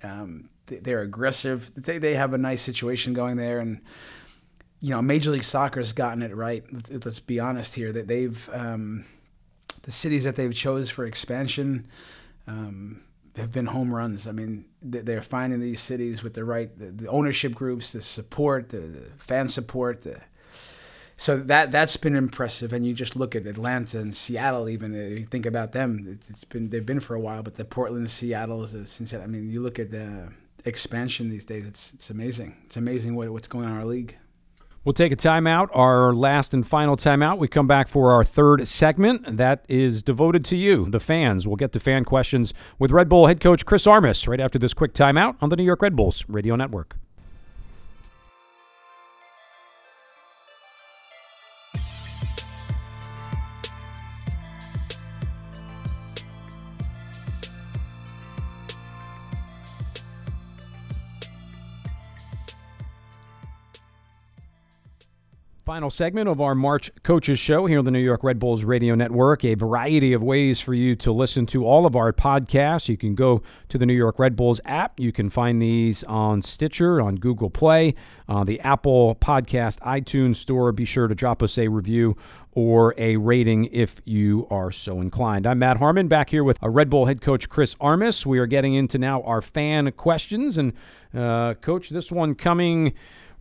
Um, 0.04 0.50
they, 0.68 0.94
are 0.94 1.02
aggressive. 1.02 1.74
They, 1.74 1.98
they 1.98 2.14
have 2.14 2.34
a 2.34 2.38
nice 2.38 2.62
situation 2.62 3.14
going 3.14 3.38
there, 3.38 3.60
and 3.60 3.82
you 4.80 4.92
know, 4.92 5.02
Major 5.02 5.32
League 5.32 5.44
Soccer 5.44 5.80
has 5.80 5.94
gotten 5.94 6.22
it 6.22 6.36
right. 6.36 6.64
Let's, 6.72 7.06
let's 7.06 7.20
be 7.20 7.40
honest 7.40 7.74
here. 7.74 7.92
That 7.92 8.08
they've 8.08 8.50
um, 8.54 9.06
the 9.82 9.92
cities 9.92 10.24
that 10.26 10.36
they've 10.36 10.54
chose 10.54 10.92
for 10.92 11.06
expansion. 11.06 11.88
Um, 12.48 13.02
have 13.36 13.52
been 13.52 13.68
home 13.68 13.94
runs. 13.94 14.28
I 14.28 14.32
mean, 14.32 14.66
they're 14.82 15.22
finding 15.22 15.60
these 15.60 15.80
cities 15.80 16.24
with 16.24 16.34
the 16.34 16.44
right, 16.44 16.76
the, 16.78 16.86
the 16.86 17.08
ownership 17.08 17.54
groups, 17.54 17.92
the 17.92 18.02
support, 18.02 18.70
the, 18.70 18.80
the, 18.80 19.02
fan 19.18 19.48
support. 19.48 20.02
The, 20.02 20.22
so 21.16 21.38
that 21.38 21.72
that's 21.72 21.98
been 21.98 22.16
impressive. 22.16 22.74
And 22.74 22.86
you 22.86 22.94
just 22.94 23.16
look 23.16 23.36
at 23.36 23.46
Atlanta 23.46 24.00
and 24.00 24.16
Seattle. 24.16 24.68
Even 24.68 24.94
if 24.94 25.20
you 25.20 25.26
think 25.26 25.46
about 25.46 25.72
them, 25.72 26.20
it's 26.30 26.44
been 26.44 26.70
they've 26.70 26.86
been 26.86 27.00
for 27.00 27.16
a 27.16 27.20
while. 27.20 27.44
But 27.44 27.56
the 27.56 27.66
Portland, 27.66 28.10
Seattle, 28.10 28.66
Cincinnati. 28.68 29.24
I 29.24 29.28
mean, 29.28 29.50
you 29.50 29.62
look 29.62 29.80
at 29.80 29.92
the 29.92 30.30
expansion 30.66 31.30
these 31.30 31.46
days. 31.46 31.66
It's 31.66 31.94
it's 31.94 32.10
amazing. 32.10 32.58
It's 32.66 32.78
amazing 32.78 33.16
what, 33.16 33.30
what's 33.30 33.48
going 33.48 33.66
on 33.66 33.72
in 33.72 33.78
our 33.78 33.86
league. 33.86 34.18
We'll 34.84 34.94
take 34.94 35.12
a 35.12 35.16
timeout, 35.16 35.70
our 35.74 36.12
last 36.12 36.56
and 36.56 36.68
final 36.68 36.98
timeout. 36.98 37.38
We 37.38 37.48
come 37.48 37.68
back 37.68 37.88
for 37.88 38.12
our 38.12 38.24
third 38.24 38.68
segment 38.68 39.38
that 39.38 39.64
is 39.70 40.02
devoted 40.02 40.44
to 40.46 40.58
you, 40.58 40.90
the 40.90 41.00
fans. 41.00 41.46
We'll 41.46 41.56
get 41.56 41.72
to 41.74 41.80
fan 41.80 42.04
questions 42.04 42.52
with 42.80 42.90
Red 42.92 43.08
Bull 43.08 43.28
head 43.28 43.40
coach 43.40 43.64
Chris 43.64 43.86
Armas 43.86 44.28
right 44.28 44.40
after 44.40 44.58
this 44.58 44.74
quick 44.74 44.94
timeout 44.94 45.36
on 45.40 45.50
the 45.50 45.56
New 45.56 45.64
York 45.64 45.84
Red 45.84 45.96
Bulls 45.96 46.26
Radio 46.28 46.56
Network. 46.56 47.01
Final 65.72 65.90
segment 65.90 66.28
of 66.28 66.42
our 66.42 66.54
March 66.54 66.92
Coaches 67.02 67.40
Show 67.40 67.66
here 67.66 67.80
on 67.80 67.86
the 67.86 67.92
New 67.92 68.00
York 68.00 68.26
Red 68.26 68.40
Bulls 68.40 68.66
Radio 68.66 68.94
Network. 68.94 69.46
A 69.46 69.54
variety 69.54 70.12
of 70.12 70.22
ways 70.22 70.60
for 70.60 70.74
you 70.74 70.98
to 70.98 71.14
listen 71.14 71.46
to 71.46 71.66
all 71.66 71.86
of 71.86 71.96
our 71.96 72.12
podcasts. 72.12 72.90
You 72.90 72.98
can 72.98 73.16
go 73.16 73.42
to 73.70 73.78
the 73.78 73.86
New 73.86 73.94
York 73.94 74.20
Red 74.20 74.36
Bulls 74.36 74.60
app. 74.66 75.00
You 75.00 75.14
can 75.14 75.30
find 75.30 75.62
these 75.62 76.04
on 76.04 76.42
Stitcher, 76.42 77.00
on 77.00 77.16
Google 77.16 77.50
Play, 77.50 77.96
uh, 78.28 78.44
the 78.44 78.60
Apple 78.60 79.16
Podcast 79.22 79.80
iTunes 79.80 80.36
Store. 80.36 80.74
Be 80.74 80.84
sure 80.84 81.08
to 81.08 81.16
drop 81.16 81.42
us 81.42 81.58
a 81.58 81.70
review 81.70 82.18
or 82.52 82.94
a 82.98 83.16
rating 83.16 83.70
if 83.72 84.02
you 84.04 84.48
are 84.50 84.72
so 84.72 85.00
inclined. 85.00 85.48
I'm 85.48 85.60
Matt 85.60 85.78
Harmon 85.78 86.10
back 86.10 86.32
here 86.32 86.44
with 86.44 86.58
Red 86.62 86.90
Bull 86.90 87.06
head 87.06 87.22
coach 87.22 87.48
Chris 87.48 87.78
Armas. 87.80 88.26
We 88.26 88.40
are 88.40 88.46
getting 88.46 88.74
into 88.74 88.98
now 88.98 89.22
our 89.22 89.42
fan 89.42 89.90
questions. 89.94 90.58
And, 90.58 90.74
uh, 91.14 91.54
Coach, 91.62 91.92
this 91.92 92.12
one 92.12 92.36
coming 92.36 92.92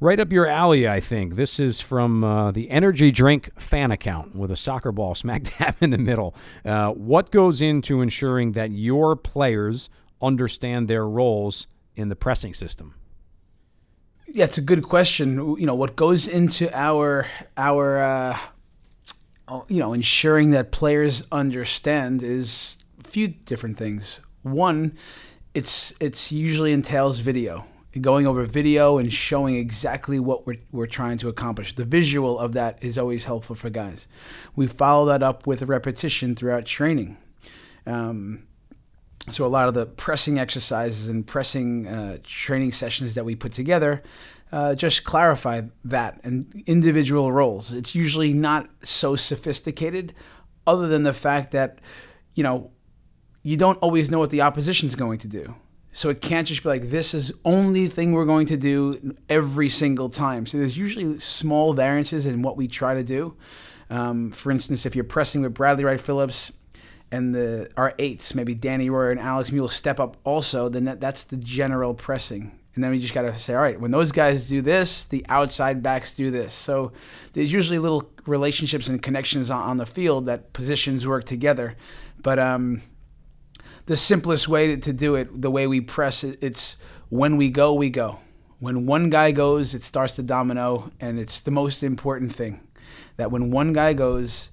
right 0.01 0.19
up 0.19 0.33
your 0.33 0.47
alley, 0.47 0.89
I 0.89 0.99
think. 0.99 1.37
This 1.37 1.61
is 1.61 1.81
from 1.81 2.25
uh, 2.25 2.51
the 2.51 2.71
Energy 2.71 3.11
Drink 3.11 3.51
fan 3.61 3.91
account 3.91 4.35
with 4.35 4.51
a 4.51 4.57
soccer 4.57 4.91
ball 4.91 5.15
smack 5.15 5.45
dab 5.59 5.77
in 5.81 5.91
the 5.91 5.99
middle. 5.99 6.35
Uh, 6.65 6.91
what 6.91 7.31
goes 7.31 7.63
into 7.63 8.01
ensuring 8.01 8.53
that 8.53 8.71
your 8.71 9.15
players 9.15 9.91
understand 10.21 10.89
their 10.89 11.07
roles 11.07 11.67
in 11.95 12.09
the 12.09 12.17
pressing 12.17 12.55
system? 12.55 12.95
Yeah, 14.27 14.45
it's 14.45 14.59
a 14.59 14.63
good 14.63 14.83
question. 14.85 15.57
You 15.59 15.67
know, 15.67 15.75
what 15.75 15.97
goes 15.97 16.29
into 16.29 16.73
our 16.73 17.27
our 17.57 17.99
uh, 17.99 18.39
you 19.69 19.81
know 19.81 19.93
ensuring 19.93 20.53
that 20.53 20.71
players 20.71 21.25
understand 21.33 22.23
is 22.23 22.79
a 23.05 23.09
few 23.09 23.27
different 23.27 23.77
things. 23.77 24.21
One, 24.43 24.97
it's 25.53 25.93
it's 25.99 26.31
usually 26.31 26.71
entails 26.71 27.19
video 27.19 27.67
going 28.01 28.27
over 28.27 28.45
video 28.45 28.99
and 28.99 29.13
showing 29.13 29.57
exactly 29.57 30.21
what 30.21 30.47
we're, 30.47 30.59
we're 30.71 30.87
trying 30.87 31.19
to 31.19 31.29
accomplish. 31.29 31.75
The 31.75 31.85
visual 31.85 32.39
of 32.39 32.53
that 32.53 32.79
is 32.83 32.99
always 32.99 33.25
helpful 33.25 33.57
for 33.57 33.71
guys. 33.71 34.07
We 34.55 34.67
follow 34.67 35.07
that 35.07 35.23
up 35.23 35.47
with 35.47 35.63
repetition 35.63 36.35
throughout 36.35 36.67
training. 36.67 37.17
Um, 37.87 38.45
so 39.29 39.45
a 39.45 39.49
lot 39.49 39.69
of 39.69 39.75
the 39.75 39.87
pressing 39.87 40.39
exercises 40.39 41.09
and 41.09 41.27
pressing 41.27 41.87
uh, 41.87 42.19
training 42.23 42.73
sessions 42.73 43.15
that 43.17 43.25
we 43.25 43.35
put 43.35 43.53
together 43.53 44.03
uh, 44.53 44.75
just 44.75 45.05
clarify 45.05 45.63
that 45.85 46.21
and 46.25 46.63
individual 46.67 47.31
roles. 47.31 47.73
It's 47.73 47.95
usually 47.95 48.33
not 48.33 48.69
so 48.83 49.17
sophisticated, 49.17 50.15
other 50.67 50.89
than 50.89 51.03
the 51.05 51.13
fact 51.13 51.53
that 51.53 51.81
you 52.35 52.43
know 52.43 52.71
you 53.43 53.57
don't 53.57 53.79
always 53.79 54.11
know 54.11 54.19
what 54.19 54.31
the 54.31 54.43
opposition 54.43 54.89
is 54.89 54.97
going 54.97 55.19
to 55.19 55.29
do. 55.29 55.55
So 55.93 56.09
it 56.09 56.21
can't 56.21 56.47
just 56.47 56.63
be 56.63 56.69
like 56.69 56.91
this 56.91 57.15
is 57.15 57.33
only 57.45 57.89
thing 57.89 58.13
we're 58.13 58.25
going 58.25 58.47
to 58.47 58.57
do 58.57 59.17
every 59.29 59.69
single 59.69 60.09
time. 60.09 60.47
So 60.47 60.59
there's 60.59 60.79
usually 60.79 61.19
small 61.19 61.73
variances 61.73 62.27
in 62.27 62.43
what 62.43 62.57
we 62.57 62.69
try 62.69 62.95
to 62.95 63.03
do. 63.03 63.37
Um, 63.91 64.31
for 64.31 64.53
instance, 64.53 64.87
if 64.87 64.95
you're 64.95 65.05
pressing 65.05 65.43
with 65.43 65.55
Bradley 65.55 65.85
Wright 65.85 66.01
Phillips 66.01 66.53
and 67.11 67.35
the 67.35 67.69
our 67.77 67.93
eights, 67.99 68.37
maybe 68.37 68.55
Danny 68.55 68.89
Royer 68.89 69.11
and 69.11 69.19
Alex 69.19 69.51
Muyl 69.51 69.69
step 69.69 69.99
up 69.99 70.17
also, 70.23 70.69
then 70.69 70.85
that, 70.85 71.01
that's 71.01 71.25
the 71.25 71.37
general 71.37 71.93
pressing. 71.93 72.53
And 72.77 72.85
then 72.85 72.93
we 72.93 73.01
just 73.01 73.15
got 73.15 73.23
to 73.23 73.37
say, 73.37 73.55
all 73.55 73.63
right, 73.63 73.81
when 73.81 73.91
those 73.91 74.13
guys 74.13 74.49
do 74.49 74.63
this, 74.63 75.05
the 75.05 75.27
outside 75.29 75.83
backs 75.83 76.15
do 76.15 76.31
this. 76.31 76.53
So 76.53 76.93
there's 77.33 77.53
usually 77.53 77.81
little 77.81 78.09
relationships 78.27 78.89
and 78.89 79.03
connections 79.03 79.51
on, 79.51 79.63
on 79.63 79.77
the 79.77 79.87
field 79.87 80.27
that 80.27 80.53
positions 80.53 81.07
work 81.07 81.25
together. 81.25 81.77
But 82.23 82.39
um, 82.39 82.83
the 83.87 83.97
simplest 83.97 84.49
way 84.49 84.69
to, 84.69 84.77
to 84.77 84.93
do 84.93 85.15
it, 85.15 85.43
the 85.43 85.51
way 85.51 85.67
we 85.67 85.81
press 85.81 86.25
it, 86.25 86.39
it's 86.41 86.77
when 87.09 87.37
we 87.37 87.51
go, 87.51 87.75
we 87.75 87.91
go. 87.91 88.19
When 88.59 88.87
one 88.87 89.11
guy 89.11 89.33
goes, 89.33 89.75
it 89.75 89.83
starts 89.83 90.17
to 90.17 90.23
domino, 90.23 90.93
and 91.01 91.19
it's 91.19 91.41
the 91.41 91.51
most 91.51 91.83
important 91.83 92.35
thing 92.35 92.61
that 93.17 93.31
when 93.31 93.51
one 93.51 93.73
guy 93.73 93.95
goes, 93.95 94.51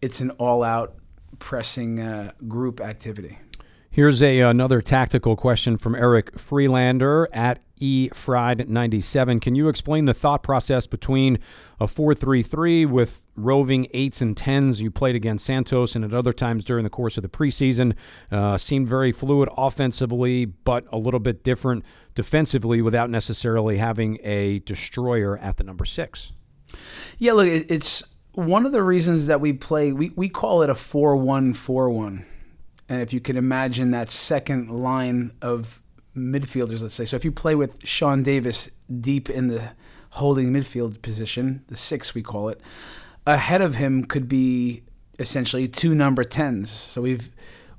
it's 0.00 0.20
an 0.20 0.30
all-out 0.32 0.94
pressing 1.38 2.00
uh, 2.00 2.32
group 2.46 2.80
activity. 2.80 3.38
Here's 3.90 4.22
a 4.22 4.40
another 4.40 4.82
tactical 4.82 5.36
question 5.36 5.78
from 5.78 5.94
Eric 5.94 6.38
Freelander 6.38 7.28
at 7.32 7.62
efried97. 7.80 9.40
Can 9.40 9.54
you 9.54 9.68
explain 9.68 10.04
the 10.04 10.14
thought 10.14 10.42
process 10.42 10.86
between 10.86 11.38
a 11.80 11.86
4-3-3 11.86 12.88
with 12.88 13.26
roving 13.36 13.86
eights 13.92 14.20
and 14.20 14.36
tens 14.36 14.80
you 14.80 14.90
played 14.90 15.14
against 15.14 15.44
Santos 15.44 15.94
and 15.94 16.04
at 16.04 16.14
other 16.14 16.32
times 16.32 16.64
during 16.64 16.84
the 16.84 16.90
course 16.90 17.16
of 17.16 17.22
the 17.22 17.28
preseason? 17.28 17.94
Uh, 18.30 18.56
seemed 18.56 18.88
very 18.88 19.12
fluid 19.12 19.48
offensively, 19.56 20.44
but 20.44 20.86
a 20.92 20.98
little 20.98 21.20
bit 21.20 21.44
different 21.44 21.84
defensively 22.14 22.80
without 22.80 23.10
necessarily 23.10 23.78
having 23.78 24.18
a 24.22 24.60
destroyer 24.60 25.38
at 25.38 25.56
the 25.56 25.64
number 25.64 25.84
six. 25.84 26.32
Yeah, 27.18 27.32
look, 27.32 27.48
it's 27.48 28.02
one 28.32 28.66
of 28.66 28.72
the 28.72 28.82
reasons 28.82 29.26
that 29.26 29.40
we 29.40 29.52
play. 29.52 29.92
We 29.92 30.10
we 30.16 30.28
call 30.28 30.62
it 30.62 30.70
a 30.70 30.74
four-one-four-one 30.74 32.26
and 32.88 33.02
if 33.02 33.12
you 33.12 33.20
can 33.20 33.36
imagine 33.36 33.90
that 33.90 34.10
second 34.10 34.70
line 34.70 35.32
of 35.42 35.82
midfielders, 36.16 36.82
let's 36.82 36.94
say, 36.94 37.04
so 37.04 37.16
if 37.16 37.24
you 37.24 37.32
play 37.32 37.54
with 37.54 37.86
Sean 37.86 38.22
Davis 38.22 38.70
deep 39.00 39.28
in 39.28 39.48
the 39.48 39.70
holding 40.10 40.52
midfield 40.52 41.02
position, 41.02 41.64
the 41.68 41.76
six 41.76 42.14
we 42.14 42.22
call 42.22 42.48
it, 42.48 42.60
ahead 43.26 43.60
of 43.60 43.74
him 43.74 44.04
could 44.04 44.28
be 44.28 44.82
essentially 45.18 45.68
two 45.68 45.94
number 45.94 46.24
tens. 46.24 46.70
So 46.70 47.02
we've 47.02 47.30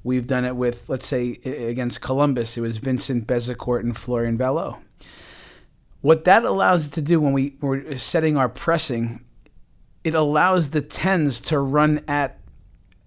we've 0.03 0.27
done 0.27 0.45
it 0.45 0.55
with, 0.55 0.87
let's 0.87 1.05
say, 1.05 1.39
against 1.43 2.01
Columbus, 2.01 2.57
it 2.57 2.61
was 2.61 2.77
Vincent 2.77 3.27
Bezecourt 3.27 3.81
and 3.81 3.95
Florian 3.95 4.37
Valot. 4.37 4.75
What 6.01 6.23
that 6.25 6.45
allows 6.45 6.87
it 6.87 6.93
to 6.93 7.01
do 7.01 7.19
when 7.19 7.33
we, 7.33 7.57
we're 7.59 7.97
setting 7.97 8.37
our 8.37 8.47
pressing, 8.47 9.25
it 10.03 10.15
allows 10.15 10.69
the 10.69 10.81
tens 10.81 11.41
to 11.41 11.59
run 11.59 12.03
at 12.07 12.39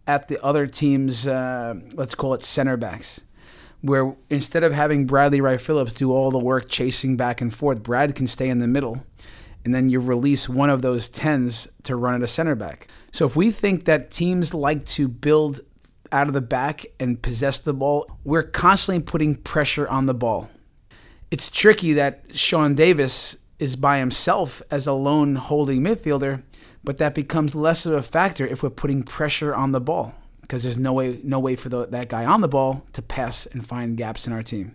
at 0.06 0.26
the 0.28 0.42
other 0.44 0.66
team's, 0.66 1.28
uh, 1.28 1.74
let's 1.94 2.16
call 2.16 2.34
it 2.34 2.42
center 2.42 2.76
backs, 2.76 3.20
where 3.82 4.14
instead 4.28 4.62
of 4.62 4.72
having 4.72 5.06
Bradley 5.06 5.40
Wright 5.40 5.60
Phillips 5.60 5.94
do 5.94 6.12
all 6.12 6.30
the 6.30 6.38
work 6.38 6.68
chasing 6.68 7.16
back 7.16 7.40
and 7.40 7.54
forth, 7.54 7.82
Brad 7.82 8.14
can 8.14 8.26
stay 8.26 8.48
in 8.48 8.58
the 8.58 8.66
middle. 8.66 9.04
And 9.64 9.74
then 9.74 9.88
you 9.88 10.00
release 10.00 10.48
one 10.48 10.70
of 10.70 10.82
those 10.82 11.08
tens 11.08 11.68
to 11.82 11.96
run 11.96 12.14
at 12.14 12.22
a 12.22 12.26
center 12.26 12.54
back. 12.54 12.86
So 13.12 13.26
if 13.26 13.36
we 13.36 13.50
think 13.50 13.84
that 13.84 14.10
teams 14.10 14.54
like 14.54 14.86
to 14.86 15.06
build 15.06 15.60
out 16.12 16.26
of 16.26 16.32
the 16.32 16.40
back 16.40 16.86
and 16.98 17.20
possess 17.20 17.58
the 17.58 17.74
ball, 17.74 18.18
we're 18.24 18.42
constantly 18.42 19.02
putting 19.02 19.36
pressure 19.36 19.86
on 19.88 20.06
the 20.06 20.14
ball. 20.14 20.48
It's 21.30 21.50
tricky 21.50 21.92
that 21.92 22.24
Sean 22.34 22.74
Davis 22.74 23.36
is 23.58 23.76
by 23.76 23.98
himself 23.98 24.62
as 24.70 24.86
a 24.86 24.92
lone 24.92 25.36
holding 25.36 25.82
midfielder 25.82 26.42
but 26.82 26.98
that 26.98 27.14
becomes 27.14 27.54
less 27.54 27.86
of 27.86 27.92
a 27.92 28.02
factor 28.02 28.46
if 28.46 28.62
we're 28.62 28.70
putting 28.70 29.02
pressure 29.02 29.54
on 29.54 29.72
the 29.72 29.80
ball 29.80 30.14
because 30.50 30.64
there's 30.64 30.78
no 30.78 30.92
way 30.92 31.20
no 31.22 31.38
way 31.38 31.54
for 31.54 31.68
the, 31.68 31.86
that 31.86 32.08
guy 32.08 32.24
on 32.24 32.40
the 32.40 32.48
ball 32.48 32.84
to 32.92 33.00
pass 33.00 33.46
and 33.46 33.64
find 33.64 33.96
gaps 33.96 34.26
in 34.26 34.32
our 34.32 34.42
team. 34.42 34.74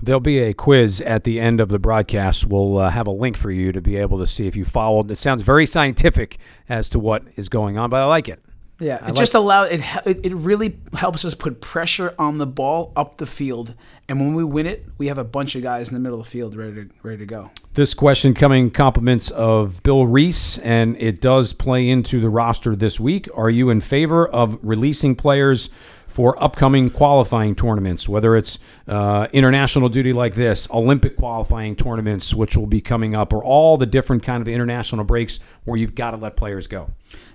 There'll 0.00 0.20
be 0.20 0.38
a 0.38 0.54
quiz 0.54 1.00
at 1.00 1.24
the 1.24 1.40
end 1.40 1.58
of 1.58 1.68
the 1.68 1.80
broadcast. 1.80 2.46
We'll 2.46 2.78
uh, 2.78 2.90
have 2.90 3.08
a 3.08 3.10
link 3.10 3.36
for 3.36 3.50
you 3.50 3.72
to 3.72 3.80
be 3.80 3.96
able 3.96 4.18
to 4.18 4.26
see 4.28 4.46
if 4.46 4.54
you 4.54 4.64
followed. 4.64 5.10
It 5.10 5.18
sounds 5.18 5.42
very 5.42 5.66
scientific 5.66 6.38
as 6.68 6.88
to 6.90 7.00
what 7.00 7.24
is 7.34 7.48
going 7.48 7.76
on, 7.76 7.90
but 7.90 8.00
I 8.00 8.04
like 8.04 8.28
it. 8.28 8.40
Yeah, 8.80 9.08
it 9.08 9.16
just 9.16 9.34
allows 9.34 9.70
it, 9.70 9.82
it. 10.06 10.26
It 10.26 10.34
really 10.34 10.78
helps 10.94 11.24
us 11.24 11.34
put 11.34 11.60
pressure 11.60 12.14
on 12.16 12.38
the 12.38 12.46
ball 12.46 12.92
up 12.94 13.16
the 13.16 13.26
field, 13.26 13.74
and 14.08 14.20
when 14.20 14.34
we 14.34 14.44
win 14.44 14.66
it, 14.66 14.86
we 14.98 15.08
have 15.08 15.18
a 15.18 15.24
bunch 15.24 15.56
of 15.56 15.62
guys 15.62 15.88
in 15.88 15.94
the 15.94 16.00
middle 16.00 16.20
of 16.20 16.26
the 16.26 16.30
field 16.30 16.54
ready 16.54 16.84
to 16.84 16.90
ready 17.02 17.18
to 17.18 17.26
go. 17.26 17.50
This 17.74 17.92
question 17.92 18.34
coming 18.34 18.70
compliments 18.70 19.30
of 19.30 19.82
Bill 19.82 20.06
Reese, 20.06 20.58
and 20.58 20.96
it 20.98 21.20
does 21.20 21.52
play 21.52 21.88
into 21.88 22.20
the 22.20 22.28
roster 22.28 22.76
this 22.76 23.00
week. 23.00 23.28
Are 23.34 23.50
you 23.50 23.70
in 23.70 23.80
favor 23.80 24.28
of 24.28 24.58
releasing 24.62 25.16
players? 25.16 25.70
for 26.08 26.42
upcoming 26.42 26.90
qualifying 26.90 27.54
tournaments, 27.54 28.08
whether 28.08 28.34
it's 28.34 28.58
uh, 28.88 29.28
international 29.32 29.88
duty 29.88 30.12
like 30.12 30.34
this, 30.34 30.68
Olympic 30.70 31.16
qualifying 31.16 31.76
tournaments, 31.76 32.34
which 32.34 32.56
will 32.56 32.66
be 32.66 32.80
coming 32.80 33.14
up, 33.14 33.32
or 33.32 33.44
all 33.44 33.76
the 33.76 33.86
different 33.86 34.22
kind 34.22 34.40
of 34.40 34.48
international 34.48 35.04
breaks 35.04 35.38
where 35.64 35.76
you've 35.76 35.94
got 35.94 36.12
to 36.12 36.16
let 36.16 36.34
players 36.34 36.66
go. 36.66 36.90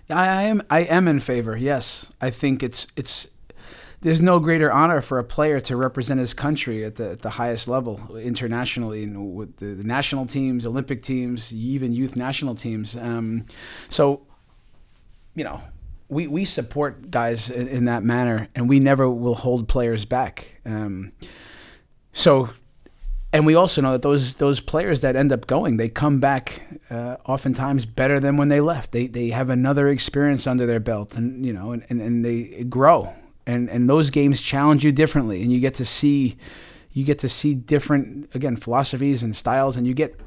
I 0.09 0.43
am 0.43 0.63
I 0.69 0.81
am 0.81 1.07
in 1.07 1.19
favor. 1.19 1.55
Yes, 1.55 2.11
I 2.21 2.29
think 2.29 2.61
it's 2.61 2.87
it's 2.95 3.27
there's 4.03 4.21
no 4.21 4.39
greater 4.39 4.71
honor 4.71 4.99
for 4.99 5.17
a 5.17 5.23
player 5.23 5.61
to 5.61 5.77
represent 5.77 6.19
his 6.19 6.33
country 6.33 6.83
at 6.83 6.95
the, 6.95 7.11
at 7.11 7.21
the 7.21 7.29
highest 7.29 7.69
level 7.69 8.17
internationally, 8.17 9.03
and 9.03 9.33
with 9.33 9.55
the, 9.57 9.67
the, 9.67 9.83
national 9.83 10.25
teams, 10.25 10.65
Olympic 10.65 11.01
teams, 11.01 11.53
even 11.53 11.93
youth 11.93 12.17
national 12.17 12.53
teams. 12.53 12.97
Um, 12.97 13.45
so, 13.87 14.27
you 15.35 15.45
know, 15.45 15.61
we, 16.09 16.27
we 16.27 16.43
support 16.43 17.09
guys 17.11 17.49
in, 17.49 17.69
in, 17.69 17.85
that 17.85 18.03
manner, 18.03 18.49
and 18.55 18.67
we 18.67 18.81
never 18.81 19.09
will 19.09 19.35
hold 19.35 19.69
players 19.69 20.03
back. 20.03 20.59
Um, 20.65 21.13
so 22.11 22.49
and 23.33 23.47
we 23.47 23.55
also 23.55 23.81
know 23.81 23.93
that 23.93 24.03
those 24.03 24.35
those 24.35 24.59
players 24.59 25.01
that 25.01 25.15
end 25.15 25.31
up 25.31 25.47
going, 25.47 25.77
they 25.77 25.89
come 25.89 26.19
back 26.19 26.65
uh, 26.91 27.17
oftentimes 27.25 27.87
better 27.87 28.19
than 28.19 28.37
when 28.37 28.49
they 28.49 28.61
left. 28.61 28.91
They 28.91 29.07
they 29.07 29.29
have 29.29 29.49
another 29.49 29.89
experience 29.89 30.45
under 30.45 30.67
their 30.67 30.79
belt, 30.79 31.15
and 31.17 31.43
you 31.43 31.51
know, 31.51 31.71
and, 31.71 31.83
and, 31.89 31.99
and 31.99 32.23
they 32.23 32.63
grow. 32.63 33.13
And 33.47 33.69
and 33.69 33.89
those 33.89 34.11
games 34.11 34.39
challenge 34.39 34.85
you 34.85 34.91
differently, 34.91 35.41
and 35.41 35.51
you 35.51 35.59
get 35.59 35.73
to 35.75 35.85
see 35.85 36.37
you 36.91 37.03
get 37.03 37.19
to 37.19 37.29
see 37.29 37.55
different 37.55 38.29
again 38.35 38.55
philosophies 38.55 39.23
and 39.23 39.35
styles, 39.35 39.77
and 39.77 39.87
you 39.87 39.95
get 39.95 40.19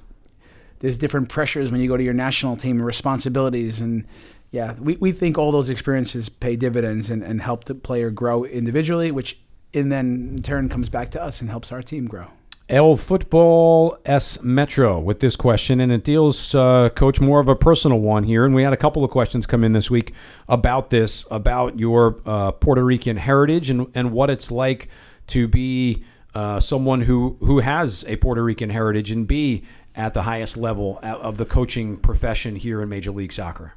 there's 0.80 0.98
different 0.98 1.28
pressures 1.28 1.70
when 1.70 1.80
you 1.80 1.88
go 1.88 1.96
to 1.96 2.04
your 2.04 2.12
national 2.12 2.56
team 2.56 2.76
and 2.76 2.84
responsibilities 2.84 3.80
and 3.80 4.04
yeah, 4.50 4.74
we, 4.78 4.96
we 4.96 5.12
think 5.12 5.38
all 5.38 5.50
those 5.50 5.68
experiences 5.68 6.28
pay 6.28 6.56
dividends 6.56 7.10
and, 7.10 7.22
and 7.22 7.42
help 7.42 7.64
the 7.64 7.74
player 7.74 8.10
grow 8.10 8.44
individually, 8.44 9.10
which 9.10 9.38
and 9.74 9.90
then 9.92 10.34
in 10.36 10.42
turn 10.42 10.68
comes 10.68 10.88
back 10.88 11.10
to 11.10 11.22
us 11.22 11.40
and 11.40 11.50
helps 11.50 11.72
our 11.72 11.82
team 11.82 12.06
grow. 12.06 12.28
El 12.68 12.96
Football 12.96 13.96
S 14.04 14.42
Metro 14.42 14.98
with 14.98 15.20
this 15.20 15.36
question, 15.36 15.80
and 15.80 15.92
it 15.92 16.02
deals, 16.02 16.52
uh, 16.52 16.88
Coach, 16.88 17.20
more 17.20 17.38
of 17.38 17.46
a 17.46 17.54
personal 17.54 18.00
one 18.00 18.24
here. 18.24 18.44
And 18.44 18.56
we 18.56 18.64
had 18.64 18.72
a 18.72 18.76
couple 18.76 19.04
of 19.04 19.10
questions 19.10 19.46
come 19.46 19.62
in 19.62 19.70
this 19.70 19.88
week 19.88 20.12
about 20.48 20.90
this, 20.90 21.24
about 21.30 21.78
your 21.78 22.20
uh, 22.26 22.50
Puerto 22.50 22.84
Rican 22.84 23.18
heritage 23.18 23.70
and, 23.70 23.86
and 23.94 24.10
what 24.10 24.30
it's 24.30 24.50
like 24.50 24.88
to 25.28 25.46
be 25.46 26.02
uh, 26.34 26.58
someone 26.58 27.02
who, 27.02 27.36
who 27.38 27.60
has 27.60 28.04
a 28.08 28.16
Puerto 28.16 28.42
Rican 28.42 28.70
heritage 28.70 29.12
and 29.12 29.28
be 29.28 29.64
at 29.94 30.12
the 30.12 30.22
highest 30.22 30.56
level 30.56 30.98
of 31.02 31.36
the 31.36 31.44
coaching 31.44 31.96
profession 31.96 32.56
here 32.56 32.82
in 32.82 32.88
Major 32.88 33.12
League 33.12 33.32
Soccer. 33.32 33.74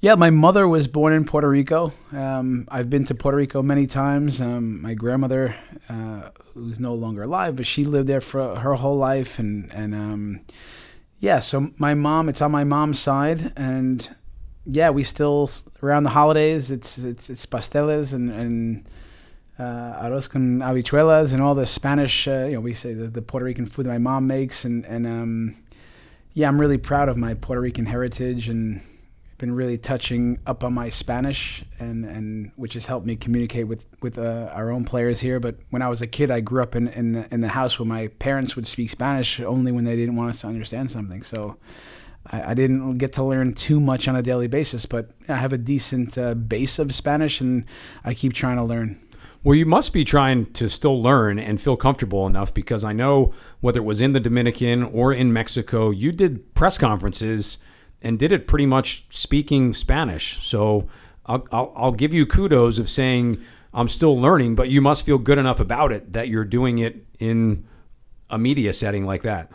Yeah, 0.00 0.14
my 0.14 0.30
mother 0.30 0.68
was 0.68 0.86
born 0.86 1.12
in 1.12 1.24
Puerto 1.24 1.48
Rico. 1.48 1.92
Um, 2.12 2.68
I've 2.70 2.88
been 2.88 3.04
to 3.06 3.16
Puerto 3.16 3.36
Rico 3.36 3.62
many 3.62 3.88
times. 3.88 4.40
Um, 4.40 4.80
my 4.80 4.94
grandmother, 4.94 5.56
uh, 5.88 6.30
who's 6.54 6.78
no 6.78 6.94
longer 6.94 7.24
alive, 7.24 7.56
but 7.56 7.66
she 7.66 7.84
lived 7.84 8.08
there 8.08 8.20
for 8.20 8.60
her 8.60 8.74
whole 8.74 8.94
life, 8.94 9.40
and 9.40 9.72
and 9.72 9.96
um, 9.96 10.40
yeah. 11.18 11.40
So 11.40 11.72
my 11.78 11.94
mom, 11.94 12.28
it's 12.28 12.40
on 12.40 12.52
my 12.52 12.62
mom's 12.62 13.00
side, 13.00 13.52
and 13.56 14.08
yeah, 14.64 14.90
we 14.90 15.02
still 15.02 15.50
around 15.82 16.04
the 16.04 16.10
holidays. 16.10 16.70
It's 16.70 16.96
it's 16.98 17.28
it's 17.28 17.44
pasteles 17.44 18.12
and 18.12 18.30
and 18.30 18.88
uh, 19.58 20.00
arroz 20.04 20.30
con 20.30 20.60
habichuelas 20.60 21.32
and 21.32 21.42
all 21.42 21.56
the 21.56 21.66
Spanish. 21.66 22.28
Uh, 22.28 22.44
you 22.46 22.52
know, 22.52 22.60
we 22.60 22.72
say 22.72 22.94
the, 22.94 23.08
the 23.08 23.22
Puerto 23.22 23.44
Rican 23.44 23.66
food 23.66 23.86
that 23.86 23.90
my 23.90 23.98
mom 23.98 24.28
makes, 24.28 24.64
and 24.64 24.84
and 24.86 25.08
um, 25.08 25.56
yeah, 26.34 26.46
I'm 26.46 26.60
really 26.60 26.78
proud 26.78 27.08
of 27.08 27.16
my 27.16 27.34
Puerto 27.34 27.60
Rican 27.60 27.86
heritage 27.86 28.48
and 28.48 28.80
been 29.38 29.52
really 29.52 29.78
touching 29.78 30.40
up 30.46 30.64
on 30.64 30.74
my 30.74 30.88
Spanish, 30.88 31.64
and, 31.78 32.04
and 32.04 32.50
which 32.56 32.74
has 32.74 32.86
helped 32.86 33.06
me 33.06 33.16
communicate 33.16 33.68
with 33.68 33.86
with 34.02 34.18
uh, 34.18 34.50
our 34.52 34.70
own 34.70 34.84
players 34.84 35.20
here. 35.20 35.40
But 35.40 35.56
when 35.70 35.80
I 35.80 35.88
was 35.88 36.02
a 36.02 36.06
kid, 36.06 36.30
I 36.30 36.40
grew 36.40 36.62
up 36.62 36.74
in 36.74 36.88
in 36.88 37.12
the, 37.12 37.34
in 37.34 37.40
the 37.40 37.48
house 37.48 37.78
where 37.78 37.86
my 37.86 38.08
parents 38.18 38.56
would 38.56 38.66
speak 38.66 38.90
Spanish 38.90 39.40
only 39.40 39.72
when 39.72 39.84
they 39.84 39.96
didn't 39.96 40.16
want 40.16 40.30
us 40.30 40.40
to 40.40 40.48
understand 40.48 40.90
something. 40.90 41.22
So 41.22 41.56
I, 42.26 42.50
I 42.50 42.54
didn't 42.54 42.98
get 42.98 43.12
to 43.14 43.22
learn 43.22 43.54
too 43.54 43.80
much 43.80 44.08
on 44.08 44.16
a 44.16 44.22
daily 44.22 44.48
basis, 44.48 44.86
but 44.86 45.10
I 45.28 45.36
have 45.36 45.52
a 45.52 45.58
decent 45.58 46.18
uh, 46.18 46.34
base 46.34 46.78
of 46.78 46.92
Spanish, 46.92 47.40
and 47.40 47.64
I 48.04 48.14
keep 48.14 48.32
trying 48.32 48.56
to 48.56 48.64
learn. 48.64 49.00
Well, 49.44 49.54
you 49.54 49.66
must 49.66 49.92
be 49.92 50.02
trying 50.02 50.52
to 50.54 50.68
still 50.68 51.00
learn 51.00 51.38
and 51.38 51.60
feel 51.60 51.76
comfortable 51.76 52.26
enough 52.26 52.52
because 52.52 52.82
I 52.82 52.92
know 52.92 53.32
whether 53.60 53.78
it 53.78 53.84
was 53.84 54.00
in 54.00 54.12
the 54.12 54.20
Dominican 54.20 54.82
or 54.82 55.12
in 55.12 55.32
Mexico, 55.32 55.90
you 55.90 56.10
did 56.10 56.54
press 56.54 56.76
conferences 56.76 57.58
and 58.02 58.18
did 58.18 58.32
it 58.32 58.46
pretty 58.46 58.66
much 58.66 59.04
speaking 59.10 59.72
Spanish. 59.74 60.44
So 60.46 60.88
I'll, 61.26 61.46
I'll, 61.52 61.72
I'll, 61.76 61.92
give 61.92 62.14
you 62.14 62.26
kudos 62.26 62.78
of 62.78 62.88
saying 62.88 63.38
I'm 63.74 63.88
still 63.88 64.18
learning, 64.18 64.54
but 64.54 64.68
you 64.70 64.80
must 64.80 65.04
feel 65.04 65.18
good 65.18 65.38
enough 65.38 65.60
about 65.60 65.92
it 65.92 66.12
that 66.12 66.28
you're 66.28 66.44
doing 66.44 66.78
it 66.78 67.04
in 67.18 67.66
a 68.30 68.38
media 68.38 68.72
setting 68.72 69.04
like 69.04 69.22
that. 69.22 69.50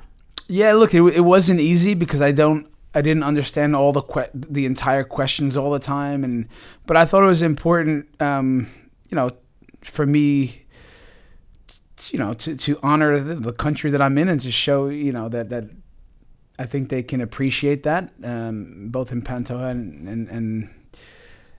Yeah, 0.48 0.74
look, 0.74 0.94
it, 0.94 1.02
it 1.02 1.22
wasn't 1.22 1.60
easy 1.60 1.94
because 1.94 2.22
I 2.22 2.32
don't. 2.32 2.68
I 2.96 3.02
didn't 3.02 3.24
understand 3.24 3.76
all 3.76 3.92
the 3.92 4.04
que- 4.04 4.30
the 4.34 4.68
entire 4.68 5.04
questions 5.04 5.58
all 5.58 5.72
the 5.72 5.80
time, 5.80 6.24
and 6.24 6.48
but 6.86 6.96
I 6.96 7.06
thought 7.06 7.24
it 7.24 7.28
was 7.28 7.42
important, 7.42 8.06
um, 8.22 8.68
you 9.10 9.16
know, 9.16 9.32
for 9.82 10.06
me, 10.06 10.64
you 12.10 12.20
know, 12.20 12.34
to, 12.34 12.56
to 12.56 12.80
honor 12.84 13.20
the, 13.20 13.36
the 13.36 13.54
country 13.54 13.92
that 13.92 14.02
I'm 14.02 14.18
in 14.18 14.30
and 14.30 14.40
to 14.42 14.52
show, 14.52 14.90
you 14.90 15.12
know, 15.12 15.30
that, 15.30 15.50
that 15.50 15.66
I 16.60 16.66
think 16.66 16.90
they 16.90 17.04
can 17.04 17.22
appreciate 17.22 17.84
that, 17.84 18.12
um, 18.24 18.90
both 18.90 19.12
in 19.12 19.22
Pantoja 19.22 19.72
and, 19.72 20.08
and, 20.08 20.30
and 20.30 20.70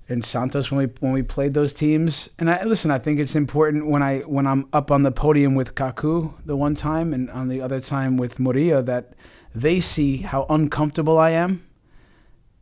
in 0.09 0.23
Santos 0.23 0.71
when 0.71 0.87
we 0.87 0.93
when 1.01 1.13
we 1.13 1.23
played 1.23 1.55
those 1.55 1.73
teams. 1.73 2.29
And 2.39 2.51
I 2.51 2.63
listen, 2.65 2.91
I 2.91 2.99
think 2.99 3.19
it's 3.19 3.35
important 3.35 3.87
when 3.87 4.03
I 4.03 4.19
when 4.21 4.47
I'm 4.47 4.69
up 4.73 4.91
on 4.91 5.03
the 5.03 5.11
podium 5.11 5.55
with 5.55 5.75
Kaku 5.75 6.35
the 6.45 6.57
one 6.57 6.75
time 6.75 7.13
and 7.15 7.31
on 7.31 7.49
the 7.49 7.61
other 7.61 7.81
time 7.81 8.17
with 8.17 8.39
Murillo 8.39 8.83
that 8.83 9.15
they 9.55 9.81
see 9.81 10.19
how 10.19 10.47
uncomfortable 10.51 11.19
I 11.19 11.31
am, 11.31 11.67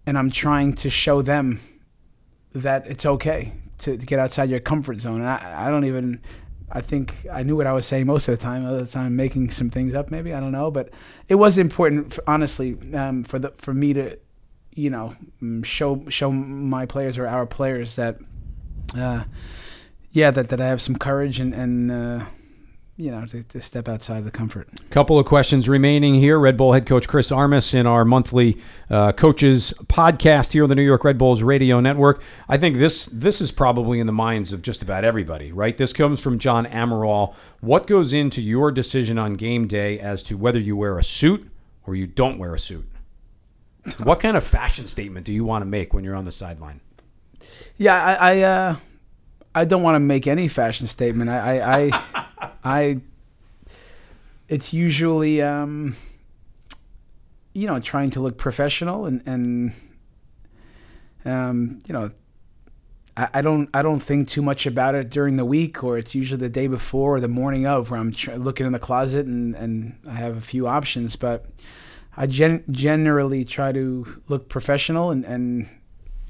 and 0.07 0.17
I'm 0.17 0.31
trying 0.31 0.75
to 0.75 0.91
show 0.91 1.23
them 1.23 1.61
that 2.55 2.87
it's 2.87 3.07
okay 3.07 3.55
to, 3.79 3.97
to 3.97 4.07
get 4.07 4.19
outside 4.19 4.51
your 4.51 4.61
comfort 4.61 5.01
zone. 5.01 5.21
And 5.21 5.29
I, 5.29 5.67
I 5.67 5.71
don't 5.71 5.85
even. 5.85 6.21
I 6.73 6.81
think 6.81 7.27
I 7.31 7.43
knew 7.43 7.55
what 7.55 7.67
I 7.67 7.73
was 7.73 7.87
saying 7.87 8.07
most 8.07 8.29
of 8.29 8.39
the 8.39 8.43
time. 8.43 8.65
Other 8.65 8.87
time, 8.87 9.15
making 9.15 9.51
some 9.51 9.71
things 9.71 9.95
up, 9.95 10.11
maybe 10.11 10.33
I 10.33 10.41
don't 10.41 10.53
know, 10.53 10.71
but 10.71 10.89
it 11.29 11.35
was 11.35 11.59
important, 11.59 12.15
for, 12.15 12.25
honestly, 12.27 12.77
um, 12.95 13.25
for 13.25 13.39
the 13.39 13.53
for 13.59 13.75
me 13.75 13.93
to 13.93 14.19
you 14.75 14.91
know, 14.91 15.15
mm, 15.43 15.65
show 15.65 16.05
show 16.09 16.31
my 16.31 16.87
players 16.87 17.19
or 17.19 17.27
our 17.27 17.47
players 17.47 17.97
that, 17.97 18.19
uh, 18.97 19.25
yeah, 20.11 20.31
that, 20.31 20.49
that 20.49 20.61
I 20.61 20.67
have 20.67 20.81
some 20.81 20.97
courage 20.97 21.41
and 21.41 21.55
and 21.55 21.91
uh, 21.91 22.27
you 22.97 23.11
know 23.11 23.25
to, 23.27 23.43
to, 23.45 23.61
step 23.61 23.89
outside 23.89 24.25
the 24.25 24.31
comfort. 24.31 24.69
Couple 24.91 25.19
of 25.19 25.27
questions 25.27 25.69
remaining 25.69 26.15
here. 26.15 26.39
Red 26.39 26.57
Bull 26.57 26.73
head 26.73 26.87
coach 26.87 27.09
Chris 27.09 27.33
Armas 27.33 27.75
in 27.75 27.87
our 27.87 28.05
monthly 28.05 28.59
uh, 28.91 29.13
coaches 29.13 29.73
podcast 29.85 30.53
here 30.53 30.63
on 30.63 30.69
the 30.69 30.75
New 30.75 30.83
York 30.83 31.05
Red 31.05 31.19
Bulls 31.19 31.43
radio 31.43 31.81
network. 31.81 32.23
I 32.49 32.59
think 32.59 32.77
this 32.77 33.07
this 33.07 33.41
is 33.41 33.51
probably 33.51 34.01
in 34.01 34.07
the 34.07 34.13
minds 34.13 34.53
of 34.53 34.63
just 34.63 34.83
about 34.83 35.05
everybody, 35.05 35.53
right? 35.53 35.77
This 35.77 35.93
comes 35.93 36.21
from 36.21 36.39
John 36.39 36.67
Amaral. 36.67 37.35
What 37.61 37.87
goes 37.87 38.13
into 38.13 38.43
your 38.43 38.71
decision 38.71 39.19
on 39.19 39.35
game 39.35 39.67
day 39.67 39.99
as 39.99 40.23
to 40.25 40.37
whether 40.37 40.59
you 40.59 40.77
wear 40.77 40.99
a 40.99 41.05
suit 41.05 41.51
or 41.87 41.95
you 41.95 42.07
don't 42.07 42.39
wear 42.39 42.55
a 42.55 42.59
suit? 42.59 42.87
what 44.03 44.21
kind 44.21 44.37
of 44.37 44.45
fashion 44.45 44.87
statement 44.87 45.27
do 45.27 45.33
you 45.33 45.45
want 45.45 45.63
to 45.63 45.67
make 45.67 45.93
when 45.93 46.05
you're 46.05 46.15
on 46.15 46.25
the 46.25 46.33
sideline? 46.33 46.81
Yeah, 47.77 48.01
I 48.01 48.15
I, 48.15 48.41
uh, 48.43 48.77
I 49.55 49.65
don't 49.65 49.83
want 49.83 49.97
to 49.97 50.01
make 50.01 50.27
any 50.27 50.49
fashion 50.49 50.87
statement. 50.87 51.31
I 51.31 51.59
I 51.59 51.91
I, 52.15 52.25
I 52.65 53.01
it's 54.49 54.73
usually 54.73 55.41
um, 55.43 55.97
you 57.53 57.67
know 57.67 57.79
trying 57.79 58.11
to 58.11 58.21
look 58.21 58.37
professional 58.39 59.07
and 59.07 59.23
and 59.27 59.73
um, 61.25 61.79
you 61.87 61.93
know 61.93 62.11
I, 63.17 63.29
I 63.35 63.43
don't 63.43 63.69
I 63.75 63.83
don't 63.83 64.01
think 64.01 64.29
too 64.29 64.43
much 64.43 64.67
about 64.67 64.95
it 64.95 65.11
during 65.11 65.37
the 65.37 65.45
week 65.45 65.83
or 65.85 65.99
it's 65.99 66.15
usually 66.15 66.41
the 66.41 66.49
day 66.49 66.67
before 66.67 67.17
or 67.17 67.21
the 67.21 67.29
morning 67.29 67.67
of 67.67 67.91
where 67.91 68.01
I'm 68.01 68.13
tr- 68.13 68.35
looking 68.35 68.67
in 68.67 68.73
the 68.73 68.79
closet 68.79 69.27
and 69.27 69.55
and 69.55 69.99
I 70.09 70.15
have 70.15 70.37
a 70.37 70.41
few 70.41 70.67
options 70.67 71.17
but 71.17 71.47
I 72.17 72.27
gen- 72.27 72.65
generally 72.71 73.45
try 73.45 73.73
to 73.73 74.23
look 74.29 74.49
professional 74.49 75.11
and, 75.11 75.25
and 75.25 75.69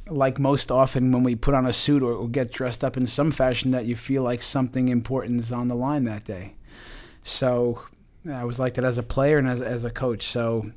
like 0.09 0.39
most 0.39 0.71
often 0.71 1.13
when 1.13 1.23
we 1.23 1.35
put 1.35 1.55
on 1.55 1.67
a 1.67 1.73
suit 1.73 2.03
or, 2.03 2.13
or, 2.13 2.29
get 2.29 2.51
dressed 2.51 2.83
up 2.83 2.97
in 2.97 3.07
some 3.07 3.31
fashion 3.31 3.71
that 3.71 3.87
you 3.87 3.97
feel 3.97 4.23
like 4.23 4.43
something 4.43 4.89
important 4.89 5.41
is 5.41 5.53
on 5.53 5.69
the 5.69 5.75
line 5.75 6.05
that 6.05 6.25
day. 6.25 6.55
So 7.23 7.83
I 8.31 8.45
was 8.45 8.59
like 8.59 8.75
that 8.75 8.85
as 8.85 8.99
a 8.99 9.03
player 9.03 9.39
and 9.39 9.49
as, 9.49 9.61
as 9.63 9.85
a 9.85 9.91
coach. 9.91 10.27
So 10.27 10.71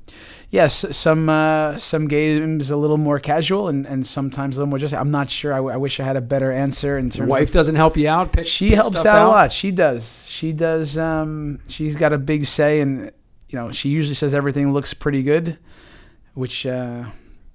yes, 0.50 0.86
some 0.96 1.28
uh, 1.30 1.78
some 1.78 2.08
games 2.08 2.70
a 2.70 2.78
little 2.78 2.98
more 2.98 3.20
casual 3.20 3.68
and, 3.68 3.86
and 3.86 4.06
sometimes 4.06 4.58
a 4.58 4.60
little 4.60 4.70
more 4.70 4.80
just. 4.80 4.94
I'm 4.94 5.12
not 5.12 5.30
sure. 5.30 5.54
I, 5.54 5.58
w- 5.58 5.74
I 5.74 5.78
wish 5.78 6.00
I 6.00 6.04
had 6.04 6.16
a 6.16 6.22
better 6.22 6.52
answer 6.52 6.98
in 6.98 7.10
terms. 7.10 7.30
Wife 7.30 7.52
doesn't 7.52 7.76
help 7.76 7.98
you 7.98 8.08
out. 8.08 8.32
Pick, 8.32 8.46
she 8.46 8.72
helps 8.72 8.98
out, 8.98 9.08
out, 9.08 9.22
a 9.24 9.28
lot. 9.28 9.52
She 9.52 9.72
does. 9.72 10.26
She 10.28 10.54
does. 10.54 10.98
Um, 10.98 11.60
she's 11.68 11.96
got 11.96 12.14
a 12.14 12.18
big 12.18 12.46
say 12.46 12.80
and 12.82 13.12
you 13.50 13.60
know, 13.60 13.72
she 13.72 13.90
usually 13.90 14.16
says 14.16 14.34
everything 14.34 14.74
looks 14.74 14.94
pretty 14.94 15.24
good, 15.24 15.58
which 16.34 16.66
uh, 16.66 17.06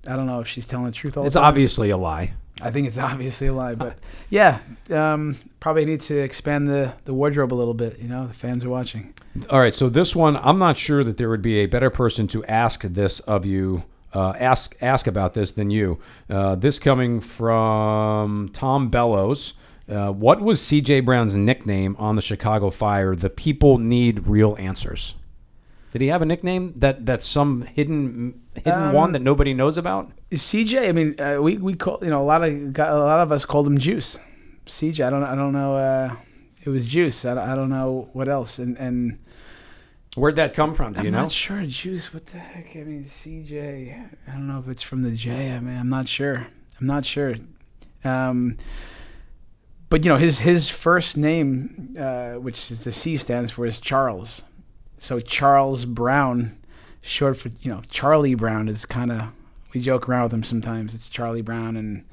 I 0.07 0.17
don't 0.17 0.27
know 0.27 0.41
if 0.41 0.49
she's 0.49 0.67
telling 0.67 0.87
the 0.87 0.93
truth 0.93 1.17
all 1.17 1.25
it's 1.25 1.35
the 1.35 1.41
time. 1.41 1.49
Obviously 1.49 1.91
a 1.91 1.97
lie. 1.97 2.35
I 2.63 2.71
think 2.71 2.87
it's 2.87 2.99
obviously 3.11 3.49
a 3.49 3.53
lie, 3.53 3.75
but 3.75 3.99
yeah, 4.29 4.61
um, 4.91 5.37
probably 5.61 5.85
need 5.85 6.01
to 6.03 6.19
expand 6.19 6.69
the, 6.69 6.93
the 7.05 7.15
wardrobe 7.15 7.53
a 7.53 7.57
little 7.57 7.75
bit. 7.75 7.99
You 7.99 8.09
know, 8.09 8.27
the 8.27 8.35
fans 8.35 8.65
are 8.65 8.71
watching. 8.71 9.15
All 9.49 9.61
right, 9.61 9.75
so 9.75 9.89
this 9.89 10.15
one, 10.15 10.37
I'm 10.37 10.59
not 10.59 10.77
sure 10.77 11.05
that 11.05 11.17
there 11.17 11.29
would 11.29 11.43
be 11.43 11.59
a 11.59 11.67
better 11.67 11.91
person 11.91 12.27
to 12.29 12.45
ask 12.45 12.83
this 12.83 13.21
of 13.21 13.45
you, 13.47 13.85
uh, 14.13 14.35
ask 14.39 14.77
ask 14.81 15.07
about 15.07 15.35
this 15.35 15.53
than 15.53 15.71
you. 15.71 15.99
Uh, 16.29 16.55
this 16.55 16.79
coming 16.79 17.21
from 17.21 18.51
Tom 18.53 18.89
Bellows. 18.89 19.55
Uh, 19.89 20.13
what 20.13 20.41
was 20.41 20.63
C.J. 20.63 21.01
Brown's 21.01 21.35
nickname 21.35 21.97
on 21.99 22.15
the 22.15 22.23
Chicago 22.23 22.71
Fire? 22.71 23.17
The 23.17 23.31
people 23.31 23.79
need 23.79 24.29
real 24.29 24.55
answers. 24.57 25.17
Did 25.93 26.03
he 26.03 26.09
have 26.09 26.23
a 26.23 26.27
nickname 26.27 26.75
that 26.77 27.05
that's 27.05 27.25
some 27.25 27.63
hidden 27.63 28.40
hidden 28.65 28.89
um, 28.89 28.93
one 28.93 29.13
that 29.13 29.23
nobody 29.23 29.55
knows 29.55 29.77
about? 29.77 30.11
CJ. 30.31 30.89
I 30.89 30.93
mean, 30.93 31.21
uh, 31.21 31.41
we 31.41 31.57
we 31.59 31.75
call 31.75 31.99
you 32.03 32.11
know 32.11 32.23
a 32.23 32.25
lot 32.25 32.43
of 32.43 32.51
a 32.53 32.99
lot 32.99 33.21
of 33.21 33.33
us 33.33 33.45
called 33.45 33.67
him 33.67 33.79
Juice. 33.79 34.19
CJ. 34.67 35.07
I 35.07 35.11
don't 35.11 35.25
I 35.25 35.35
don't 35.35 35.53
know. 35.53 35.77
Uh, 35.77 36.17
it 36.63 36.69
was 36.69 36.87
Juice. 36.87 37.25
I, 37.25 37.53
I 37.53 37.55
don't 37.55 37.71
know 37.71 38.09
what 38.13 38.29
else. 38.29 38.59
And 38.59 38.77
and 38.79 39.19
where'd 40.17 40.37
that 40.37 40.55
come 40.55 40.75
from? 40.75 40.93
Do 40.93 41.01
I'm 41.01 41.05
you 41.07 41.11
know? 41.11 41.19
I'm 41.19 41.25
not 41.25 41.33
sure. 41.33 41.65
Juice. 41.67 42.13
What 42.13 42.27
the 42.27 42.39
heck? 42.39 42.77
I 42.77 42.85
mean, 42.85 43.05
CJ. 43.05 44.09
I 44.29 44.33
don't 44.33 44.47
know 44.47 44.59
if 44.59 44.69
it's 44.69 44.83
from 44.83 45.03
the 45.03 45.13
J. 45.13 45.53
I 45.53 45.61
mean, 45.61 45.77
I'm 45.77 45.89
not 45.89 46.09
sure. 46.09 46.47
I'm 46.81 46.87
not 46.87 47.05
sure. 47.05 47.37
Um, 48.05 48.57
but 49.89 50.05
you 50.05 50.11
know 50.11 50.17
his 50.17 50.39
his 50.41 50.69
first 50.69 51.17
name, 51.17 51.97
uh, 51.99 52.35
which 52.35 52.71
is 52.71 52.85
the 52.85 52.93
C 52.93 53.17
stands 53.17 53.51
for, 53.53 53.67
is 53.67 53.81
Charles. 53.81 54.43
So 54.99 55.19
Charles 55.19 55.85
Brown, 55.85 56.59
short 57.03 57.37
for 57.37 57.51
you 57.61 57.71
know 57.71 57.83
Charlie 57.89 58.35
Brown, 58.35 58.69
is 58.69 58.85
kind 58.87 59.13
of 59.13 59.29
we 59.73 59.81
joke 59.81 60.09
around 60.09 60.25
with 60.25 60.35
him 60.35 60.43
sometimes. 60.43 60.95
It's 60.95 61.09
Charlie 61.09 61.43
Brown 61.43 61.77
and. 61.77 62.05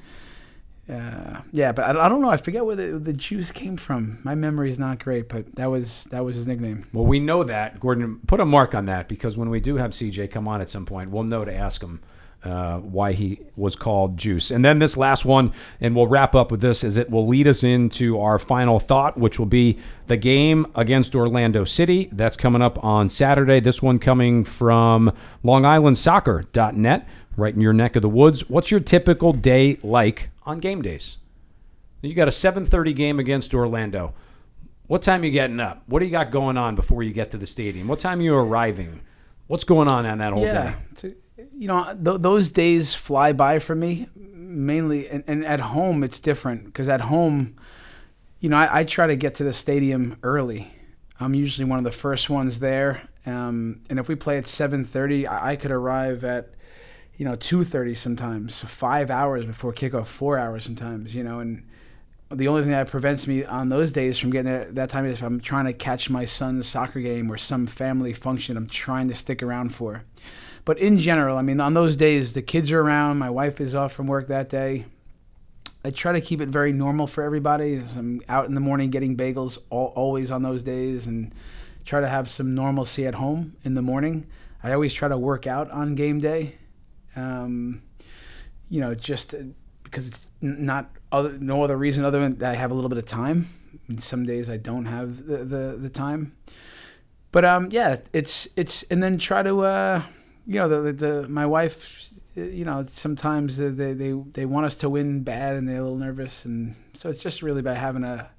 Uh, 0.90 1.42
yeah, 1.52 1.70
but 1.70 1.84
I, 1.84 2.06
I, 2.06 2.08
don't 2.08 2.22
know. 2.22 2.30
I 2.30 2.38
forget 2.38 2.64
where 2.64 2.74
the, 2.74 2.98
the 2.98 3.12
juice 3.12 3.52
came 3.52 3.76
from. 3.76 4.20
My 4.22 4.34
memory 4.34 4.70
is 4.70 4.78
not 4.78 4.98
great, 5.04 5.28
but 5.28 5.54
that 5.56 5.66
was 5.66 6.04
that 6.04 6.24
was 6.24 6.36
his 6.36 6.48
nickname. 6.48 6.86
Well, 6.94 7.04
we 7.04 7.20
know 7.20 7.44
that 7.44 7.78
Gordon. 7.78 8.20
Put 8.26 8.40
a 8.40 8.46
mark 8.46 8.74
on 8.74 8.86
that 8.86 9.06
because 9.06 9.36
when 9.36 9.50
we 9.50 9.60
do 9.60 9.76
have 9.76 9.90
CJ 9.90 10.30
come 10.30 10.48
on 10.48 10.62
at 10.62 10.70
some 10.70 10.86
point, 10.86 11.10
we'll 11.10 11.24
know 11.24 11.44
to 11.44 11.54
ask 11.54 11.82
him 11.82 12.00
uh, 12.44 12.78
why 12.78 13.12
he 13.12 13.40
was 13.56 13.74
called 13.74 14.16
Juice. 14.16 14.50
And 14.50 14.64
then 14.64 14.78
this 14.78 14.96
last 14.96 15.24
one, 15.24 15.52
and 15.80 15.96
we'll 15.96 16.06
wrap 16.06 16.34
up 16.34 16.50
with 16.50 16.60
this, 16.60 16.84
as 16.84 16.96
it 16.96 17.10
will 17.10 17.26
lead 17.26 17.48
us 17.48 17.64
into 17.64 18.18
our 18.20 18.38
final 18.38 18.78
thought, 18.78 19.18
which 19.18 19.38
will 19.38 19.46
be 19.46 19.78
the 20.06 20.16
game 20.16 20.66
against 20.74 21.14
Orlando 21.14 21.64
City. 21.64 22.08
That's 22.12 22.36
coming 22.36 22.62
up 22.62 22.82
on 22.84 23.08
Saturday. 23.08 23.60
This 23.60 23.82
one 23.82 23.98
coming 23.98 24.44
from 24.44 25.12
LongIslandSoccer.net, 25.44 27.08
right 27.36 27.54
in 27.54 27.60
your 27.60 27.72
neck 27.72 27.96
of 27.96 28.02
the 28.02 28.08
woods. 28.08 28.48
What's 28.48 28.70
your 28.70 28.80
typical 28.80 29.32
day 29.32 29.78
like 29.82 30.30
on 30.46 30.60
game 30.60 30.82
days? 30.82 31.18
You 32.02 32.14
got 32.14 32.28
a 32.28 32.32
7:30 32.32 32.94
game 32.94 33.18
against 33.18 33.52
Orlando. 33.52 34.14
What 34.86 35.02
time 35.02 35.22
are 35.22 35.26
you 35.26 35.32
getting 35.32 35.60
up? 35.60 35.82
What 35.86 35.98
do 35.98 36.06
you 36.06 36.12
got 36.12 36.30
going 36.30 36.56
on 36.56 36.74
before 36.74 37.02
you 37.02 37.12
get 37.12 37.32
to 37.32 37.36
the 37.36 37.46
stadium? 37.46 37.88
What 37.88 37.98
time 37.98 38.20
are 38.20 38.22
you 38.22 38.34
arriving? 38.34 39.00
What's 39.48 39.64
going 39.64 39.88
on 39.88 40.06
on 40.06 40.18
that 40.18 40.32
whole 40.32 40.44
yeah, 40.44 40.76
day? 41.00 41.14
You 41.56 41.68
know, 41.68 41.84
th- 42.04 42.20
those 42.20 42.50
days 42.50 42.94
fly 42.94 43.32
by 43.32 43.58
for 43.58 43.74
me. 43.74 44.08
Mainly, 44.16 45.08
and, 45.08 45.22
and 45.26 45.44
at 45.44 45.60
home 45.60 46.02
it's 46.02 46.20
different 46.20 46.64
because 46.64 46.88
at 46.88 47.02
home, 47.02 47.56
you 48.40 48.48
know, 48.48 48.56
I, 48.56 48.80
I, 48.80 48.84
try 48.84 49.06
to 49.06 49.14
get 49.14 49.34
to 49.36 49.44
the 49.44 49.52
stadium 49.52 50.16
early. 50.22 50.72
I'm 51.20 51.34
usually 51.34 51.68
one 51.68 51.78
of 51.78 51.84
the 51.84 51.90
first 51.90 52.30
ones 52.30 52.58
there, 52.58 53.08
um, 53.26 53.82
and 53.90 53.98
if 53.98 54.08
we 54.08 54.14
play 54.14 54.38
at 54.38 54.44
7:30, 54.44 55.28
I, 55.28 55.50
I 55.50 55.56
could 55.56 55.70
arrive 55.70 56.24
at, 56.24 56.54
you 57.16 57.24
know, 57.24 57.34
2:30 57.34 57.94
sometimes, 57.96 58.60
five 58.62 59.10
hours 59.10 59.44
before 59.44 59.72
kickoff, 59.72 60.06
four 60.06 60.38
hours 60.38 60.64
sometimes. 60.64 61.14
You 61.14 61.24
know, 61.24 61.40
and 61.40 61.68
the 62.30 62.48
only 62.48 62.62
thing 62.62 62.72
that 62.72 62.88
prevents 62.88 63.26
me 63.26 63.44
on 63.44 63.70
those 63.70 63.90
days 63.90 64.18
from 64.18 64.30
getting 64.30 64.52
there 64.52 64.64
that 64.72 64.90
time 64.90 65.06
is 65.06 65.18
if 65.18 65.22
I'm 65.22 65.40
trying 65.40 65.64
to 65.64 65.72
catch 65.72 66.10
my 66.10 66.24
son's 66.26 66.66
soccer 66.66 67.00
game 67.00 67.30
or 67.30 67.38
some 67.38 67.66
family 67.66 68.12
function 68.12 68.56
I'm 68.56 68.68
trying 68.68 69.08
to 69.08 69.14
stick 69.14 69.42
around 69.42 69.74
for. 69.74 70.04
But 70.64 70.78
in 70.78 70.98
general, 70.98 71.38
I 71.38 71.42
mean, 71.42 71.60
on 71.60 71.72
those 71.72 71.96
days, 71.96 72.34
the 72.34 72.42
kids 72.42 72.70
are 72.70 72.80
around. 72.80 73.16
My 73.16 73.30
wife 73.30 73.60
is 73.60 73.74
off 73.74 73.92
from 73.92 74.06
work 74.06 74.28
that 74.28 74.50
day. 74.50 74.84
I 75.82 75.90
try 75.90 76.12
to 76.12 76.20
keep 76.20 76.42
it 76.42 76.50
very 76.50 76.72
normal 76.72 77.06
for 77.06 77.22
everybody. 77.22 77.82
I'm 77.96 78.20
out 78.28 78.46
in 78.46 78.54
the 78.54 78.60
morning 78.60 78.90
getting 78.90 79.16
bagels 79.16 79.56
all, 79.70 79.92
always 79.96 80.30
on 80.30 80.42
those 80.42 80.62
days 80.62 81.06
and 81.06 81.32
try 81.86 82.02
to 82.02 82.08
have 82.08 82.28
some 82.28 82.54
normalcy 82.54 83.06
at 83.06 83.14
home 83.14 83.56
in 83.64 83.72
the 83.72 83.80
morning. 83.80 84.26
I 84.62 84.72
always 84.72 84.92
try 84.92 85.08
to 85.08 85.16
work 85.16 85.46
out 85.46 85.70
on 85.70 85.94
game 85.94 86.20
day. 86.20 86.56
Um, 87.16 87.80
you 88.68 88.80
know, 88.80 88.94
just 88.94 89.34
because 89.84 90.06
it's 90.06 90.26
not 90.42 90.90
other, 91.10 91.38
no 91.38 91.62
other 91.62 91.76
reason 91.76 92.04
other 92.04 92.20
than 92.20 92.42
I 92.42 92.54
have 92.54 92.70
a 92.70 92.74
little 92.74 92.88
bit 92.88 92.98
of 92.98 93.06
time. 93.06 93.48
some 93.98 94.24
days 94.24 94.48
I 94.50 94.56
don't 94.56 94.86
have 94.86 95.26
the, 95.26 95.38
the, 95.38 95.76
the 95.78 95.90
time. 95.90 96.32
But 97.30 97.44
um, 97.44 97.68
yeah, 97.70 97.98
it's 98.12 98.48
it's 98.56 98.84
and 98.84 99.02
then 99.02 99.18
try 99.18 99.42
to 99.42 99.60
uh, 99.60 100.02
you 100.48 100.58
know, 100.58 100.82
the, 100.82 100.92
the 100.92 101.28
my 101.28 101.44
wife, 101.44 102.08
you 102.34 102.64
know, 102.64 102.82
sometimes 102.88 103.58
they, 103.58 103.68
they 103.68 104.12
they 104.12 104.46
want 104.46 104.64
us 104.64 104.74
to 104.76 104.88
win 104.88 105.22
bad 105.22 105.56
and 105.56 105.68
they're 105.68 105.76
a 105.76 105.82
little 105.82 105.98
nervous, 105.98 106.46
and 106.46 106.74
so 106.94 107.10
it's 107.10 107.22
just 107.22 107.42
really 107.42 107.60
about 107.60 107.76
having 107.76 108.02
a 108.02 108.30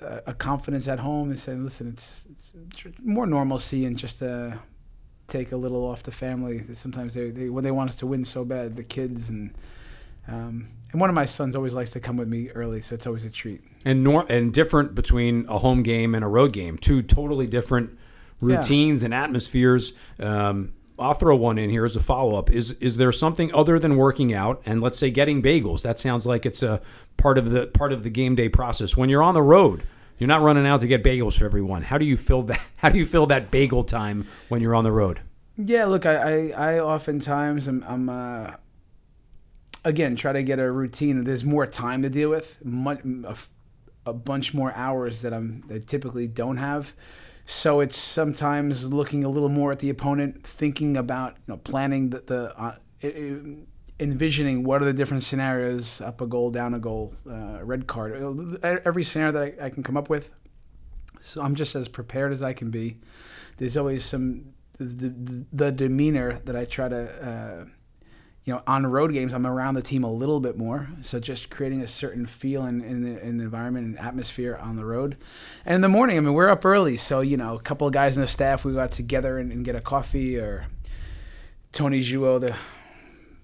a, 0.00 0.22
a 0.28 0.34
confidence 0.34 0.86
at 0.86 1.00
home 1.00 1.30
and 1.30 1.38
saying, 1.38 1.64
listen, 1.64 1.88
it's, 1.88 2.24
it's 2.30 2.52
more 3.02 3.26
normalcy 3.26 3.84
and 3.84 3.98
just 3.98 4.22
uh, 4.22 4.52
take 5.26 5.50
a 5.52 5.56
little 5.56 5.84
off 5.84 6.04
the 6.04 6.12
family. 6.12 6.64
Sometimes 6.72 7.14
they, 7.14 7.30
they 7.30 7.48
when 7.48 7.64
they 7.64 7.72
want 7.72 7.90
us 7.90 7.96
to 7.96 8.06
win 8.06 8.24
so 8.24 8.44
bad, 8.44 8.76
the 8.76 8.84
kids 8.84 9.28
and 9.28 9.52
um, 10.28 10.68
and 10.92 11.00
one 11.00 11.10
of 11.10 11.16
my 11.16 11.24
sons 11.24 11.56
always 11.56 11.74
likes 11.74 11.90
to 11.90 12.00
come 12.00 12.16
with 12.16 12.28
me 12.28 12.50
early, 12.50 12.80
so 12.80 12.94
it's 12.94 13.06
always 13.06 13.24
a 13.24 13.30
treat. 13.30 13.60
And 13.84 14.04
nor- 14.04 14.30
and 14.30 14.52
different 14.52 14.94
between 14.94 15.44
a 15.48 15.58
home 15.58 15.82
game 15.82 16.14
and 16.14 16.24
a 16.24 16.28
road 16.28 16.52
game, 16.52 16.78
two 16.78 17.02
totally 17.02 17.46
different 17.46 17.98
routines 18.40 19.02
yeah. 19.02 19.06
and 19.06 19.14
atmospheres. 19.14 19.92
Um, 20.20 20.72
I'll 20.98 21.14
throw 21.14 21.34
one 21.34 21.58
in 21.58 21.70
here 21.70 21.84
as 21.84 21.96
a 21.96 22.00
follow 22.00 22.38
up. 22.38 22.50
Is 22.50 22.72
is 22.72 22.96
there 22.96 23.10
something 23.10 23.52
other 23.52 23.78
than 23.78 23.96
working 23.96 24.32
out 24.32 24.62
and 24.64 24.80
let's 24.80 24.98
say 24.98 25.10
getting 25.10 25.42
bagels? 25.42 25.82
That 25.82 25.98
sounds 25.98 26.26
like 26.26 26.46
it's 26.46 26.62
a 26.62 26.80
part 27.16 27.38
of 27.38 27.50
the 27.50 27.66
part 27.66 27.92
of 27.92 28.04
the 28.04 28.10
game 28.10 28.36
day 28.36 28.48
process. 28.48 28.96
When 28.96 29.08
you're 29.08 29.22
on 29.22 29.34
the 29.34 29.42
road, 29.42 29.82
you're 30.18 30.28
not 30.28 30.42
running 30.42 30.66
out 30.66 30.80
to 30.82 30.86
get 30.86 31.02
bagels 31.02 31.36
for 31.36 31.44
everyone. 31.44 31.82
How 31.82 31.98
do 31.98 32.04
you 32.04 32.16
fill 32.16 32.42
that? 32.44 32.64
How 32.76 32.88
do 32.90 32.98
you 32.98 33.06
fill 33.06 33.26
that 33.26 33.50
bagel 33.50 33.82
time 33.82 34.28
when 34.48 34.60
you're 34.60 34.74
on 34.74 34.84
the 34.84 34.92
road? 34.92 35.20
Yeah, 35.56 35.86
look, 35.86 36.06
I 36.06 36.14
I, 36.14 36.74
I 36.74 36.78
oftentimes 36.78 37.66
I'm, 37.66 37.84
I'm 37.88 38.08
uh, 38.08 38.52
again 39.84 40.16
try 40.16 40.32
to 40.32 40.42
get 40.42 40.58
a 40.58 40.70
routine. 40.70 41.24
There's 41.24 41.44
more 41.44 41.66
time 41.66 42.02
to 42.02 42.10
deal 42.10 42.30
with, 42.30 42.64
much, 42.64 43.00
a, 43.04 43.36
a 44.06 44.12
bunch 44.12 44.54
more 44.54 44.72
hours 44.74 45.22
that 45.22 45.32
I'm 45.32 45.62
that 45.66 45.74
I 45.74 45.78
typically 45.78 46.26
don't 46.26 46.56
have. 46.56 46.94
So 47.46 47.80
it's 47.80 47.98
sometimes 47.98 48.84
looking 48.92 49.22
a 49.22 49.28
little 49.28 49.50
more 49.50 49.70
at 49.70 49.80
the 49.80 49.90
opponent, 49.90 50.46
thinking 50.46 50.96
about 50.96 51.36
you 51.46 51.54
know 51.54 51.56
planning 51.58 52.10
the, 52.10 52.20
the 52.20 52.58
uh, 52.58 52.76
envisioning 54.00 54.64
what 54.64 54.82
are 54.82 54.86
the 54.86 54.92
different 54.92 55.22
scenarios 55.22 56.00
up 56.00 56.20
a 56.20 56.26
goal, 56.26 56.50
down 56.50 56.74
a 56.74 56.78
goal, 56.78 57.14
uh, 57.30 57.62
red 57.62 57.86
card, 57.86 58.60
every 58.62 59.04
scenario 59.04 59.32
that 59.32 59.42
I, 59.60 59.66
I, 59.66 59.70
can 59.70 59.82
come 59.82 59.96
up 59.96 60.08
with. 60.08 60.30
So 61.20 61.42
I'm 61.42 61.54
just 61.54 61.74
as 61.74 61.88
prepared 61.88 62.32
as 62.32 62.42
I 62.42 62.54
can 62.54 62.70
be. 62.70 62.98
There's 63.58 63.76
always 63.76 64.04
some 64.04 64.54
the, 64.78 65.08
the, 65.08 65.46
the 65.52 65.72
demeanor 65.72 66.40
that 66.44 66.56
I 66.56 66.64
try 66.64 66.88
to. 66.88 67.28
Uh, 67.28 67.64
you 68.44 68.52
know, 68.52 68.62
on 68.66 68.86
road 68.86 69.12
games, 69.12 69.32
I'm 69.32 69.46
around 69.46 69.74
the 69.74 69.82
team 69.82 70.04
a 70.04 70.12
little 70.12 70.38
bit 70.38 70.58
more. 70.58 70.88
So 71.00 71.18
just 71.18 71.48
creating 71.48 71.80
a 71.80 71.86
certain 71.86 72.26
feel 72.26 72.66
in, 72.66 72.82
in, 72.82 73.02
the, 73.02 73.20
in 73.22 73.38
the 73.38 73.44
environment 73.44 73.86
and 73.86 73.98
atmosphere 73.98 74.58
on 74.60 74.76
the 74.76 74.84
road. 74.84 75.16
And 75.64 75.76
in 75.76 75.80
the 75.80 75.88
morning, 75.88 76.18
I 76.18 76.20
mean, 76.20 76.34
we're 76.34 76.50
up 76.50 76.64
early. 76.64 76.98
So, 76.98 77.20
you 77.20 77.38
know, 77.38 77.54
a 77.54 77.60
couple 77.60 77.86
of 77.86 77.94
guys 77.94 78.16
in 78.16 78.20
the 78.20 78.26
staff, 78.26 78.64
we 78.64 78.74
go 78.74 78.80
out 78.80 78.92
together 78.92 79.38
and, 79.38 79.50
and 79.50 79.64
get 79.64 79.74
a 79.74 79.80
coffee 79.80 80.36
or 80.36 80.66
Tony 81.72 82.00
Jouot, 82.00 82.40
the 82.40 82.56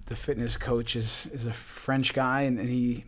the 0.06 0.16
fitness 0.16 0.56
coach, 0.56 0.96
is, 0.96 1.28
is 1.32 1.46
a 1.46 1.52
French 1.52 2.12
guy, 2.12 2.42
and, 2.42 2.58
and 2.58 2.68
he 2.68 3.04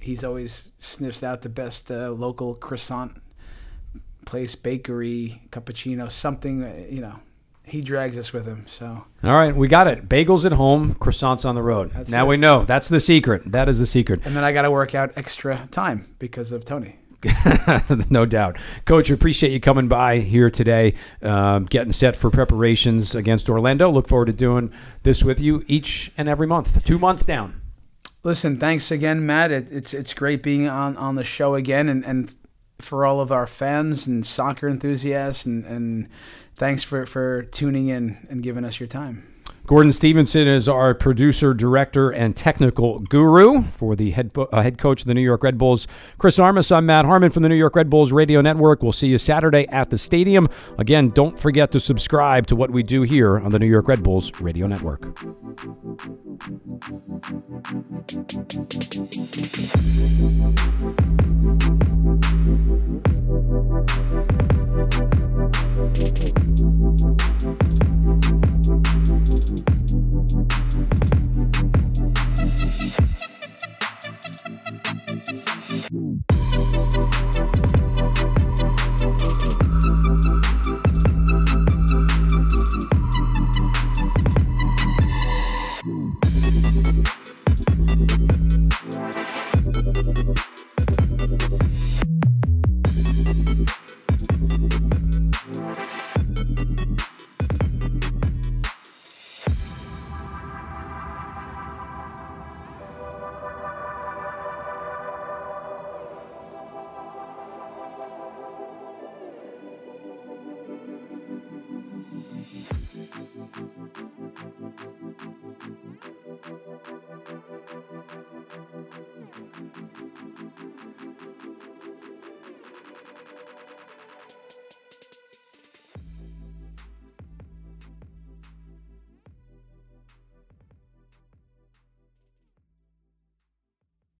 he's 0.00 0.24
always 0.24 0.72
sniffs 0.78 1.22
out 1.22 1.42
the 1.42 1.48
best 1.48 1.90
uh, 1.90 2.10
local 2.10 2.54
croissant 2.54 3.22
place, 4.24 4.54
bakery, 4.54 5.42
cappuccino, 5.50 6.10
something, 6.10 6.64
uh, 6.64 6.86
you 6.90 7.00
know, 7.00 7.20
he 7.64 7.80
drags 7.80 8.18
us 8.18 8.32
with 8.32 8.46
him. 8.46 8.66
So 8.68 9.04
all 9.22 9.32
right, 9.32 9.54
we 9.54 9.68
got 9.68 9.86
it. 9.86 10.08
Bagels 10.08 10.44
at 10.44 10.52
home, 10.52 10.94
croissants 10.94 11.48
on 11.48 11.54
the 11.54 11.62
road. 11.62 11.92
That's 11.92 12.10
now 12.10 12.26
it. 12.26 12.28
we 12.28 12.36
know 12.36 12.64
that's 12.64 12.88
the 12.88 13.00
secret. 13.00 13.50
That 13.50 13.68
is 13.68 13.78
the 13.78 13.86
secret. 13.86 14.20
And 14.24 14.36
then 14.36 14.44
I 14.44 14.52
got 14.52 14.62
to 14.62 14.70
work 14.70 14.94
out 14.94 15.12
extra 15.16 15.68
time 15.70 16.14
because 16.18 16.52
of 16.52 16.64
Tony. 16.64 16.98
no 18.10 18.26
doubt, 18.26 18.58
Coach. 18.84 19.10
Appreciate 19.10 19.50
you 19.50 19.60
coming 19.60 19.88
by 19.88 20.18
here 20.18 20.50
today, 20.50 20.94
um, 21.22 21.64
getting 21.64 21.92
set 21.92 22.14
for 22.16 22.30
preparations 22.30 23.14
against 23.14 23.48
Orlando. 23.48 23.90
Look 23.90 24.08
forward 24.08 24.26
to 24.26 24.34
doing 24.34 24.70
this 25.04 25.24
with 25.24 25.40
you 25.40 25.64
each 25.66 26.12
and 26.18 26.28
every 26.28 26.46
month. 26.46 26.84
Two 26.84 26.98
months 26.98 27.24
down. 27.24 27.62
Listen, 28.24 28.58
thanks 28.58 28.90
again, 28.90 29.24
Matt. 29.24 29.52
It, 29.52 29.68
it's 29.70 29.94
it's 29.94 30.14
great 30.14 30.42
being 30.42 30.68
on, 30.68 30.96
on 30.96 31.14
the 31.14 31.24
show 31.24 31.54
again, 31.54 31.88
and, 31.88 32.04
and 32.04 32.34
for 32.80 33.04
all 33.04 33.20
of 33.20 33.30
our 33.30 33.46
fans 33.46 34.06
and 34.06 34.24
soccer 34.26 34.68
enthusiasts 34.68 35.46
and, 35.46 35.64
and 35.64 36.08
thanks 36.54 36.82
for, 36.82 37.06
for 37.06 37.42
tuning 37.42 37.88
in 37.88 38.26
and 38.28 38.42
giving 38.42 38.64
us 38.64 38.80
your 38.80 38.86
time. 38.86 39.34
Gordon 39.66 39.92
Stevenson 39.92 40.46
is 40.46 40.68
our 40.68 40.92
producer, 40.92 41.54
director, 41.54 42.10
and 42.10 42.36
technical 42.36 42.98
guru 42.98 43.62
for 43.62 43.96
the 43.96 44.10
head, 44.10 44.30
uh, 44.36 44.60
head 44.60 44.76
coach 44.76 45.00
of 45.00 45.06
the 45.08 45.14
New 45.14 45.22
York 45.22 45.42
Red 45.42 45.56
Bulls. 45.56 45.86
Chris 46.18 46.38
Armas, 46.38 46.70
I'm 46.70 46.84
Matt 46.84 47.06
Harmon 47.06 47.30
from 47.30 47.44
the 47.44 47.48
New 47.48 47.54
York 47.54 47.74
Red 47.74 47.88
Bulls 47.88 48.12
Radio 48.12 48.42
Network. 48.42 48.82
We'll 48.82 48.92
see 48.92 49.08
you 49.08 49.16
Saturday 49.16 49.66
at 49.68 49.88
the 49.88 49.96
stadium. 49.96 50.50
Again, 50.76 51.08
don't 51.08 51.38
forget 51.38 51.70
to 51.70 51.80
subscribe 51.80 52.46
to 52.48 52.56
what 52.56 52.72
we 52.72 52.82
do 52.82 53.02
here 53.02 53.38
on 53.38 53.52
the 53.52 53.58
New 53.58 53.64
York 53.64 53.88
Red 53.88 54.02
Bulls 54.02 54.38
Radio 54.38 54.66
Network. 54.66 55.00